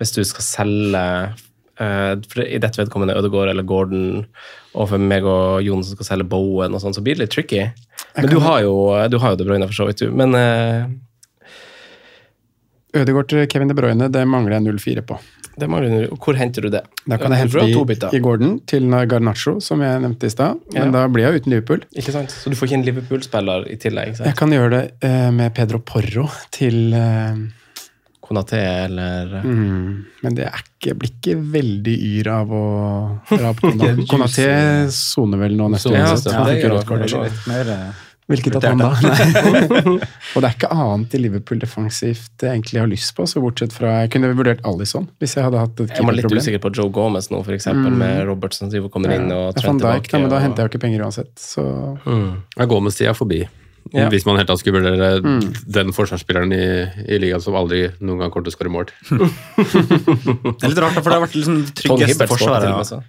Hvis 0.00 0.12
du 0.12 0.22
skal 0.28 0.44
selge 0.44 1.02
eh, 1.02 1.44
for 1.76 2.40
I 2.46 2.58
dette 2.62 2.80
vedkommende 2.80 3.16
Ødegaard 3.18 3.50
eller 3.52 3.62
Gordon, 3.68 4.26
og 4.74 4.88
for 4.88 4.98
meg 4.98 5.24
og 5.28 5.62
Jon 5.64 5.82
som 5.84 5.96
skal 5.98 6.08
selge 6.10 6.28
Bowen, 6.32 6.74
og 6.76 6.80
sånn, 6.82 6.94
så 6.96 7.02
blir 7.04 7.16
det 7.18 7.26
litt 7.26 7.34
tricky. 7.36 7.66
Men 8.16 8.30
du 8.32 8.38
har, 8.40 8.62
jo, 8.64 8.74
du 9.12 9.18
har 9.20 9.34
jo 9.34 9.36
De 9.42 9.44
Bruyne, 9.48 9.66
for 9.68 9.76
så 9.76 9.86
vidt, 9.88 10.00
du. 10.04 10.10
Men 10.16 10.32
eh, 10.34 10.86
Ødegaard 12.96 13.28
til 13.28 13.46
Kevin 13.52 13.68
De 13.68 13.76
Bruyne, 13.76 14.08
det 14.12 14.22
mangler 14.28 14.56
jeg 14.56 14.64
0-4 14.70 15.02
på. 15.08 15.18
det 15.60 15.68
mangler 15.72 16.06
du. 16.06 16.14
Hvor 16.20 16.36
henter 16.36 16.64
du 16.64 16.70
det? 16.72 16.82
Da 17.08 17.16
kan 17.20 17.32
jeg 17.32 17.42
hente 17.46 17.84
bytter. 17.88 18.14
i, 18.16 18.20
Gordon 18.24 18.58
til 18.68 18.88
Garnaccio, 19.08 19.58
som 19.60 19.80
jeg 19.84 20.00
nevnte 20.04 20.26
i 20.28 20.32
stad. 20.32 20.60
Men 20.72 20.88
Ja. 20.88 20.90
da 21.00 21.06
blir 21.08 21.24
jeg 21.28 21.42
uten 21.42 21.52
Liverpool. 21.52 21.84
Ikke 21.96 22.12
sant? 22.12 22.30
Så 22.32 22.48
du 22.50 22.56
får 22.56 22.68
ikke 22.70 22.78
en 22.80 22.84
Liverpool-spiller 22.88 23.68
i 23.72 23.76
tillegg? 23.76 24.14
ikke 24.14 24.24
Jeg 24.30 24.36
kan 24.36 24.50
gjøre 24.52 24.70
det 24.70 24.82
eh, 25.02 25.30
med 25.30 25.54
Pedro 25.54 25.78
Porro 25.78 26.28
til 26.52 26.92
eh, 26.94 27.36
Konaté 28.26 28.58
eller 28.86 29.36
mm, 29.44 30.04
Men 30.22 30.34
det 30.38 30.46
er 30.48 30.62
ikke, 30.64 30.94
blir 30.98 31.12
ikke 31.14 31.36
veldig 31.54 31.96
yr 32.16 32.28
av 32.34 32.50
å 32.56 32.64
dra 33.30 33.52
på 33.54 33.70
Konaté. 33.72 34.06
Konaté 34.10 34.48
soner 34.94 35.38
vel 35.46 35.54
nå 35.58 35.70
neste 35.74 35.92
gang. 35.94 36.02
ja, 36.02 36.16
ja, 36.16 36.44
det 36.50 36.58
gjør. 36.64 37.24
Litt 37.28 37.46
mer, 37.50 37.72
eh, 37.76 38.02
Hvilket 38.26 38.56
at 38.58 38.64
han 38.66 38.80
da? 38.82 38.88
Nei. 39.06 39.92
Og 40.34 40.42
det 40.42 40.48
er 40.48 40.54
ikke 40.56 40.70
annet 40.74 41.12
i 41.14 41.18
Liverpool 41.22 41.60
defensivt 41.62 42.42
jeg 42.42 42.56
egentlig 42.56 42.80
har 42.82 42.88
lyst 42.90 43.12
på, 43.14 43.22
så 43.30 43.38
bortsett 43.44 43.70
fra 43.76 44.00
Jeg 44.02 44.10
kunne 44.16 44.32
vurdert 44.34 44.64
Alison 44.66 45.06
hvis 45.22 45.36
jeg 45.38 45.46
hadde 45.46 45.60
hatt 45.62 45.78
et 45.84 45.92
Jeg 45.94 46.02
var 46.02 46.16
litt 46.16 46.26
keeperproblem. 46.26 46.42
usikker 46.42 46.62
på 46.64 46.72
Joe 46.74 46.90
Gomez 46.96 47.30
nå, 47.30 47.38
for 47.46 47.54
eksempel, 47.54 47.94
med 47.94 48.24
Robertson 48.26 48.72
som 48.74 48.88
kommer 48.90 49.14
inn 49.14 49.30
og 49.30 49.52
Ja, 49.52 49.60
trent 49.60 49.78
tilbake. 49.78 50.10
da, 50.10 50.18
men 50.24 50.34
da 50.34 50.40
henter 50.42 50.64
jeg 50.64 50.66
jo 50.66 50.74
ikke 50.74 50.82
penger 50.88 51.06
uansett. 51.06 51.30
Så 51.38 51.62
Mm. 52.02 52.42
Går 52.66 52.82
med 52.88 52.92
Stia 52.98 53.14
forbi. 53.14 53.44
Ja. 53.94 54.08
Hvis 54.10 54.24
man 54.26 54.36
helt 54.40 54.48
tatt 54.50 54.58
skulle 54.58 54.80
vurdere 54.80 55.20
Mm. 55.22 55.52
den 55.70 55.92
forsvarsspilleren 55.94 56.52
i, 56.52 56.64
i 57.14 57.18
ligaen 57.22 57.40
som 57.40 57.54
aldri 57.54 57.84
noen 58.00 58.18
gang 58.18 58.30
kommer 58.34 58.48
til 58.48 58.54
å 58.54 58.56
skåre 58.56 58.72
mål. 58.72 58.86
Det 59.56 60.64
er 60.64 60.72
litt 60.72 60.80
rart, 60.82 60.96
for 60.98 61.06
det 61.10 61.16
har 61.16 61.22
vært 61.24 61.36
liksom 61.38 61.60
tryggeste 61.76 62.26
forsvaret, 62.30 62.66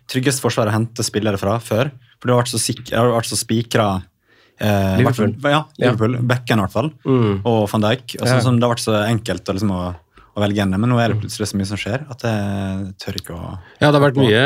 til 0.08 0.22
og 0.22 0.28
med, 0.28 0.40
forsvaret 0.44 0.72
å 0.72 0.76
hente 0.78 1.06
spillere 1.06 1.40
fra 1.42 1.58
før. 1.64 1.92
For 2.20 2.28
det 2.30 2.36
har 2.36 2.42
vært 2.44 2.54
så, 2.54 2.62
sik- 2.62 2.92
har 2.94 3.10
vært 3.14 3.30
så 3.32 3.38
spikra 3.40 3.88
eh, 4.60 4.98
Liverpool. 5.02 5.34
fall- 5.42 5.52
Ja, 5.52 5.64
Liverpool. 5.80 6.18
Becken 6.28 6.60
i 6.60 6.66
hvert 6.66 6.74
fall. 6.74 6.92
Mm. 7.06 7.42
Og 7.46 7.70
van 7.72 7.82
Dijk. 7.82 8.16
Og 8.22 8.28
Ja. 8.28 8.34
sånn 8.38 8.44
som 8.44 8.60
det 8.60 8.68
har 8.68 8.76
vært 8.76 8.86
så 8.86 8.96
enkelt 9.08 9.44
å, 9.50 9.54
liksom, 9.58 9.72
å, 9.72 9.96
å 10.38 10.42
velge 10.44 10.60
gjennom. 10.62 10.80
men 10.84 10.92
nå 10.94 11.00
er 11.02 11.10
det 11.14 11.18
plutselig 11.24 11.48
så 11.50 11.58
mye 11.58 11.66
som 11.66 11.80
skjer 11.82 12.04
at 12.14 12.22
jeg 12.28 12.92
tør 13.02 13.16
ikke 13.18 13.34
å 13.34 13.48
Ja, 13.82 13.90
det 13.90 13.98
har 13.98 14.04
vært 14.06 14.20
mye 14.22 14.44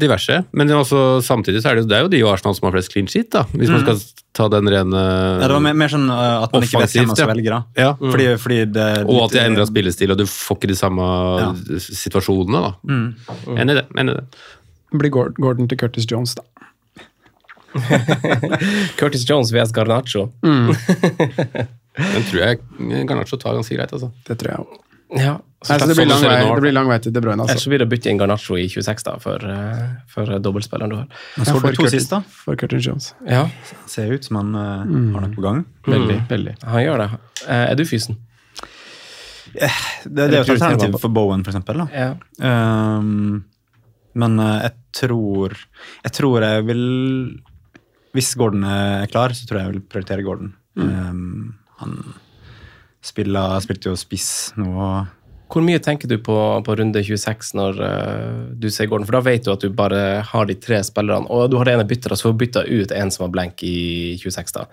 diverse. 0.00 0.38
Men 0.56 0.72
også, 0.72 1.20
samtidig 1.26 1.60
så 1.62 1.70
er 1.74 1.80
det, 1.82 1.88
det 1.90 1.98
er 1.98 2.06
jo 2.06 2.12
de 2.14 2.22
i 2.22 2.24
Arsenal 2.30 2.56
som 2.56 2.66
har 2.70 2.74
flest 2.78 2.92
clean 2.94 3.06
sheet, 3.10 3.28
da. 3.36 3.42
Hvis 3.52 3.68
man 3.72 3.84
skal 3.84 4.00
ta 4.38 4.48
den 4.52 4.68
rene 4.72 4.88
Mm. 4.88 5.40
ja, 5.42 5.46
Det 5.48 5.52
var 5.54 5.60
mer, 5.64 5.74
mer 5.74 5.88
sånn 5.92 6.08
uh, 6.08 6.42
at 6.44 6.52
man 6.54 6.62
ikke 6.64 6.80
vet 6.80 6.94
hvem 6.96 7.06
man 7.12 7.16
skal 7.18 7.28
velge. 7.34 7.50
da. 7.52 7.60
Ja. 7.76 7.90
Fordi, 8.00 8.26
fordi 8.40 8.58
det, 8.72 8.86
Og 9.08 9.24
at 9.26 9.32
de 9.34 9.40
har 9.42 9.48
endra 9.50 9.66
spillestil, 9.68 10.10
og 10.14 10.18
du 10.18 10.24
får 10.24 10.56
ikke 10.60 10.68
de 10.72 10.78
samme 10.78 11.08
Ja. 11.42 11.52
situasjonene, 11.78 12.60
da. 12.64 12.72
Mm. 12.88 13.08
Enig 13.58 13.70
i 13.76 13.78
det. 13.80 13.86
Enig 13.98 14.14
i 14.14 14.20
det. 14.20 14.24
blir 14.98 15.10
Gordon 15.12 15.68
til 15.68 15.76
Curtis 15.76 16.06
Jones, 16.08 16.34
da. 16.38 16.42
Curtis 18.98 19.24
Jones 19.28 19.52
vs. 19.52 19.72
Garnaccio. 19.76 20.30
Den 21.98 22.24
tror 22.30 22.40
jeg 22.44 22.60
Garnaccio 23.08 23.38
tar 23.42 23.56
ganske 23.58 23.74
greit, 23.76 23.92
altså. 23.92 24.12
Det 24.28 24.38
tror 24.38 24.52
jeg 24.54 24.64
òg. 24.64 24.76
Ja. 25.18 25.38
Altså, 25.64 25.86
det, 25.88 25.94
blir 25.96 26.06
sånn 26.06 26.20
det 26.22 26.28
vei- 26.30 26.42
nå, 26.46 26.54
det 26.54 26.62
blir 26.62 26.74
lang 26.76 26.86
vei 26.86 26.98
til 27.02 27.12
De 27.16 27.20
Bruyne, 27.24 27.40
altså. 27.42 27.58
så 27.64 27.70
blir 27.72 27.80
det 27.80 27.86
å 27.88 27.90
bytte 27.90 28.10
inn 28.12 28.18
Garnaccio 28.20 28.58
i 28.60 28.66
26 28.70 29.02
da, 29.08 29.14
for, 29.18 29.42
eh, 29.42 29.86
for 30.12 30.30
dobbeltspilleren 30.44 30.92
du 30.92 30.96
har. 31.00 31.06
Men 31.36 31.46
så 31.48 31.48
Ja, 31.48 31.54
får 31.56 31.60
for 31.64 31.70
du 31.72 31.76
to 31.78 31.82
Curtis- 31.82 31.96
sist, 32.04 32.10
da. 32.12 32.20
For 32.44 32.56
Curtin 32.60 32.80
Jones. 32.84 33.08
Ja, 33.26 33.48
Ser 33.86 34.12
ut 34.12 34.24
som 34.28 34.36
han 34.36 34.54
uh, 34.54 34.84
Mm. 34.84 35.12
har 35.14 35.20
noe 35.26 35.34
på 35.34 35.42
gang. 35.42 35.64
Veldig, 35.88 36.18
veldig. 36.28 36.54
han 36.62 36.82
gjør 36.84 36.98
det. 37.02 37.08
Eh, 37.48 37.64
Er 37.72 37.74
du 37.74 37.84
fysen? 37.84 38.16
Det, 39.54 39.70
det 40.14 40.24
er 40.28 40.34
jo 40.36 40.42
et 40.44 40.50
alternativ 40.60 40.98
for 41.00 41.08
Bowen, 41.08 41.42
for 41.42 41.50
eksempel. 41.54 41.80
Da. 41.80 41.86
Ja. 41.96 42.98
Um, 42.98 43.44
men 44.14 44.38
uh, 44.40 44.60
jeg 44.66 44.74
tror 44.92 45.54
Jeg 46.04 46.12
tror 46.12 46.42
jeg 46.44 46.64
vil 46.68 47.40
Hvis 48.14 48.34
Gordon 48.36 48.64
er 48.64 49.06
klar, 49.10 49.30
så 49.36 49.46
tror 49.48 49.58
jeg 49.60 49.66
jeg 49.66 49.72
vil 49.74 49.86
prioritere 49.88 50.24
Gordon. 50.26 50.52
Um, 50.76 51.54
han 51.82 52.00
spiller, 53.04 53.60
spilte 53.64 53.92
jo 53.92 53.98
spiss 53.98 54.52
nå. 54.58 55.06
Hvor 55.48 55.64
mye 55.64 55.80
tenker 55.80 56.10
du 56.10 56.18
på, 56.20 56.34
på 56.60 56.74
runde 56.76 57.00
26 57.00 57.54
når 57.56 57.78
uh, 57.80 58.40
du 58.60 58.66
ser 58.68 58.88
Gordon? 58.90 59.06
For 59.08 59.16
da 59.16 59.22
vet 59.24 59.46
du 59.46 59.52
at 59.54 59.62
du 59.64 59.72
bare 59.72 60.20
har 60.28 60.48
de 60.48 60.56
tre 60.60 60.82
spillerne, 60.84 61.24
og 61.32 61.48
du 61.48 61.56
har 61.56 61.64
det 61.64 61.78
ene 61.78 61.86
byttet, 61.88 62.12
så 62.12 62.28
får 62.28 62.34
du 62.34 62.42
bytta 62.42 62.64
ut 62.68 62.92
en 62.92 63.12
som 63.14 63.24
var 63.24 63.30
blank 63.32 63.64
i 63.64 64.18
26. 64.20 64.52
da. 64.58 64.66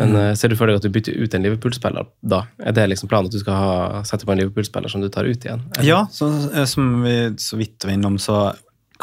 Men 0.00 0.16
eh, 0.16 0.30
ser 0.38 0.48
du 0.48 0.56
for 0.56 0.70
deg 0.70 0.80
at 0.80 0.86
du 0.86 0.94
bytter 0.94 1.18
ut 1.20 1.36
en 1.36 1.44
Liverpool-spiller 1.44 2.08
da? 2.24 2.40
Er 2.64 2.72
det 2.78 2.86
liksom 2.94 3.10
planen 3.12 3.28
at 3.28 3.36
du 3.36 3.42
skal 3.42 3.60
ha, 3.60 3.74
sette 4.08 4.24
på 4.24 4.32
en 4.32 4.40
Liverpool-spiller 4.40 4.94
som 4.94 5.04
du 5.04 5.10
tar 5.12 5.28
ut 5.28 5.44
igjen? 5.44 5.66
Eller? 5.76 5.90
Ja, 5.90 6.00
så, 6.10 6.30
eh, 6.54 6.64
som 6.72 7.04
vi 7.04 7.18
så 7.44 7.60
vidt 7.60 7.84
var 7.84 7.92
innom, 7.92 8.16
så 8.16 8.46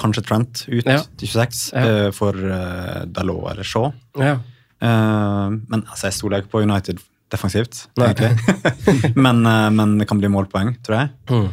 kanskje 0.01 0.25
Trent 0.25 0.65
ut 0.71 0.89
Ja. 0.89 1.03
til 1.21 1.29
26 1.35 1.61
Ja. 1.77 1.85
uh, 1.85 2.09
for 2.17 2.33
uh, 2.33 3.05
Dalot 3.05 3.51
eller 3.53 3.67
Shaw. 3.67 3.91
Ja. 4.17 4.39
Men 4.81 5.83
altså, 5.83 6.07
jeg 6.07 6.15
stoler 6.17 6.41
ikke 6.41 6.55
på 6.55 6.63
United 6.65 6.97
defensivt, 7.31 7.85
egentlig. 7.99 8.31
men, 9.25 9.45
eh, 9.47 9.69
men 9.73 9.97
det 10.01 10.07
kan 10.09 10.19
bli 10.21 10.31
målpoeng, 10.31 10.75
tror 10.85 10.97
jeg. 10.97 11.13
Mm. 11.31 11.47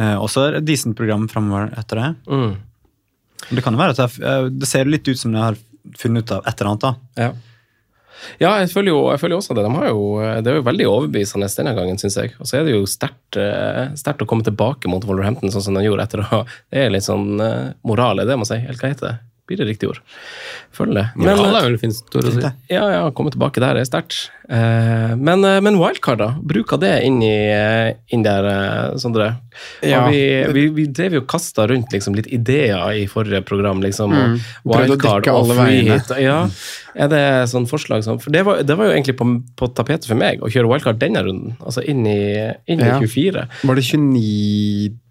Eh, 0.00 0.14
også 0.18 0.46
er 0.46 0.56
det 0.56 0.62
et 0.62 0.70
decent 0.72 0.96
program 0.98 1.26
framover 1.30 1.72
etter 1.78 2.00
det. 2.00 2.10
Mm. 2.26 2.54
Det 3.50 3.64
kan 3.64 3.76
jo 3.76 3.82
være 3.82 3.96
at 3.96 4.04
jeg, 4.04 4.22
eh, 4.24 4.52
det 4.54 4.70
ser 4.70 4.90
litt 4.90 5.08
ut 5.08 5.20
som 5.20 5.34
jeg 5.34 5.42
har 5.42 5.58
funnet 6.00 6.24
ut 6.24 6.38
av 6.38 6.46
et 6.46 6.54
eller 6.54 6.72
annet. 6.72 6.86
da. 6.86 7.24
Ja. 7.26 7.32
Ja, 8.40 8.54
jeg 8.62 8.70
føler, 8.72 8.88
jo, 8.88 9.00
jeg 9.12 9.20
føler 9.20 9.36
også 9.36 9.56
det. 9.56 9.64
De 9.66 9.72
har 9.74 9.88
jo, 9.90 10.04
det 10.40 10.48
er 10.48 10.58
jo 10.58 10.64
veldig 10.64 10.86
overbevisende 10.88 11.48
denne 11.58 11.74
gangen, 11.76 11.98
syns 12.00 12.16
jeg. 12.16 12.32
Og 12.40 12.48
så 12.48 12.58
er 12.58 12.64
det 12.66 12.72
jo 12.76 12.86
sterkt, 12.88 13.36
eh, 13.36 13.92
å 13.92 14.28
komme 14.30 14.46
tilbake 14.46 14.88
mot 14.88 15.04
Wolverhampton 15.04 15.52
sånn 15.52 15.66
som 15.66 15.76
de 15.76 15.84
gjorde 15.84 16.06
etter 16.06 16.24
å 16.24 16.44
Det 16.72 16.86
er 16.86 16.94
litt 16.94 17.04
sånn 17.04 17.40
eh, 17.42 17.74
moral 17.84 18.22
i 18.22 18.28
det, 18.28 18.38
må 18.38 18.46
jeg 18.48 18.54
si. 18.54 18.60
Eller 18.64 18.80
hva 18.80 18.92
heter 18.94 19.10
det? 19.10 19.16
Blir 19.44 19.58
det 19.60 19.66
riktig 19.68 19.90
ord? 19.90 19.98
Føler 20.72 20.94
det. 20.96 21.02
Men, 21.20 21.36
er 21.44 21.66
vel 21.66 21.74
fint 21.82 22.16
ord 22.16 22.24
å 22.30 22.32
si. 22.32 22.40
Ja, 22.72 22.84
ja, 22.88 23.00
komme 23.12 23.28
tilbake 23.34 23.60
der 23.60 23.76
er 23.76 23.84
sterkt. 23.84 24.30
Eh, 24.48 25.12
men, 25.20 25.44
eh, 25.44 25.58
men 25.64 25.76
wildcard, 25.80 26.18
da? 26.22 26.30
Bruk 26.40 26.72
av 26.72 26.80
det 26.80 26.94
inn, 27.04 27.18
i, 27.22 27.28
eh, 27.52 27.92
inn 28.16 28.24
der, 28.24 28.48
eh, 28.48 28.96
Sondre. 28.96 29.34
Ja. 29.84 30.06
Vi, 30.08 30.22
vi, 30.56 30.64
vi 30.72 30.86
drev 30.88 31.18
jo 31.18 31.20
og 31.20 31.28
kasta 31.28 31.68
rundt 31.68 31.92
liksom, 31.92 32.16
litt 32.16 32.26
ideer 32.32 32.80
i 32.96 33.04
forrige 33.10 33.44
program. 33.44 33.82
liksom, 33.84 34.14
Mm. 34.14 34.38
Wildcard 34.64 35.28
og 35.28 35.34
alle 35.42 35.54
free 35.58 35.82
veiene. 35.82 35.98
hit. 36.00 36.10
Ja, 36.24 36.48
er 36.96 37.08
det 37.08 37.22
sånn 37.50 37.66
forslag 37.68 38.04
som 38.06 38.18
For 38.22 38.30
det 38.30 38.44
var, 38.46 38.62
det 38.62 38.76
var 38.78 38.86
jo 38.86 38.92
egentlig 38.94 39.16
på, 39.18 39.26
på 39.58 39.68
tapetet 39.74 40.06
for 40.06 40.14
meg 40.16 40.40
å 40.40 40.48
kjøre 40.48 40.70
wildcard 40.70 40.98
denne 40.98 41.20
runden. 41.26 41.56
Altså 41.60 41.84
inn 41.84 42.06
i, 42.06 42.18
inn 42.66 42.80
i 42.80 42.88
Ja. 42.88 42.98
24. 43.00 43.48
Var 43.64 43.74
det 43.74 43.84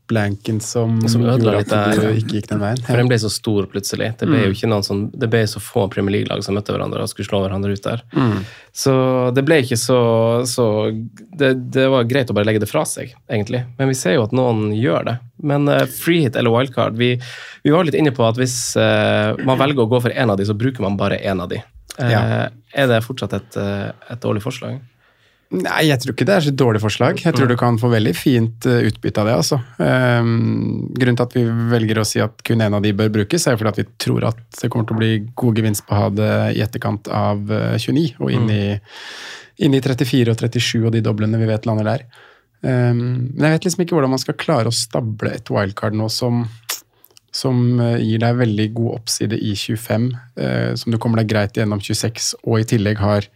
29-blanken 0.08 0.60
som, 0.62 1.02
Som 1.08 1.22
ødela 1.24 1.58
litt 1.60 1.70
du 1.70 1.76
der. 1.76 2.14
ikke 2.18 2.36
gikk 2.38 2.48
den 2.50 2.60
veien? 2.60 2.78
For 2.86 2.98
den 2.98 3.08
ble 3.08 3.18
så 3.20 3.30
stor 3.32 3.66
plutselig. 3.72 4.18
Det 4.20 4.28
ble 4.28 4.38
Mm. 4.38 4.46
jo 4.46 4.52
ikke 4.52 4.70
noen 4.70 4.84
sånn, 4.84 5.12
det 5.18 5.30
ble 5.30 5.44
så 5.48 5.60
få 5.64 5.90
Premier 5.90 6.12
League-lag 6.12 6.44
som 6.44 6.56
møtte 6.56 6.74
hverandre 6.74 7.02
og 7.02 7.10
skulle 7.10 7.28
slå 7.28 7.42
hverandre 7.46 7.72
ut 7.74 7.82
der. 7.84 8.02
Mm. 8.16 8.44
Så 8.74 9.34
det 9.34 9.44
ble 9.46 9.62
ikke 9.64 9.78
så, 9.78 10.46
så 10.46 10.92
det, 11.38 11.72
det 11.72 11.88
var 11.90 12.04
greit 12.04 12.30
å 12.30 12.34
bare 12.34 12.46
legge 12.46 12.60
det 12.60 12.70
fra 12.70 12.84
seg, 12.86 13.14
egentlig. 13.30 13.64
Men 13.78 13.88
vi 13.88 13.94
ser 13.96 14.16
jo 14.18 14.24
at 14.24 14.32
noen 14.34 14.74
gjør 14.76 15.06
det. 15.06 15.18
Men 15.44 15.68
uh, 15.68 15.86
freehit 15.86 16.36
eller 16.36 16.52
wildcard 16.52 16.96
vi, 16.98 17.20
vi 17.64 17.72
var 17.72 17.84
litt 17.86 17.96
inne 17.96 18.12
på 18.16 18.24
at 18.28 18.36
hvis 18.40 18.76
uh, 18.78 19.36
man 19.46 19.58
velger 19.60 19.84
å 19.84 19.90
gå 19.92 20.02
for 20.02 20.10
én 20.12 20.30
av 20.30 20.38
de, 20.38 20.46
så 20.46 20.54
bruker 20.58 20.82
man 20.82 20.98
bare 20.98 21.20
én 21.20 21.40
av 21.42 21.50
de. 21.50 21.62
Uh, 22.00 22.10
Ja. 22.10 22.50
Er 22.74 22.88
det 22.90 23.04
fortsatt 23.06 23.34
et, 23.38 23.56
eh, 23.62 23.92
et 24.10 24.20
dårlig 24.20 24.42
forslag? 24.42 24.80
Nei, 25.54 25.84
jeg 25.86 26.02
tror 26.02 26.16
ikke 26.16 26.26
det 26.26 26.34
er 26.34 26.46
så 26.46 26.50
et 26.50 26.58
dårlig 26.58 26.82
forslag. 26.82 27.20
Jeg 27.22 27.36
tror 27.36 27.50
du 27.50 27.56
kan 27.60 27.76
få 27.78 27.92
veldig 27.92 28.14
fint 28.18 28.66
eh, 28.70 28.88
utbytte 28.90 29.22
av 29.22 29.30
det. 29.30 29.36
altså. 29.38 29.60
Um, 29.78 30.90
grunnen 30.98 31.20
til 31.20 31.28
at 31.28 31.36
vi 31.38 31.44
velger 31.70 32.02
å 32.02 32.06
si 32.08 32.22
at 32.24 32.42
kun 32.48 32.64
én 32.66 32.74
av 32.74 32.82
de 32.86 32.94
bør 32.98 33.12
brukes, 33.20 33.46
er 33.46 33.60
fordi 33.60 33.74
at 33.74 33.82
vi 33.84 33.88
tror 34.02 34.28
at 34.32 34.42
det 34.58 34.72
kommer 34.74 34.90
til 34.90 34.98
å 34.98 35.02
bli 35.04 35.12
god 35.38 35.62
gevinst 35.62 35.86
på 35.86 35.94
å 35.94 36.02
ha 36.02 36.10
det 36.14 36.34
i 36.58 36.64
etterkant 36.66 37.10
av 37.14 37.54
eh, 37.54 37.78
29 37.78 38.24
og 38.24 38.34
inn 38.34 38.50
i, 38.50 38.64
inn 39.62 39.78
i 39.78 39.84
34 39.84 40.34
og 40.34 40.42
37 40.42 40.88
og 40.88 40.92
de 40.96 41.04
doblene 41.06 41.42
vi 41.42 41.52
vet 41.52 41.70
lander 41.70 41.92
der. 41.92 42.08
Um, 42.64 43.30
men 43.36 43.46
jeg 43.46 43.58
vet 43.58 43.66
liksom 43.68 43.86
ikke 43.86 43.98
hvordan 43.98 44.16
man 44.16 44.24
skal 44.24 44.40
klare 44.40 44.72
å 44.72 44.76
stable 44.76 45.36
et 45.36 45.54
wildcard 45.54 45.98
nå 46.00 46.10
som 46.10 46.46
som 47.34 47.80
eh, 47.82 47.98
gir 48.06 48.22
deg 48.22 48.38
veldig 48.38 48.68
god 48.78 49.00
oppside 49.00 49.38
i 49.42 49.56
25, 49.58 50.12
eh, 50.38 50.72
som 50.80 50.94
du 50.94 51.00
kommer 51.02 51.22
deg 51.22 51.32
greit 51.34 51.58
gjennom 51.58 51.82
26, 51.82 52.36
og 52.46 52.62
i 52.62 52.68
tillegg 52.76 53.02
har 53.02 53.28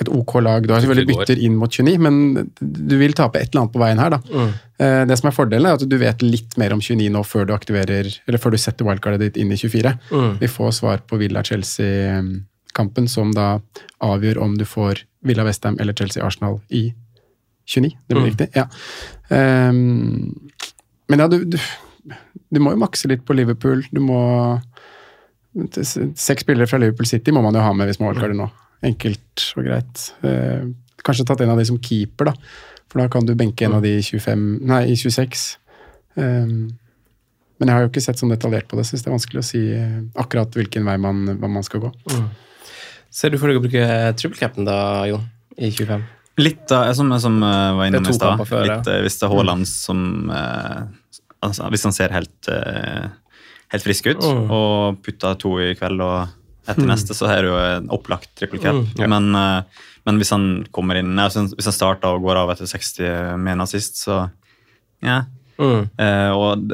et 0.00 0.08
OK 0.14 0.34
lag. 0.40 0.62
Du 0.66 0.72
har 0.72 0.80
selvfølgelig 0.84 1.08
Bytter 1.16 1.40
inn 1.42 1.56
mot 1.58 1.70
29, 1.74 1.98
men 1.98 2.50
du 2.60 2.96
vil 3.00 3.12
tape 3.18 3.40
et 3.40 3.48
eller 3.50 3.64
annet 3.64 3.72
på 3.74 3.80
veien 3.82 3.98
her. 3.98 4.10
da. 4.10 4.18
Mm. 4.30 4.52
Eh, 4.78 5.04
Det 5.10 5.18
som 5.18 5.28
er 5.28 5.34
fordelen, 5.34 5.66
er 5.66 5.74
at 5.74 5.88
du 5.88 5.96
vet 5.98 6.22
litt 6.22 6.56
mer 6.58 6.72
om 6.72 6.80
29 6.80 7.10
nå 7.10 7.24
før 7.26 7.46
du 7.48 7.52
aktiverer, 7.54 8.06
eller 8.28 8.38
før 8.38 8.50
du 8.54 8.58
setter 8.62 8.86
wildcardet 8.86 9.18
ditt 9.20 9.36
inn 9.42 9.50
i 9.50 9.56
24. 9.58 9.98
Mm. 10.12 10.38
Vi 10.38 10.46
får 10.46 10.70
svar 10.78 10.98
på 11.06 11.18
Villa-Chelsea-kampen, 11.18 13.08
som 13.08 13.32
da 13.34 13.58
avgjør 14.00 14.38
om 14.42 14.54
du 14.58 14.64
får 14.64 15.02
Villa 15.26 15.42
Westham 15.44 15.76
eller 15.80 15.92
Chelsea-Arsenal 15.98 16.60
i 16.70 16.92
29. 17.66 17.90
Det 18.08 18.14
blir 18.14 18.22
Mm. 18.22 18.30
riktig? 18.30 18.48
Ja. 18.54 18.68
Um, 19.30 20.50
men 21.08 21.18
ja, 21.18 21.26
du, 21.28 21.44
du, 21.44 21.58
du 22.52 22.60
må 22.60 22.70
jo 22.72 22.76
makse 22.80 23.08
litt 23.08 23.24
på 23.26 23.34
Liverpool. 23.34 23.82
Du 23.92 24.00
må 24.00 24.60
Seks 26.14 26.44
spillere 26.44 26.68
fra 26.68 26.78
Liverpool 26.78 27.06
City 27.08 27.32
må 27.34 27.42
man 27.42 27.54
jo 27.56 27.60
ha 27.64 27.72
med 27.74 27.88
hvis 27.88 27.98
man 27.98 28.12
wildcarder 28.12 28.36
nå. 28.38 28.46
Enkelt 28.86 29.44
og 29.58 29.64
greit. 29.66 30.04
Eh, 30.22 30.66
kanskje 31.04 31.26
tatt 31.26 31.40
en 31.42 31.50
av 31.54 31.58
de 31.58 31.64
som 31.68 31.78
keeper, 31.82 32.30
da. 32.30 32.34
For 32.88 33.02
da 33.02 33.08
kan 33.12 33.26
du 33.26 33.34
benke 33.36 33.66
en 33.66 33.74
av 33.78 33.82
de 33.84 33.96
i 33.98 34.02
25, 34.04 34.44
nei, 34.68 34.82
i 34.92 34.96
26. 34.96 35.46
Ehm, 36.16 36.70
men 37.58 37.68
jeg 37.68 37.74
har 37.74 37.82
jo 37.84 37.90
ikke 37.90 38.02
sett 38.04 38.20
sånn 38.20 38.30
detaljert 38.32 38.68
på 38.70 38.78
det. 38.78 38.86
Syns 38.86 39.02
det 39.04 39.10
er 39.10 39.16
vanskelig 39.16 39.42
å 39.42 39.46
si 39.48 39.62
eh, 39.74 39.98
akkurat 40.22 40.54
hvilken 40.56 40.86
vei 40.86 40.94
man, 41.02 41.24
man 41.42 41.64
skal 41.66 41.82
gå. 41.84 41.90
Ser 43.10 43.32
du 43.34 43.38
for 43.40 43.50
deg 43.50 43.58
å 43.58 43.64
bruke 43.64 43.84
triple 44.20 44.64
da, 44.68 44.78
Jon? 45.10 45.26
I 45.58 45.72
25? 45.74 46.06
Litt 46.38 46.64
da, 46.70 46.84
som, 46.94 47.10
som 47.18 47.40
eh, 47.42 47.70
var 47.74 47.88
innom 47.90 48.06
i 48.06 48.14
stad. 48.14 48.40
eh, 48.46 49.00
Hvis 49.02 49.18
det 49.18 49.26
er 49.26 49.32
Haaland 49.34 49.66
som 49.66 50.30
eh, 50.30 50.84
altså, 51.42 51.66
Hvis 51.74 51.82
han 51.88 51.96
ser 51.96 52.14
helt, 52.14 52.48
eh, 52.52 53.08
helt 53.74 53.84
frisk 53.88 54.06
ut 54.12 54.22
Mm. 54.22 54.44
og 54.54 55.00
putter 55.02 55.34
to 55.42 55.56
i 55.60 55.72
kveld 55.74 56.00
og 56.04 56.28
etter 56.68 56.84
Mm. 56.84 56.90
neste, 56.92 57.14
så 57.16 57.26
har 57.30 57.42
du 57.42 57.48
jo 57.48 57.56
en 57.58 57.88
opplagt 57.94 58.30
triple 58.38 58.58
cap. 58.60 58.74
Mm, 58.74 58.86
ja. 59.00 59.06
men, 59.08 59.34
eh, 59.34 59.62
men 60.06 60.18
hvis 60.20 60.30
han 60.34 60.46
kommer 60.72 60.96
inn 61.00 61.14
nei, 61.16 61.26
Hvis 61.28 61.64
han, 61.66 61.72
starter 61.74 62.14
og 62.14 62.22
går 62.22 62.36
av 62.44 62.50
etter 62.54 62.66
60 62.70 63.36
med 63.38 63.58
nazist, 63.58 63.96
så 64.04 64.30
ja. 65.02 65.22
Mm. 65.58 65.88
Eh, 65.98 66.30
og 66.30 66.70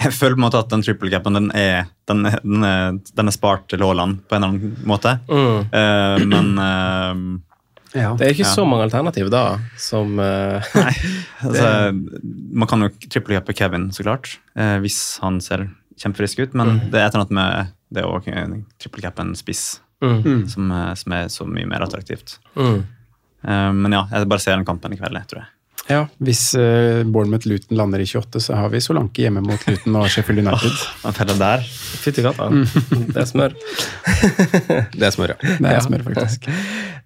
jeg 0.00 0.12
føler 0.16 0.34
på 0.36 0.40
en 0.40 0.46
måte 0.46 0.58
at 0.62 0.70
den 0.72 0.82
triple 0.86 1.10
capen 1.12 1.36
den 1.36 1.50
er, 1.56 1.86
den 2.08 2.24
er, 2.26 2.38
den 2.42 2.64
er, 2.64 2.94
den 3.16 3.28
er 3.28 3.34
spart 3.36 3.66
til 3.68 3.82
Haaland 3.84 4.22
på 4.28 4.36
en 4.36 4.42
eller 4.44 4.54
annen 4.54 4.88
måte. 4.88 5.12
Mm. 5.28 5.58
Eh, 5.76 6.24
men 6.30 6.52
eh, 6.64 7.40
Det 7.92 8.22
er 8.24 8.32
ikke 8.32 8.46
ja. 8.46 8.54
så 8.54 8.64
mange 8.68 8.86
alternativ 8.86 9.28
da, 9.34 9.58
som 9.76 10.14
Nei, 10.20 10.94
Altså, 11.44 11.92
man 11.92 12.68
kan 12.70 12.86
jo 12.86 12.90
trippelcappe 13.10 13.52
Kevin, 13.58 13.90
så 13.92 14.06
klart, 14.06 14.38
eh, 14.56 14.78
hvis 14.80 15.18
han 15.24 15.40
ser 15.44 15.68
kjempefrisk 16.00 16.38
ut. 16.46 16.54
Men 16.56 16.66
Mm. 16.78 16.90
det 16.90 17.00
er 17.00 17.06
et 17.08 17.14
eller 17.14 17.26
annet 17.26 17.36
med 17.36 17.74
det 17.90 18.04
å 18.06 18.18
trippelcappe 18.22 19.24
en 19.24 19.36
spiss 19.38 19.80
Mm. 20.00 20.48
som, 20.48 20.70
eh, 20.72 20.94
som 20.94 21.12
er 21.12 21.26
så 21.28 21.44
mye 21.44 21.66
mer 21.68 21.82
attraktivt. 21.84 22.38
Mm. 22.56 22.86
Uh, 23.44 23.72
men 23.72 23.92
ja, 23.92 24.06
jeg 24.12 24.28
bare 24.28 24.40
ser 24.40 24.56
den 24.56 24.64
kampen 24.64 24.92
i 24.92 24.96
kveld, 24.96 25.16
jeg 25.16 25.28
tror 25.28 25.42
jeg. 25.42 25.50
Ja, 25.88 26.04
Hvis 26.22 26.42
uh, 26.54 27.02
Bournemouth 27.08 27.48
Luton 27.48 27.78
lander 27.78 28.02
i 28.02 28.06
28, 28.06 28.42
så 28.44 28.58
har 28.58 28.70
vi 28.72 28.82
Solanke 28.84 29.24
hjemme 29.24 29.42
mot 29.44 29.62
Luton 29.66 29.96
og 29.98 30.10
Sheffield 30.12 30.42
United. 30.44 30.76
Han 31.04 31.30
det 31.30 31.38
der. 31.40 31.64
Fytti 32.00 32.24
katta. 32.24 32.50
Det 33.10 33.18
er 33.18 33.28
smør. 33.28 33.56
Det 35.00 35.06
er 35.08 35.14
smør, 35.14 35.34
ja. 35.34 35.56
Det 35.58 35.72
er 35.72 35.82
smør, 35.84 36.04
faktisk. 36.06 36.46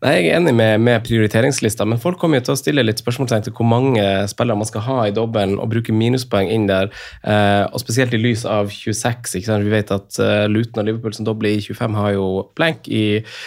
Nei, 0.05 0.12
Jeg 0.18 0.27
er 0.29 0.37
enig 0.37 0.53
med, 0.57 0.83
med 0.85 1.05
prioriteringslista, 1.07 1.87
men 1.89 2.01
folk 2.03 2.18
kommer 2.20 2.41
jo 2.41 2.49
til 2.49 2.55
å 2.57 2.61
stille 2.61 2.85
litt 2.85 3.01
spørsmålstegn 3.01 3.47
til 3.47 3.55
hvor 3.57 3.68
mange 3.68 4.03
spillere 4.29 4.59
man 4.61 4.68
skal 4.68 4.85
ha 4.85 4.99
i 5.09 5.14
dobbelen 5.16 5.57
og 5.62 5.70
bruke 5.72 5.95
minuspoeng 5.95 6.51
inn 6.53 6.66
der, 6.68 6.91
uh, 7.25 7.64
og 7.70 7.81
spesielt 7.81 8.14
i 8.16 8.20
lys 8.20 8.45
av 8.49 8.72
26. 8.75 9.39
ikke 9.39 9.49
sant? 9.49 9.64
Vi 9.64 9.72
vet 9.72 9.95
at 9.95 10.20
uh, 10.20 10.45
Luton 10.51 10.83
og 10.83 10.89
Liverpool 10.91 11.16
som 11.16 11.29
dobler 11.29 11.55
i 11.55 11.62
25 11.62 11.97
har 11.99 12.14
jo 12.16 12.27
blank 12.59 12.89
i 12.89 13.05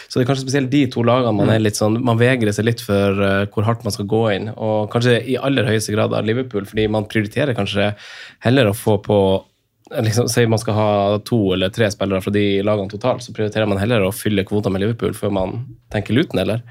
Så 0.07 0.17
det 0.17 0.25
er 0.25 0.30
kanskje 0.32 0.47
spesielt 0.47 0.71
de 0.73 0.86
to 0.91 1.03
lagene 1.05 1.36
man 1.38 1.51
er 1.53 1.61
litt 1.61 1.78
sånn, 1.78 1.99
man 2.05 2.19
vegrer 2.19 2.55
seg 2.55 2.67
litt 2.67 2.82
for 2.84 3.21
eh, 3.23 3.45
hvor 3.53 3.65
hardt 3.67 3.84
man 3.86 3.93
skal 3.93 4.07
gå 4.09 4.21
inn, 4.34 4.49
og 4.55 4.89
kanskje 4.93 5.16
i 5.26 5.38
aller 5.38 5.68
høyeste 5.68 5.93
grad 5.95 6.13
av 6.13 6.26
Liverpool, 6.28 6.65
fordi 6.70 6.88
man 6.91 7.07
prioriterer 7.09 7.57
kanskje 7.57 7.93
heller 8.45 8.70
å 8.70 8.76
få 8.78 8.97
på 9.03 9.20
liksom, 10.03 10.28
Si 10.30 10.45
man 10.47 10.59
skal 10.59 10.74
ha 10.78 10.89
to 11.26 11.53
eller 11.53 11.70
tre 11.74 11.89
spillere 11.91 12.22
fra 12.22 12.34
de 12.36 12.61
lagene 12.65 12.91
totalt, 12.91 13.24
så 13.24 13.34
prioriterer 13.36 13.70
man 13.70 13.80
heller 13.82 14.03
å 14.03 14.11
fylle 14.15 14.45
kvota 14.47 14.70
med 14.74 14.84
Liverpool 14.84 15.15
før 15.18 15.32
man 15.32 15.63
tenker 15.93 16.18
Luton, 16.18 16.43
eller? 16.43 16.61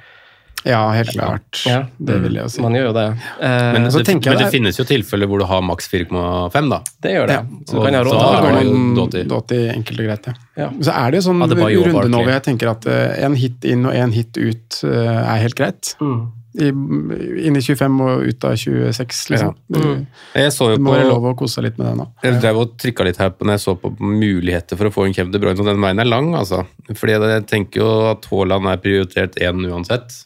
Ja, 0.66 0.90
helt 0.90 1.12
klart. 1.12 1.62
Ja. 1.66 1.84
Det 1.98 2.16
vil 2.24 2.34
jeg 2.34 2.42
jo 2.42 2.50
si. 2.50 2.62
Man 2.64 2.74
gjør 2.74 2.88
jo 2.88 2.94
det. 2.96 3.04
Eh, 3.06 3.66
Men, 3.76 3.84
så 3.92 4.00
det, 4.02 4.14
men 4.14 4.22
det 4.24 4.38
det- 4.40 4.50
finnes 4.50 4.78
jo 4.80 4.84
tilfeller 4.88 5.28
hvor 5.30 5.38
du 5.38 5.44
har 5.46 5.60
maks 5.62 5.86
4,5, 5.88 6.70
da. 6.72 6.80
det 7.02 7.12
gjør 7.12 7.26
det. 7.30 7.36
Ja. 7.36 7.42
Så 7.66 7.76
du 7.76 7.84
kan 7.84 7.94
ha 7.94 8.00
råde 8.02 8.64
råd 8.96 9.12
til 9.12 9.28
Doty. 9.30 9.60
Enkelt 9.76 10.00
og 10.00 10.08
greit, 10.08 10.26
ja. 10.26 10.34
Ja. 10.56 10.70
Så 10.80 10.90
er 10.96 11.10
det 11.10 11.20
jo 11.20 11.26
sånn 11.28 11.44
ja, 11.44 11.46
det 11.52 11.60
runde 11.60 12.08
nå 12.10 12.22
hvor 12.24 12.32
jeg 12.32 12.42
tenker 12.48 12.72
at 12.72 12.88
uh, 12.88 13.14
en 13.28 13.36
hit 13.38 13.64
inn 13.68 13.86
og 13.86 13.94
en 13.94 14.10
hit 14.16 14.34
ut 14.40 14.80
uh, 14.88 15.22
er 15.22 15.44
helt 15.44 15.54
greit. 15.54 15.92
Mm. 16.00 16.32
I, 16.56 16.70
inn 16.70 17.58
i 17.58 17.60
25 17.60 17.96
og 18.00 18.22
ut 18.24 18.44
av 18.48 18.54
26, 18.56 19.22
liksom. 19.34 19.56
Mm. 19.74 20.06
Jeg 20.40 20.52
så 20.54 20.70
jo 20.70 20.78
Det 20.78 20.84
må 20.86 20.94
på 20.94 20.96
være 20.96 21.08
lov 21.10 21.26
å 21.28 21.32
kose 21.36 21.58
seg 21.58 21.66
litt 21.66 21.80
med 21.80 21.90
det 21.90 21.94
nå. 21.98 22.06
Jeg 22.24 22.38
drev 22.40 22.60
og 22.62 22.74
trykka 22.80 23.06
litt 23.08 23.20
her 23.20 23.34
på 23.34 23.44
når 23.44 23.58
jeg 23.58 23.64
så 23.66 23.74
på 23.82 23.90
muligheter 24.00 24.80
for 24.80 24.88
å 24.88 24.94
få 24.94 25.04
en 25.06 25.16
Kevin 25.16 25.34
De 25.34 25.42
Bruyne, 25.42 25.60
og 25.60 25.68
den 25.68 25.82
veien 25.84 26.00
er 26.00 26.08
lang, 26.08 26.32
altså. 26.38 26.62
Fordi 26.88 27.18
jeg 27.18 27.46
tenker 27.50 27.82
jo 27.82 27.90
at 28.14 28.28
Haaland 28.30 28.70
er 28.72 28.80
prioritert 28.82 29.36
én 29.42 29.68
uansett. 29.68 30.16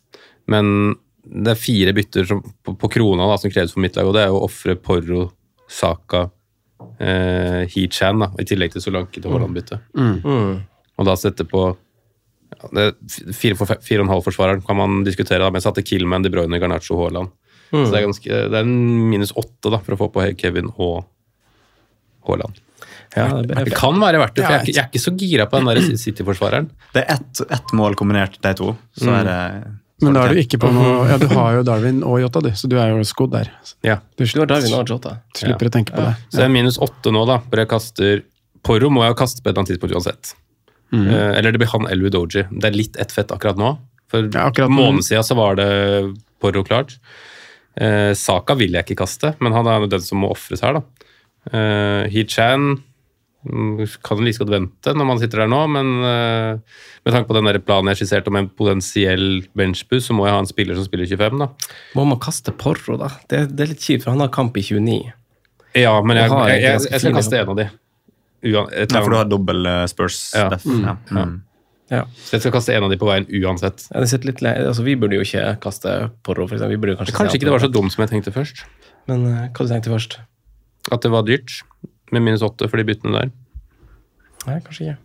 Men 0.50 0.94
det 1.24 1.54
er 1.54 1.60
fire 1.60 1.94
bytter 1.96 2.30
som, 2.30 2.42
på, 2.42 2.74
på 2.78 2.92
krona 2.94 3.28
da, 3.30 3.38
som 3.40 3.52
kreves 3.52 3.74
for 3.74 3.82
mitt 3.82 3.98
lag, 3.98 4.08
og 4.08 4.16
det 4.16 4.24
er 4.26 4.34
å 4.34 4.44
ofre 4.46 4.78
Porro, 4.78 5.28
Saka, 5.70 6.28
eh, 6.98 7.66
Heechan, 7.70 8.24
i 8.38 8.46
tillegg 8.48 8.74
til 8.74 8.86
Solanke 8.86 9.18
til 9.20 9.30
Haaland-byttet. 9.30 9.90
Mm. 9.98 10.58
Og 11.00 11.08
da 11.08 11.14
sette 11.18 11.46
på 11.48 11.68
ja, 12.50 12.68
det 12.74 12.86
er 12.88 13.32
Fire-og-en-halv-forsvareren 13.36 14.64
kan 14.66 14.76
man 14.76 15.04
diskutere, 15.06 15.38
da, 15.42 15.50
men 15.50 15.60
jeg 15.60 15.68
satte 15.68 15.84
Killman, 15.86 16.22
De 16.26 16.30
Bruyne, 16.32 16.58
Garnaccio, 16.60 16.96
Haaland. 17.00 17.30
Så 17.70 17.84
det 17.92 18.00
er, 18.00 18.06
ganske, 18.08 18.26
det 18.50 18.56
er 18.58 18.64
en 18.66 19.10
minus 19.10 19.30
åtte 19.38 19.70
da, 19.70 19.78
for 19.78 19.94
å 19.94 19.98
få 20.00 20.08
på 20.16 20.24
Kevin 20.40 20.72
og 20.76 21.04
Haaland. 22.26 22.58
Ja, 23.16 23.26
det 23.42 23.64
Det 23.66 23.74
kan 23.74 23.96
være 23.98 24.18
verdt 24.22 24.36
det, 24.38 24.44
for 24.44 24.52
jeg 24.54 24.60
er 24.60 24.64
ikke, 24.66 24.74
jeg 24.76 24.82
er 24.84 24.90
ikke 24.90 25.02
så 25.02 25.12
gira 25.18 25.46
på 25.50 25.58
den 25.60 25.70
der 25.70 25.96
City-forsvareren. 25.98 26.68
Det 26.94 27.02
er 27.04 27.14
ett 27.16 27.40
et 27.50 27.72
mål 27.74 27.96
kombinert, 27.98 28.36
de 28.42 28.52
to. 28.54 28.76
Så 28.98 29.06
Mm. 29.06 29.14
er 29.20 29.24
det 29.30 29.72
Men 30.02 30.14
da 30.14 30.20
er 30.24 30.34
du 30.34 30.40
ikke 30.40 30.58
på 30.58 30.70
noe 30.72 31.08
Ja, 31.10 31.18
du 31.18 31.26
har 31.28 31.52
jo 31.58 31.62
Darwin 31.62 32.02
og 32.02 32.20
Jota, 32.22 32.40
du, 32.40 32.48
så 32.56 32.68
du 32.68 32.76
er 32.78 32.88
jo 32.90 33.02
skodd 33.04 33.32
der. 33.32 33.50
Ja. 33.84 33.98
Du 34.16 34.24
Du 34.24 34.46
Darwin 34.46 34.72
og 34.72 34.86
Jota. 34.88 35.18
slipper 35.36 35.66
å 35.68 35.70
tenke 35.70 35.92
på 35.92 36.00
det. 36.06 36.14
Så 36.30 36.38
det 36.38 36.44
er 36.44 36.48
minus 36.48 36.78
åtte 36.78 37.12
nå, 37.12 37.26
da. 37.26 37.38
For 37.38 37.56
jeg 37.58 37.68
kaster 37.68 38.22
Porro 38.62 38.88
må 38.90 39.04
jeg 39.06 39.16
kaste 39.16 39.42
på 39.42 39.48
et 39.50 39.52
eller 39.54 39.62
annet 39.64 39.78
tidspunkt 39.78 39.94
uansett. 39.94 40.34
Eh, 40.92 41.38
eller 41.38 41.52
det 41.52 41.60
blir 41.62 41.70
han 41.70 41.86
eller 41.86 42.10
Udoji. 42.10 42.46
Det 42.50 42.66
er 42.66 42.76
litt 42.76 42.98
ett 42.98 43.12
fett 43.14 43.30
akkurat 43.30 43.58
nå. 43.60 43.76
For 44.10 44.26
Ja, 44.26 44.48
akkurat 44.48 44.70
en 44.70 44.78
måned 44.78 45.06
siden 45.06 45.24
så 45.26 45.36
var 45.38 45.58
det 45.60 45.70
Porro 46.42 46.64
klart. 46.66 46.96
Eh, 47.78 48.12
Saka 48.18 48.56
vil 48.58 48.74
jeg 48.74 48.86
ikke 48.86 49.04
kaste, 49.04 49.34
men 49.40 49.54
han 49.54 49.68
er 49.70 49.86
den 49.86 50.02
som 50.02 50.22
må 50.24 50.32
ofres 50.34 50.64
her, 50.64 50.80
da. 50.80 51.10
Eh, 51.54 52.10
Hee-Chan 52.12 52.80
mm, 53.46 53.86
kan 54.04 54.20
like 54.20 54.42
godt 54.42 54.52
vente 54.52 54.92
når 54.92 55.06
man 55.08 55.20
sitter 55.22 55.44
der 55.44 55.48
nå, 55.48 55.60
men 55.72 55.92
eh, 56.04 56.82
med 57.06 57.14
tanke 57.14 57.30
på 57.30 57.36
den 57.38 57.48
der 57.48 57.60
planen 57.64 57.92
jeg 57.92 58.02
skisserte 58.02 58.32
om 58.32 58.40
en 58.40 58.50
potensiell 58.50 59.44
benchboost, 59.56 60.10
så 60.10 60.16
må 60.16 60.26
jeg 60.26 60.36
ha 60.36 60.42
en 60.42 60.50
spiller 60.50 60.76
som 60.76 60.88
spiller 60.88 61.08
25, 61.08 61.38
da. 61.44 61.48
Må 61.96 62.08
man 62.10 62.20
kaste 62.20 62.52
Porro, 62.52 62.98
da? 63.00 63.12
Det, 63.30 63.46
det 63.54 63.64
er 63.64 63.72
litt 63.76 63.86
kjipt, 63.86 64.04
for 64.04 64.16
han 64.16 64.26
har 64.26 64.34
kamp 64.34 64.58
i 64.58 64.66
29. 64.66 65.14
Ja, 65.78 65.94
men 66.02 66.18
jeg, 66.18 66.34
jeg, 66.34 66.64
jeg, 66.66 66.82
jeg 66.90 67.04
skal 67.04 67.14
kaste 67.14 67.38
en 67.38 67.54
av 67.54 67.62
de. 67.62 67.70
Ja, 68.46 68.64
for 68.88 69.12
du 69.12 69.18
har 69.18 69.28
dobbel 69.28 69.66
eh, 69.68 69.84
Spurs. 69.90 70.30
Ja. 70.36 70.48
def. 70.52 70.64
Mm. 70.64 70.84
Ja. 70.86 70.96
Mm. 71.10 71.38
Ja. 71.90 72.04
Så 72.14 72.36
jeg 72.36 72.44
skal 72.44 72.54
kaste 72.54 72.74
en 72.76 72.86
av 72.86 72.92
de 72.92 72.96
på 73.00 73.08
veien 73.08 73.26
uansett. 73.42 73.82
Ja, 73.90 74.02
det 74.02 74.22
litt 74.22 74.42
le 74.46 74.52
altså, 74.70 74.84
vi 74.86 74.94
burde 74.98 75.18
jo 75.18 75.26
ikke 75.26 75.56
kaste 75.64 75.94
Porro, 76.26 76.46
for 76.46 76.54
eksempel. 76.54 76.76
Vi 76.76 76.82
burde 76.84 76.96
kanskje, 77.00 77.16
Kanskje 77.16 77.40
ikke 77.40 77.48
det 77.48 77.54
var 77.56 77.64
så 77.64 77.70
dumt 77.72 77.94
som 77.94 78.04
jeg 78.04 78.12
tenkte 78.12 78.32
først. 78.34 78.62
Men 79.10 79.26
uh, 79.26 79.40
hva 79.50 79.66
du 79.66 79.72
tenkte 79.72 79.90
først? 79.90 80.20
At 80.94 81.02
det 81.02 81.10
var 81.12 81.26
dyrt, 81.26 81.60
med 82.14 82.22
minus 82.22 82.44
åtte 82.46 82.70
for 82.70 82.78
de 82.78 82.86
byttene 82.86 83.16
der. 83.16 83.32
Nei, 84.46 84.60
kanskje 84.64 84.86
ikke. 84.86 84.98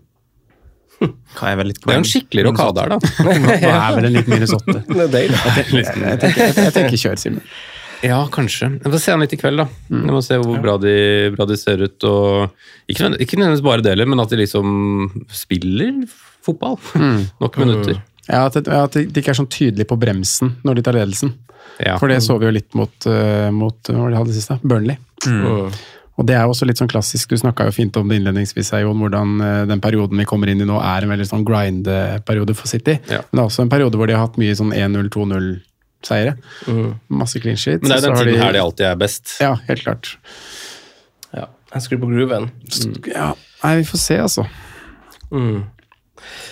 Hva 1.36 1.50
er 1.52 1.58
vel 1.60 1.72
litt 1.74 1.82
Det 1.82 1.92
er 1.92 1.98
jo 1.98 2.04
en 2.04 2.08
skikkelig 2.08 2.46
rokade 2.48 2.84
her, 2.86 2.94
da. 2.94 3.00
Hva 3.26 3.74
er 3.74 3.98
vel 3.98 4.08
en 4.12 4.14
liten 4.16 4.32
minus 4.32 4.54
åtte? 4.56 4.78
Det 4.96 5.02
er 5.08 5.12
deilig. 5.18 5.42
Jeg 5.42 5.58
tenker, 5.58 6.06
jeg 6.06 6.22
tenker, 6.22 6.62
jeg 6.70 6.76
tenker 6.78 7.02
kjør, 7.02 7.20
Simen. 7.20 7.50
Ja, 8.04 8.20
kanskje. 8.32 8.72
Jeg 8.82 8.92
får 8.92 9.02
se 9.04 9.14
han 9.14 9.24
litt 9.24 9.36
i 9.36 9.40
kveld, 9.40 9.62
da. 9.62 9.68
Jeg 9.92 10.12
må 10.12 10.22
se 10.26 10.40
hvor 10.42 10.60
bra 10.64 10.76
de, 10.82 10.96
bra 11.36 11.48
de 11.50 11.58
ser 11.60 11.86
ut. 11.86 12.08
Og 12.10 12.92
ikke, 12.92 13.14
ikke 13.24 13.40
nødvendigvis 13.40 13.66
bare 13.66 13.86
det, 13.86 13.96
men 14.04 14.24
at 14.24 14.34
de 14.34 14.42
liksom 14.42 14.68
spiller 15.32 16.04
fotball. 16.46 16.78
Nok 17.44 17.60
minutter. 17.62 18.02
Ja, 18.28 18.46
at, 18.50 18.58
de, 18.58 19.08
ikke 19.10 19.34
er 19.34 19.38
sånn 19.38 19.52
tydelige 19.52 19.90
på 19.92 20.00
bremsen 20.02 20.56
når 20.66 20.80
de 20.80 20.86
tar 20.86 20.98
ledelsen. 20.98 21.36
Ja. 21.82 21.98
For 22.00 22.10
det 22.10 22.22
så 22.24 22.38
vi 22.40 22.48
jo 22.48 22.56
litt 22.56 22.72
mot, 22.78 22.96
eh, 23.10 23.50
mot 23.54 23.78
hva 23.90 24.00
var 24.00 24.10
det 24.10 24.16
de 24.16 24.22
hadde 24.24 24.38
sist, 24.38 24.54
da? 24.54 24.60
Burnley. 24.64 24.98
Og 26.16 26.24
det 26.28 26.38
er 26.38 26.46
jo 26.46 26.54
også 26.54 26.68
litt 26.68 26.80
sånn 26.80 26.90
klassisk, 26.92 27.34
du 27.34 27.42
snakka 27.42 27.66
jo 27.68 27.74
fint 27.76 27.98
om 28.00 28.08
det 28.08 28.22
innledningsvis, 28.22 28.72
Jon, 28.80 29.02
hvordan 29.04 29.34
eh, 29.44 29.62
den 29.68 29.82
perioden 29.84 30.22
vi 30.22 30.28
kommer 30.30 30.52
inn 30.52 30.64
i 30.64 30.68
nå 30.68 30.78
er 30.80 31.04
en 31.04 31.12
veldig 31.12 31.28
sånn 31.28 31.44
grind-periode 31.48 32.56
for 32.56 32.72
City. 32.72 32.98
Ja. 33.12 33.20
Men 33.28 33.36
det 33.36 33.44
er 33.44 33.50
også 33.50 33.66
en 33.66 33.72
periode 33.74 34.00
hvor 34.00 34.08
de 34.08 34.16
har 34.16 34.24
hatt 34.24 34.40
mye 34.40 34.56
sånn 34.56 34.72
1-0, 34.76 35.12
2-0-seiere. 36.04 36.36
Masse 37.08 37.42
clean 37.42 37.58
sheets. 37.60 37.82
Men 37.84 37.92
det 37.92 37.98
er 37.98 38.08
den 38.08 38.18
tiden 38.18 38.32
tiden 38.34 38.44
her 38.44 38.56
de 38.56 38.64
alltid 38.64 38.90
er 38.90 39.00
best. 39.00 39.38
Ja, 39.44 39.54
helt 39.70 39.86
klart. 39.86 40.16
Ja. 41.36 41.48
Jeg 41.74 41.88
skrur 41.88 42.04
på 42.06 42.12
grooven. 42.12 42.52
Ja, 43.12 43.32
nei, 43.64 43.74
vi 43.82 43.88
får 43.90 44.04
se, 44.04 44.20
altså. 44.28 44.46
Mm. 45.32 45.66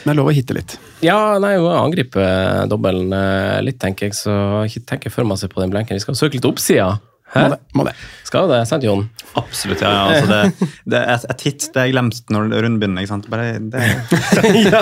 Det 0.03 0.11
er 0.11 0.17
lov 0.17 0.29
å 0.29 0.35
hitte 0.35 0.55
litt. 0.57 0.75
Ja, 1.03 1.39
nei, 1.41 1.55
å 1.59 1.69
angriper 1.77 2.67
dobbelen 2.71 3.13
eh, 3.15 3.61
litt, 3.65 3.79
tenker 3.81 4.09
jeg, 4.09 4.17
så 4.17 4.35
ikke 4.67 4.83
tenker 4.93 5.13
for 5.13 5.27
masse 5.27 5.49
på 5.49 5.63
den 5.63 5.73
blenken. 5.73 5.97
Vi 5.97 6.03
skal 6.03 6.17
søke 6.19 6.37
litt 6.37 6.47
oppsida. 6.47 6.95
Hæ? 7.33 7.47
Må 7.47 7.49
det. 7.53 7.59
Må 7.73 7.85
det. 7.87 7.93
Skal 8.27 8.51
det, 8.51 8.59
sant, 8.69 8.83
Jon? 8.85 9.07
Absolutt, 9.39 9.81
ja. 9.81 9.89
ja. 9.89 10.01
Altså, 10.11 10.27
det, 10.29 10.67
det 10.93 10.99
er 10.99 11.13
et, 11.15 11.25
et 11.33 11.45
hit 11.47 11.65
det 11.73 11.81
er 11.81 11.93
glemt 11.95 12.19
når 12.33 12.51
runden 12.51 12.77
begynner. 12.81 13.05
ikke 13.05 13.13
sant? 13.15 13.29
Bare, 13.31 13.55
det, 13.57 13.81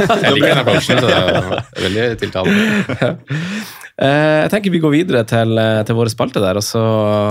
Jeg 0.25 0.33
liker 0.35 0.49
den 0.49 0.63
approachen, 0.63 0.99
så 0.99 1.07
det 1.07 1.21
er 1.21 1.85
veldig 1.85 2.09
tiltalende. 2.25 3.13
Eh, 4.01 4.37
jeg 4.47 4.51
tenker 4.53 4.73
vi 4.73 4.81
går 4.81 4.93
videre 4.95 5.21
til, 5.29 5.57
eh, 5.61 5.81
til 5.85 5.97
våre 5.97 6.09
spalte 6.09 6.41
der, 6.41 6.57
og 6.57 6.65
så 6.65 6.81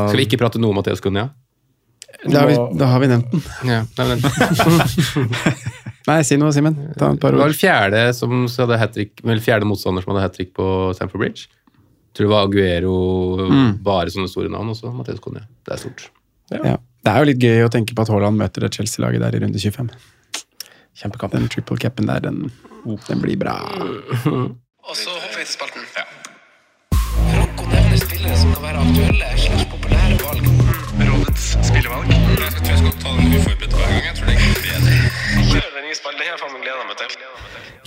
Skal 0.09 0.21
vi 0.21 0.27
ikke 0.29 0.39
prate 0.39 0.61
noe 0.63 0.71
om 0.71 0.79
Mathias 0.79 1.03
Cunha? 1.03 1.29
Da 2.29 2.43
har, 2.43 2.51
vi, 2.51 2.57
da 2.79 2.87
har 2.93 3.01
vi 3.01 3.07
nevnt 3.09 3.31
den. 3.33 3.43
Ja, 3.65 3.79
nei, 3.97 4.07
den. 4.11 5.31
Nei, 6.11 6.19
si 6.27 6.37
noe, 6.41 6.53
Simen. 6.53 6.77
Ta 6.99 7.09
et 7.15 7.21
par 7.23 7.33
det 7.33 7.41
var 7.41 7.49
vel 7.49 7.57
fjerde, 7.57 8.03
som 8.17 8.45
hadde 8.45 8.77
hat-trick- 8.81 9.23
fjerde 9.45 9.69
motstander 9.69 10.05
som 10.05 10.13
hadde 10.13 10.27
hat 10.27 10.37
trick 10.37 10.53
på 10.57 10.67
Stamford 10.97 11.23
Bridge. 11.23 11.47
Tror 12.13 12.27
det 12.27 12.33
var 12.33 12.49
Aguero, 12.49 12.95
bare 13.87 14.13
sånne 14.13 14.29
store 14.29 14.51
navn, 14.53 14.73
også 14.75 14.93
Mathias 14.93 15.21
Cunha. 15.25 15.47
Det 15.65 15.77
er 15.77 15.81
stort. 15.81 16.09
Ja. 16.53 16.77
Det 17.01 17.13
er 17.15 17.23
jo 17.23 17.29
litt 17.31 17.41
gøy 17.41 17.65
å 17.65 17.71
tenke 17.73 17.97
på 17.97 18.05
at 18.05 18.11
Haaland 18.13 18.37
møter 18.41 18.67
det 18.67 18.73
Chelsea-laget 18.77 19.23
der 19.25 19.39
i 19.39 19.43
runde 19.47 19.63
25. 19.63 19.89
Kjempekamp. 21.01 21.33
Den 21.39 21.49
triple 21.53 21.79
capen 21.81 22.11
der, 22.11 22.21
den, 22.27 22.51
den 23.09 23.23
blir 23.25 23.39
bra. 23.41 23.57
Og 23.71 24.97
så 24.99 25.15
hopper 25.15 25.39
vi 25.41 25.47
til 25.47 25.55
spalten. 25.55 25.87
Som 28.41 28.53
kan 28.57 28.63
være 28.65 28.81
aktuelle 28.81 29.27
slags 29.37 29.67
populære 29.69 30.17
valg. 30.23 30.47
Rådets 31.09 31.47
spillevalg. 31.69 32.07
Jeg 32.09 32.53
tror 32.55 32.71
jeg 32.71 32.79
skal 32.81 32.95
ta 33.03 33.11
den 33.19 33.35
uforberedt 33.37 33.75
hver 33.77 33.91
gang. 33.91 34.07
Jeg 34.07 34.15
tror 34.17 34.31
det 34.31 34.37
er 34.37 34.55
bedre. 34.65 34.95
Kjør 35.51 35.67
den. 35.75 35.89
Det 35.91 36.25
har 36.25 36.31
jeg 36.31 36.41
faen 36.41 36.55
meg 36.55 36.63
gleda 36.65 36.87
meg 36.89 36.97
til. 37.01 37.19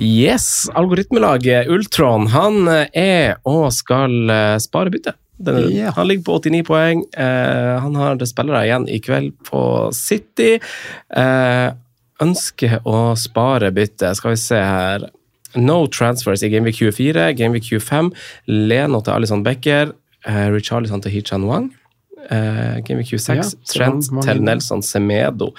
Yes, 0.03 0.45
algoritmelaget 0.77 1.71
Ultron 1.73 2.27
han 2.33 2.69
eh, 2.69 2.99
er 3.01 3.39
og 3.49 3.65
skal 3.73 4.13
eh, 4.29 4.59
spare 4.61 4.93
bytte. 4.93 5.15
Den, 5.43 5.57
Han 5.97 6.07
ligger 6.07 6.27
på 6.29 6.37
89 6.43 6.61
poeng. 6.69 7.01
Eh, 7.17 7.73
han 7.87 7.97
har 7.97 8.21
spillere 8.29 8.61
igjen 8.67 8.85
i 8.93 9.01
kveld 9.01 9.33
på 9.49 9.63
City. 9.97 10.59
Eh, 11.17 11.67
ønsker 12.21 12.77
å 12.85 13.15
spare 13.17 13.73
bytte. 13.73 14.13
Skal 14.21 14.35
vi 14.35 14.41
se 14.43 14.61
her. 14.61 15.09
No 15.57 15.83
transfers 15.89 16.45
i 16.45 16.49
Gameweek 16.49 16.77
24, 16.77 17.27
Gameweek 17.37 17.67
25. 17.69 18.13
Leno 18.69 19.01
til 19.01 19.17
Alison 19.17 19.43
Becker. 19.45 19.97
Eh, 20.25 20.49
Richarlison 20.53 21.01
til 21.03 21.11
Hichan 21.11 21.47
Wang. 21.49 21.71
Uh, 22.31 22.79
Game 22.87 23.03
Q6, 23.03 23.35
Ja, 23.35 23.43
Trent 23.67 24.11
mange- 24.11 24.23
til 24.31 24.41
Nelson 24.41 24.81
Semedo. 24.81 25.49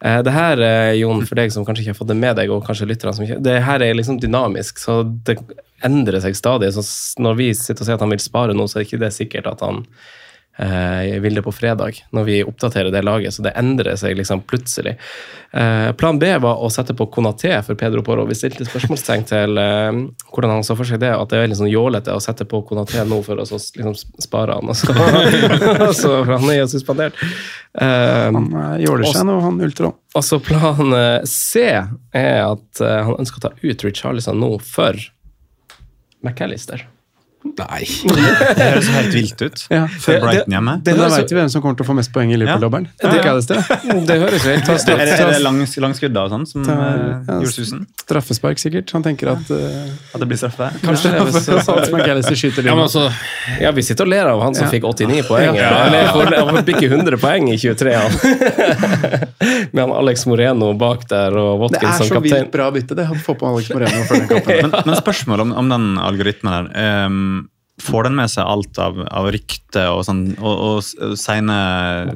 Uh, 0.00 0.22
det 0.24 0.32
her, 0.32 0.56
uh, 0.56 0.96
Jon, 0.96 1.20
for 1.26 1.36
deg 1.36 1.52
som 1.52 1.66
kanskje 1.66 1.84
ikke 1.84 1.92
har 1.92 1.98
fått 1.98 2.08
det 2.08 2.16
med 2.16 2.36
deg, 2.36 2.48
og 2.48 2.64
kanskje 2.64 2.88
lytterne 2.88 3.12
som 3.14 3.26
ikke 3.26 3.42
Det 3.44 3.62
her 3.62 3.82
er 3.82 3.92
liksom 3.92 4.18
dynamisk, 4.22 4.78
så 4.80 5.02
det 5.24 5.36
endrer 5.84 6.22
seg 6.24 6.32
stadig. 6.34 6.72
Så 6.72 6.80
når 7.20 7.36
vi 7.36 7.50
sitter 7.52 7.82
og 7.82 7.86
sier 7.86 7.98
at 7.98 8.00
han 8.00 8.08
vil 8.14 8.18
spare 8.24 8.54
nå, 8.56 8.64
så 8.64 8.80
er 8.80 8.86
ikke 8.86 9.02
det 9.04 9.12
sikkert 9.12 9.50
at 9.52 9.60
han 9.60 9.84
eh, 10.58 11.20
vil 11.20 11.34
det 11.38 11.42
på 11.46 11.52
fredag, 11.54 12.02
når 12.14 12.24
vi 12.28 12.36
oppdaterer 12.46 12.92
det 12.94 13.02
laget. 13.04 13.34
Så 13.34 13.42
det 13.46 13.52
endrer 13.58 13.96
seg 14.00 14.16
liksom 14.18 14.42
plutselig. 14.48 14.96
Eh, 15.54 15.90
plan 15.98 16.18
B 16.18 16.30
var 16.42 16.62
å 16.62 16.70
sette 16.72 16.94
på 16.98 17.06
Konaté 17.14 17.52
for 17.66 17.78
Pedro 17.78 18.02
Poro. 18.06 18.26
Vi 18.26 18.36
stilte 18.38 18.66
spørsmålstegn 18.66 19.26
til 19.30 19.58
eh, 19.60 19.90
hvordan 20.30 20.56
han 20.56 20.66
så 20.66 20.76
for 20.78 20.88
seg 20.88 21.02
det, 21.02 21.12
at 21.14 21.30
det 21.30 21.38
er 21.38 21.44
veldig 21.46 21.58
sånn 21.62 21.72
jålete 21.72 22.14
å 22.14 22.22
sette 22.22 22.46
på 22.50 22.62
Konaté 22.68 23.04
nå 23.06 23.20
for 23.26 23.42
å 23.42 23.46
så 23.48 23.58
liksom 23.58 23.94
spare 24.22 24.58
han. 24.58 24.70
Og 24.70 24.78
så, 24.78 24.94
så, 26.00 26.14
for 26.24 26.34
han 26.36 26.50
er 26.50 26.60
jo 26.62 26.70
suspendert. 26.74 27.18
Eh, 27.74 28.30
Han 28.34 28.50
eh, 28.54 28.78
jåler 28.86 29.10
seg 29.10 29.26
nå, 29.28 29.40
han 29.44 29.60
Ultron. 29.66 29.94
Altså 30.14 30.38
Plan 30.42 30.94
eh, 30.94 31.20
C 31.26 31.64
er 31.66 32.40
at 32.44 32.80
eh, 32.82 33.00
han 33.06 33.18
ønsker 33.18 33.40
å 33.42 33.46
ta 33.48 33.54
ut 33.62 33.86
Richarlison 33.86 34.38
nå 34.38 34.52
for 34.62 34.98
McAllister. 36.24 36.86
Nei. 37.44 37.84
det 38.56 38.64
høres 38.64 38.86
helt 38.88 39.14
vilt 39.14 39.42
ut. 39.44 39.62
Ja. 39.68 39.84
Før 40.00 40.22
Brighton 40.24 40.54
hjemme. 40.56 40.74
Det 40.80 40.94
Men 40.94 41.02
da 41.04 41.08
veit 41.12 41.32
vi 41.32 41.36
hvem 41.36 41.50
som 41.52 41.62
kommer 41.62 41.76
til 41.76 41.84
å 41.84 41.88
få 41.90 41.96
mest 41.98 42.10
poeng 42.14 42.32
i 42.32 42.38
Liverpool-dobbelen. 42.40 42.86
Ja. 43.02 43.10
Det 43.12 43.18
ja. 43.20 43.34
det, 43.36 44.06
Det 44.08 44.16
høres 44.22 44.46
helt 44.48 44.70
Er 44.72 44.80
det, 44.80 45.08
er 45.12 45.32
det 45.34 45.42
lang, 45.44 45.60
langskudda 45.84 46.24
og 46.24 46.32
sånn 46.32 46.46
som 46.48 46.64
eh, 46.64 46.78
ja, 46.78 47.36
gjorde 47.42 47.52
susen? 47.52 47.84
Straffespark, 48.00 48.62
sikkert. 48.62 48.90
Han 48.96 49.04
tenker 49.04 49.34
at 49.34 49.52
uh, 49.52 49.92
At 50.14 50.24
det 50.24 50.28
blir 50.30 50.40
straffe? 50.40 50.70
Kanskje 50.82 51.12
det, 51.12 51.20
er 51.20 51.60
at 51.60 51.92
McAllister 51.92 52.38
skyter 52.40 52.68
Ja, 52.70 52.76
men 52.78 52.86
altså, 52.86 53.04
Ja, 53.60 53.74
vi 53.76 53.84
sitter 53.86 54.08
og 54.08 54.14
ler 54.14 54.32
av 54.32 54.42
han 54.44 54.56
som 54.56 54.66
Ja. 54.66 54.72
fikk 54.72 54.88
89 54.88 55.28
poeng. 55.28 55.60
Ja. 55.60 55.70
Han 56.48 56.60
fikk 56.64 56.80
ikke 56.80 56.94
100 56.96 57.20
poeng 57.20 57.52
i 57.52 57.58
23, 57.60 57.94
han. 58.00 58.18
Med 59.74 59.82
han 59.84 59.92
Alex 59.92 60.24
Moreno 60.30 60.72
bak 60.78 61.04
der 61.10 61.36
og 61.36 61.68
Det 61.74 61.82
er 61.82 61.96
så 62.00 62.08
kaptein. 62.08 62.46
vilt 62.46 62.52
bra 62.54 62.70
bytte, 62.72 62.96
det. 62.96 63.04
Han 63.12 63.20
får 63.20 63.36
på 63.40 63.52
Alex 63.52 63.70
Moreno 63.74 64.04
før 64.08 64.22
den 64.22 64.28
kampen. 64.32 64.70
Men, 64.70 64.88
men 64.88 64.98
spørsmålet 64.98 65.44
om, 65.48 65.54
om 65.60 65.72
den 65.74 65.88
algoritmen 66.00 66.54
her 66.54 66.70
ehm, 66.80 67.33
Får 67.82 68.04
den 68.06 68.14
med 68.14 68.30
seg 68.30 68.46
alt 68.46 68.78
av, 68.78 69.00
av 69.10 69.26
rykte 69.34 69.82
og, 69.90 70.04
sånn, 70.06 70.20
og, 70.38 70.60
og 70.68 70.76
s- 70.84 70.94
sene 71.18 71.56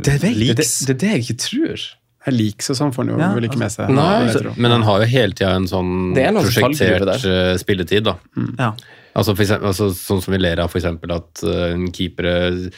Det, 0.06 0.20
vet, 0.22 0.36
leaks? 0.38 0.84
det, 0.86 0.86
det, 0.86 0.86
det 0.86 0.92
er 0.94 1.00
det 1.02 1.08
jeg 1.16 1.24
ikke 1.24 1.38
tror. 1.42 1.86
Jeg 2.28 2.34
leaks 2.36 2.70
og 2.70 2.76
sånn 2.78 2.92
får 2.94 3.06
den 3.08 3.14
jo 3.14 3.18
Ja, 3.24 3.30
vel 3.34 3.46
ikke 3.48 3.58
med 3.58 3.72
seg. 3.74 3.90
Nei, 3.90 4.28
så, 4.34 4.42
men 4.54 4.70
den 4.76 4.84
har 4.86 5.02
jo 5.02 5.08
hele 5.10 5.34
tida 5.34 5.54
en 5.56 5.66
sånn 5.70 5.90
Det 6.14 6.26
er 6.28 6.36
prosjektert 6.38 7.26
eh, 7.26 7.56
spilletid, 7.58 8.06
da. 8.06 8.14
Ja. 8.60 8.70
Altså, 9.18 9.34
for 9.34 9.42
eksempel, 9.42 9.70
altså 9.72 9.88
Sånn 9.98 10.22
som 10.22 10.34
vi 10.36 10.38
ler 10.44 10.60
av, 10.62 10.70
eksempel 10.78 11.10
at 11.16 11.42
uh, 11.42 11.72
en 11.72 11.88
keeper 11.96 12.28
uh, 12.30 12.68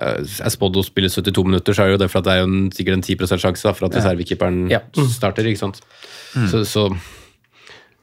er 0.00 0.52
spådd 0.54 0.78
å 0.80 0.86
spille 0.86 1.10
72 1.12 1.44
minutter, 1.50 1.76
så 1.76 1.84
er 1.84 1.90
det 1.92 1.98
jo 1.98 2.02
det 2.06 2.10
for 2.14 2.22
at 2.22 2.30
det 2.30 2.36
er 2.38 2.40
jo 2.44 2.48
en, 2.48 2.70
sikkert 2.72 2.96
en 2.96 3.04
10 3.04 3.42
sjanse 3.44 3.66
da, 3.68 3.74
for 3.76 3.90
at 3.90 3.98
reservekeeperen 4.00 4.62
Ja. 4.72 4.80
starter. 5.12 5.44
ikke 5.52 5.60
sant? 5.66 5.82
Så, 6.48 6.62
så 6.64 6.86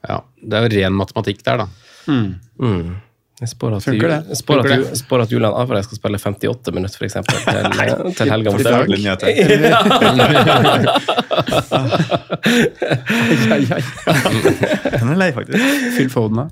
ja, 0.06 0.20
det 0.38 0.54
er 0.60 0.68
jo 0.68 0.74
ren 0.76 0.94
matematikk 1.02 1.42
der, 1.46 1.64
da. 1.64 1.70
Mm. 2.06 3.00
Jeg 3.40 3.48
spår 3.48 3.74
at, 3.78 3.84
Funker 3.86 4.10
det? 4.12 4.36
spår 4.36 4.58
at, 4.60 4.66
Ju- 4.74 4.96
spår 5.00 5.22
at 5.24 5.30
Julian 5.32 5.54
Alvarez 5.56 5.86
skal 5.88 5.96
spille 5.96 6.18
58 6.20 6.74
minutter, 6.76 6.98
for 7.00 7.06
eksempel, 7.08 7.34
til, 7.40 8.12
til 8.18 8.32
helga. 8.34 8.52
mot 8.52 8.60
Dag. 8.60 8.90
Den 15.00 15.08
er 15.12 15.16
lei, 15.20 15.30
faktisk. 15.36 15.64
Fyll 15.96 16.10
Foden, 16.12 16.36
da? 16.42 16.46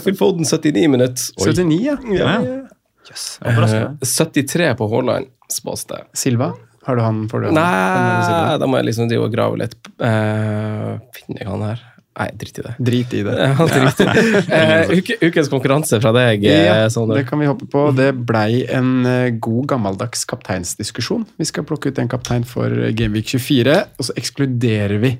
Fyll 0.00 0.14
Phil 0.14 0.18
Foden 0.18 0.44
79 0.48 0.88
minutter. 0.90 1.22
Oi. 1.38 1.52
79, 1.52 2.18
ja. 2.18 2.28
Ja. 2.34 2.60
Yes, 3.04 3.24
Uh, 3.44 3.90
73 4.00 4.70
på 4.78 4.86
Haaland, 4.88 5.26
spås 5.52 5.84
det. 5.90 5.98
Silva? 6.16 6.52
Har 6.86 6.96
du 6.96 7.02
han? 7.04 7.18
for 7.28 7.40
du? 7.44 7.50
Nei, 7.52 8.56
da 8.60 8.66
må 8.68 8.78
jeg 8.80 8.88
liksom 8.90 9.08
drive 9.10 9.26
og 9.28 9.32
grave 9.34 9.58
litt. 9.60 9.76
Uh, 10.00 10.96
finner 11.16 11.42
jeg 11.44 11.48
han 11.50 11.64
her? 11.68 11.82
Nei, 12.14 12.28
drit 12.38 12.58
i 12.60 12.62
det. 12.62 12.72
Drit 12.78 13.14
i 13.18 13.22
det. 13.26 13.32
Ja, 13.42 13.66
drit 13.66 14.00
i 14.00 14.06
det. 14.06 14.52
uh, 14.54 15.28
ukens 15.28 15.48
konkurranse 15.50 15.98
fra 16.02 16.12
deg, 16.14 16.44
eh, 16.46 16.60
Ja, 16.68 16.76
Sondre. 16.94 17.16
det 17.18 17.26
kan 17.28 17.40
vi 17.42 17.48
hoppe 17.50 17.66
på. 17.72 17.88
Det 17.98 18.12
blei 18.28 18.62
en 18.70 18.92
eh, 19.10 19.30
god, 19.42 19.66
gammeldags 19.72 20.22
kapteinsdiskusjon. 20.30 21.26
Vi 21.42 21.48
skal 21.50 21.66
plukke 21.66 21.90
ut 21.90 21.98
en 21.98 22.10
kaptein 22.12 22.46
for 22.46 22.70
Gameweek 22.94 23.32
24, 23.34 23.74
og 23.98 24.06
så 24.06 24.14
ekskluderer 24.20 24.98
vi 25.02 25.16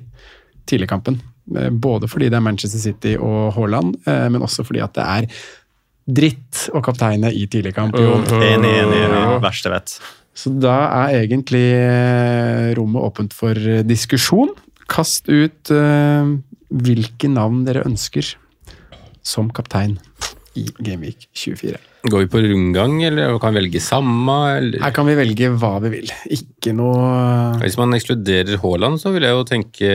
tidligkampen. 0.71 1.19
Eh, 1.57 1.69
Både 1.69 2.07
fordi 2.07 2.31
det 2.31 2.39
er 2.39 2.45
Manchester 2.47 2.79
City 2.87 3.17
og 3.19 3.51
Haaland, 3.57 3.97
eh, 4.07 4.27
men 4.31 4.41
også 4.47 4.63
fordi 4.65 4.79
at 4.87 4.95
det 4.95 5.05
er 5.19 5.27
dritt 6.05 6.67
å 6.77 6.81
kapteine 6.85 7.31
i 7.33 7.43
tidligkamp. 7.49 7.95
Enig, 7.97 8.71
enig. 8.85 9.03
enig. 9.03 9.21
Verste 9.43 9.71
vet. 9.73 9.97
Så 10.35 10.51
da 10.61 10.77
er 11.07 11.21
egentlig 11.25 11.63
eh, 11.75 12.71
rommet 12.77 13.03
åpent 13.07 13.33
for 13.35 13.55
eh, 13.57 13.83
diskusjon. 13.87 14.51
Kast 14.91 15.27
ut 15.31 15.71
eh, 15.73 16.33
hvilke 16.75 17.29
navn 17.31 17.63
dere 17.67 17.85
ønsker 17.87 18.33
som 19.25 19.49
kaptein 19.55 19.97
i 20.55 20.67
Gameweek 20.79 21.27
24. 21.35 21.79
Går 22.05 22.21
vi 22.21 22.27
på 22.29 22.39
rundgang, 22.43 22.99
eller 23.03 23.33
kan 23.41 23.55
vi 23.55 23.63
velge 23.63 23.79
samme? 23.81 24.35
Eller? 24.59 24.77
Her 24.83 24.93
kan 24.93 25.07
vi 25.09 25.15
velge 25.17 25.49
hva 25.57 25.71
vi 25.81 25.89
vil. 25.95 26.11
Ikke 26.31 26.71
noe 26.77 27.57
Hvis 27.63 27.79
man 27.81 27.95
ekskluderer 27.97 28.59
Haaland, 28.61 29.01
så 29.01 29.09
vil 29.15 29.25
jeg 29.25 29.33
jo 29.33 29.43
tenke 29.49 29.89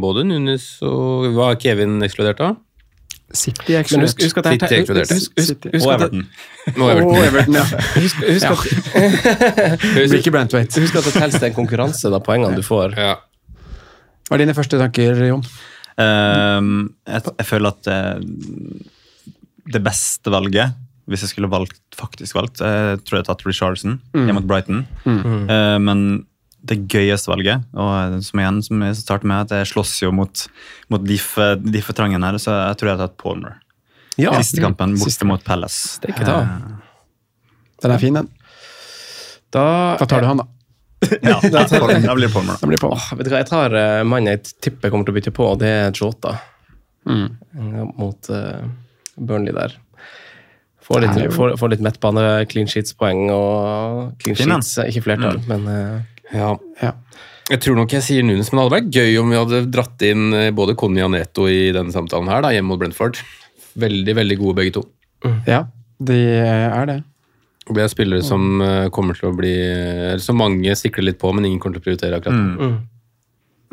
både 0.00 0.24
Nunes 0.26 0.64
og 0.86 1.28
Hva 1.36 1.50
er 1.52 1.60
Kevin 1.60 2.00
ekskludert 2.06 2.40
av? 2.46 2.56
City 3.30 3.76
er 3.78 3.84
Men 3.92 4.02
husk, 4.08 4.24
husk 4.24 4.40
at 4.40 4.48
det 4.48 4.56
er 4.66 4.80
ekskludert. 4.80 5.12
Og 5.84 5.92
Everton. 5.92 6.24
Og 6.80 7.20
Everton. 7.22 7.58
Ja. 7.60 7.66
Husk, 8.00 8.24
husk, 8.26 8.42
Ja. 8.42 8.56
at, 8.56 10.10
Ricky 10.10 10.32
Brantwaite. 10.34 10.80
husk 10.82 10.96
at 10.98 11.06
det 11.06 11.20
helst 11.22 11.42
er 11.44 11.52
en 11.52 11.54
konkurranse, 11.54 12.10
da, 12.10 12.18
poengene 12.18 12.58
du 12.58 12.64
får. 12.66 12.96
Ja. 12.98 13.12
Hva 14.26 14.34
er 14.34 14.42
dine 14.42 14.56
første 14.56 14.80
tanker, 14.80 15.20
Jon? 15.28 15.44
Ehm, 16.00 16.72
jeg, 17.08 17.24
jeg 17.38 17.46
føler 17.48 17.74
at 17.74 17.84
det, 17.86 17.98
det 19.76 19.82
beste 19.84 20.32
valget, 20.32 20.74
hvis 21.10 21.24
jeg 21.26 21.32
skulle 21.32 21.50
valgt, 21.50 21.80
faktisk 21.98 22.36
valgt, 22.38 22.60
jeg 22.62 23.00
tror 23.04 23.18
jeg 23.18 23.22
hadde 23.24 23.30
tatt 23.32 23.46
Richardson 23.48 23.96
hjemme 24.14 24.38
mot 24.38 24.48
Brighton. 24.50 24.84
Eh, 25.06 25.78
men 25.82 26.04
det 26.60 26.82
gøyeste 26.92 27.30
valget, 27.32 27.64
og 27.74 27.90
eh, 27.96 28.18
som 28.24 28.42
igjen 28.42 28.60
som 28.66 28.84
jeg 28.84 28.98
starter 29.00 29.30
med, 29.30 29.48
at 29.48 29.56
jeg 29.62 29.70
slåss 29.72 29.94
jo 30.04 30.12
mot, 30.14 30.44
mot 30.92 31.12
fortrangene 31.86 32.30
her, 32.30 32.38
så 32.42 32.54
jeg 32.68 32.80
tror 32.80 32.90
jeg 32.92 32.98
har 32.98 33.08
tatt 33.08 33.18
Palmer. 33.20 33.58
Ja. 34.20 34.34
Siste 34.38 34.60
kampen 34.62 34.96
borte 34.98 35.08
Siste. 35.14 35.26
mot 35.28 35.42
Palace. 35.46 35.98
Det 36.02 36.10
er 36.10 36.14
ikke 36.16 36.28
ta. 36.28 36.38
Den 37.80 37.94
er 37.94 38.02
fin, 38.02 38.18
den. 38.20 38.28
Da, 39.50 39.62
Da 39.98 40.06
tar 40.06 40.22
du 40.22 40.28
han, 40.28 40.42
da. 40.42 40.48
Ja, 41.24 41.38
da, 41.40 41.62
blir 42.14 42.26
det 42.28 42.32
Palmer. 42.34 42.56
da. 42.60 42.66
Blir 42.68 42.80
på. 42.80 42.90
Åh, 42.92 43.06
vet 43.16 43.26
du 43.26 43.32
hva, 43.32 43.40
Jeg 43.40 43.48
tar 43.48 43.72
uh, 43.76 44.02
mannen 44.04 44.34
jeg 44.34 44.42
tipper 44.60 44.92
kommer 44.92 45.08
til 45.08 45.14
å 45.14 45.18
bytte 45.18 45.32
på, 45.36 45.46
og 45.54 45.60
det 45.62 45.70
er 45.72 45.94
Jota. 45.96 46.34
Mm. 47.08 47.26
Ja, 47.56 47.86
Mot 47.96 48.28
uh, 48.28 48.66
Burnley 49.16 49.54
der. 49.56 49.76
Får 50.84 51.04
litt, 51.06 51.18
jo- 51.22 51.32
får, 51.32 51.54
får 51.60 51.72
litt 51.74 51.84
midtbane, 51.86 52.24
clean 52.50 52.68
sheets-poeng 52.68 53.28
og 53.32 54.14
clean 54.20 54.36
sheets, 54.36 54.72
eh, 54.82 54.90
ikke 54.92 55.04
flertall, 55.06 55.40
men 55.48 55.68
uh, 55.70 56.00
Ja. 56.34 56.52
Ja. 56.82 56.92
Jeg 57.50 57.64
tror 57.64 57.74
nok 57.80 57.90
jeg 57.96 58.04
sier 58.06 58.22
Nunes, 58.22 58.52
men 58.52 58.60
det 58.60 58.64
hadde 58.66 58.76
vært 58.76 58.94
gøy 58.94 59.16
om 59.18 59.32
vi 59.32 59.38
hadde 59.40 59.60
dratt 59.74 60.04
inn 60.06 60.28
både 60.54 60.76
Conny 60.78 61.02
og 61.02 61.10
Neto 61.16 61.48
i 61.50 61.72
denne 61.74 61.90
samtalen 61.94 62.28
her, 62.30 62.44
da, 62.44 62.52
hjemme 62.54 62.70
mot 62.70 62.78
Brentford. 62.78 63.18
Veldig, 63.80 64.14
veldig 64.20 64.36
gode 64.38 64.58
begge 64.60 64.76
to. 64.76 64.84
ja, 65.48 65.64
de 65.98 66.18
er 66.44 66.86
det. 66.86 67.00
Det 67.74 67.84
er 67.84 67.92
spillere 67.92 68.26
som 68.26 68.62
eh, 68.64 68.88
kommer 68.94 69.18
til 69.18 69.30
å 69.30 69.34
bli 69.36 69.52
eller 69.54 70.22
Som 70.24 70.40
mange 70.40 70.74
sikler 70.78 71.10
litt 71.10 71.20
på, 71.20 71.30
men 71.36 71.46
ingen 71.48 71.60
kommer 71.62 71.78
til 71.78 71.84
å 71.84 71.88
prioritere 71.88 72.20
akkurat 72.20 72.38
nå. 72.40 72.70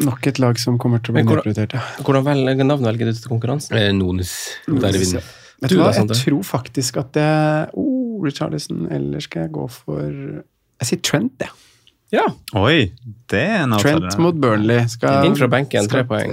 Nok 0.08 0.28
et 0.30 0.38
lag 0.38 0.60
som 0.62 0.78
kommer 0.78 1.02
til 1.02 1.14
å 1.14 1.18
bli 1.18 1.26
nedprioritert. 1.26 1.74
Ja. 1.74 1.84
hvordan 2.06 2.26
velger, 2.28 2.68
navn 2.70 2.86
velger 2.86 3.10
du 3.10 3.18
til 3.18 3.32
konkurransen? 3.32 3.78
Eh, 3.80 3.90
Nonis. 3.98 4.34
Der 4.68 4.92
er 4.92 5.02
vinner. 5.02 5.32
Vet 5.58 5.72
Du 5.74 5.80
du 5.80 5.82
hva, 5.82 5.90
jeg 5.96 6.20
tror 6.20 6.44
faktisk 6.46 7.00
at 7.02 7.16
det 7.18 7.30
oh, 7.74 8.20
Richarlison, 8.22 8.86
eller 8.94 9.24
skal 9.26 9.48
jeg 9.48 9.56
gå 9.56 9.64
for 9.74 10.12
Jeg 10.12 10.90
sier 10.92 11.02
Trent, 11.02 11.42
jeg. 11.42 11.50
Ja. 11.50 11.67
Oi, 12.08 12.94
det 13.28 13.40
er 13.44 13.66
en 13.66 13.74
Trent 13.82 14.16
mot 14.24 14.36
Burnley. 14.40 14.86
Skal, 14.88 15.26
Inn 15.28 15.34
fra 15.36 15.50
benken, 15.52 15.90
tre 15.92 16.06
poeng. 16.08 16.32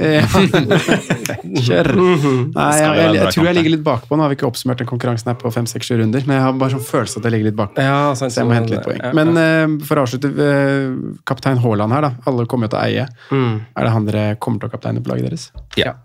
Kjør! 1.67 1.91
Nei, 1.99 2.69
jeg, 2.79 2.93
jeg, 3.01 3.17
jeg, 3.19 3.33
tror 3.35 3.49
jeg 3.49 3.57
ligger 3.59 3.75
litt 3.75 3.83
bakpå. 3.87 4.15
Nå 4.15 4.23
har 4.23 4.31
vi 4.31 4.39
ikke 4.39 4.47
oppsummert 4.47 4.85
den 4.85 4.89
konkurransen 4.91 5.33
her 5.33 5.39
på 5.41 5.51
fem, 5.55 5.67
seks, 5.67 5.91
sju 5.91 5.99
runder, 5.99 6.23
men 6.29 6.39
jeg 6.39 6.45
har 6.47 6.55
bare 6.61 6.77
sånn 6.77 6.87
følelse 6.87 7.19
at 7.19 7.27
jeg 7.27 7.35
ligger 7.35 7.51
litt 7.51 7.59
bakpå. 7.59 7.83
Ja, 7.83 8.15
sant, 8.15 8.37
Så 8.37 8.45
jeg 8.45 8.51
må 8.53 8.55
hente 8.55 8.77
litt 8.77 8.87
poeng. 8.87 9.03
Men 9.19 9.35
ja. 9.35 9.49
eh, 9.65 9.75
for 9.89 9.99
å 9.99 10.07
avslutte, 10.07 10.31
uh, 10.39 11.19
kaptein 11.27 11.59
Haaland 11.65 11.99
her, 11.99 12.07
da. 12.07 12.13
Alle 12.31 12.47
kommer 12.51 12.71
jo 12.71 12.77
til 12.77 12.79
å 12.79 12.85
eie. 12.87 13.11
Mm. 13.35 13.59
Er 13.75 13.89
det 13.89 13.95
han 13.97 14.09
dere 14.13 14.25
kommer 14.39 14.63
til 14.63 14.71
å 14.71 14.77
kapteine 14.77 15.03
på 15.03 15.11
laget 15.11 15.33
deres? 15.33 15.51
Ja. 15.81 15.97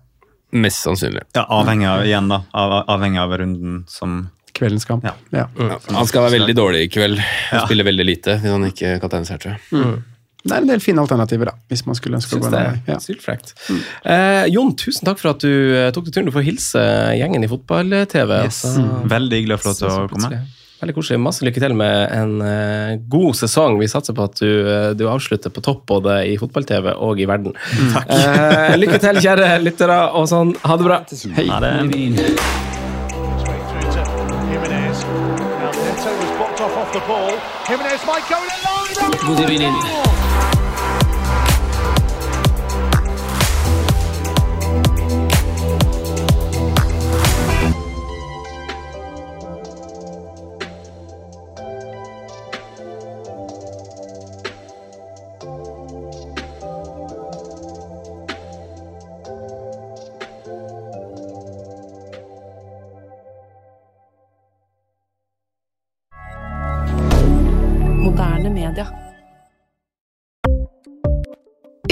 Mest 0.50 0.82
sannsynlig. 0.82 1.28
Ja, 1.38 1.46
avhengig 1.46 1.86
av, 1.86 2.08
igjen 2.10 2.34
da, 2.34 2.42
av, 2.58 2.80
avhengig 2.90 3.22
av 3.22 3.38
runden 3.38 3.84
som 3.92 4.24
Kveldens 4.60 4.86
kamp? 4.88 5.06
Ja. 5.08 5.16
ja. 5.32 5.48
Ja. 5.56 5.80
Han 5.96 6.08
skal 6.10 6.28
være 6.28 6.38
veldig 6.38 6.56
dårlig 6.58 6.86
i 6.86 6.92
kveld. 6.92 7.20
Han 7.54 7.66
Spiller 7.66 7.88
veldig 7.88 8.06
lite 8.08 8.38
hvis 8.44 8.52
han 8.56 8.68
ikke 8.70 8.96
kapteines 9.04 9.32
her, 9.34 9.42
tror 9.42 9.56
jeg. 9.58 10.00
Det 10.40 10.56
er 10.56 10.62
en 10.64 10.70
del 10.70 10.80
fine 10.80 11.02
alternativer, 11.04 11.50
da, 11.52 11.56
hvis 11.68 11.82
man 11.88 11.98
skulle 12.00 12.16
ønske 12.16 12.38
å 12.38 12.44
gå 12.46 12.52
veien. 12.54 12.78
Ja. 12.88 12.96
sykt 13.04 13.26
frekt. 13.26 13.52
Eh, 14.08 14.46
Jon, 14.54 14.72
tusen 14.80 15.04
takk 15.10 15.20
for 15.20 15.34
at 15.34 15.44
du 15.44 15.52
eh, 15.76 15.90
tok 15.96 16.08
deg 16.08 16.16
turen. 16.16 16.30
Du 16.30 16.36
får 16.36 16.46
hilse 16.48 16.84
gjengen 17.20 17.44
i 17.44 17.50
fotball-TV. 17.52 18.38
yes. 18.46 18.62
altså. 18.70 18.86
Veldig 19.12 19.42
hyggelig 19.42 19.58
å 19.58 19.62
få 19.66 19.70
lov 19.72 19.76
til 19.82 19.84
Så- 19.90 19.98
så 19.98 20.06
å 20.08 20.14
komme. 20.14 20.40
Veldig 20.80 20.96
koselig. 20.96 21.20
Masse 21.20 21.44
lykke 21.44 21.60
til 21.60 21.74
med 21.76 22.14
en 22.16 22.38
uh, 22.40 22.96
god 23.12 23.36
sesong. 23.36 23.76
Vi 23.82 23.90
satser 23.92 24.16
på 24.16 24.24
at 24.30 24.40
du, 24.40 24.48
uh, 24.64 24.94
du 24.96 25.04
avslutter 25.12 25.52
på 25.52 25.60
topp 25.66 25.84
både 25.92 26.22
i 26.32 26.38
fotball-TV 26.40 26.94
og 26.96 27.20
i 27.20 27.28
verden. 27.28 27.52
Takk. 27.92 28.08
Eh, 28.16 28.78
lykke 28.80 29.02
til, 29.04 29.20
kjære 29.20 29.52
lyttere, 29.60 30.00
og 30.16 30.32
sånn. 30.32 30.56
Ha 30.64 30.80
det 30.80 30.88
bra. 30.88 31.04
Hei. 31.36 31.50
Ha 31.52 31.60
det. 31.68 32.69
Jimenez 37.70 38.04
might 38.04 38.28
go 38.28 38.42
in 38.42 40.19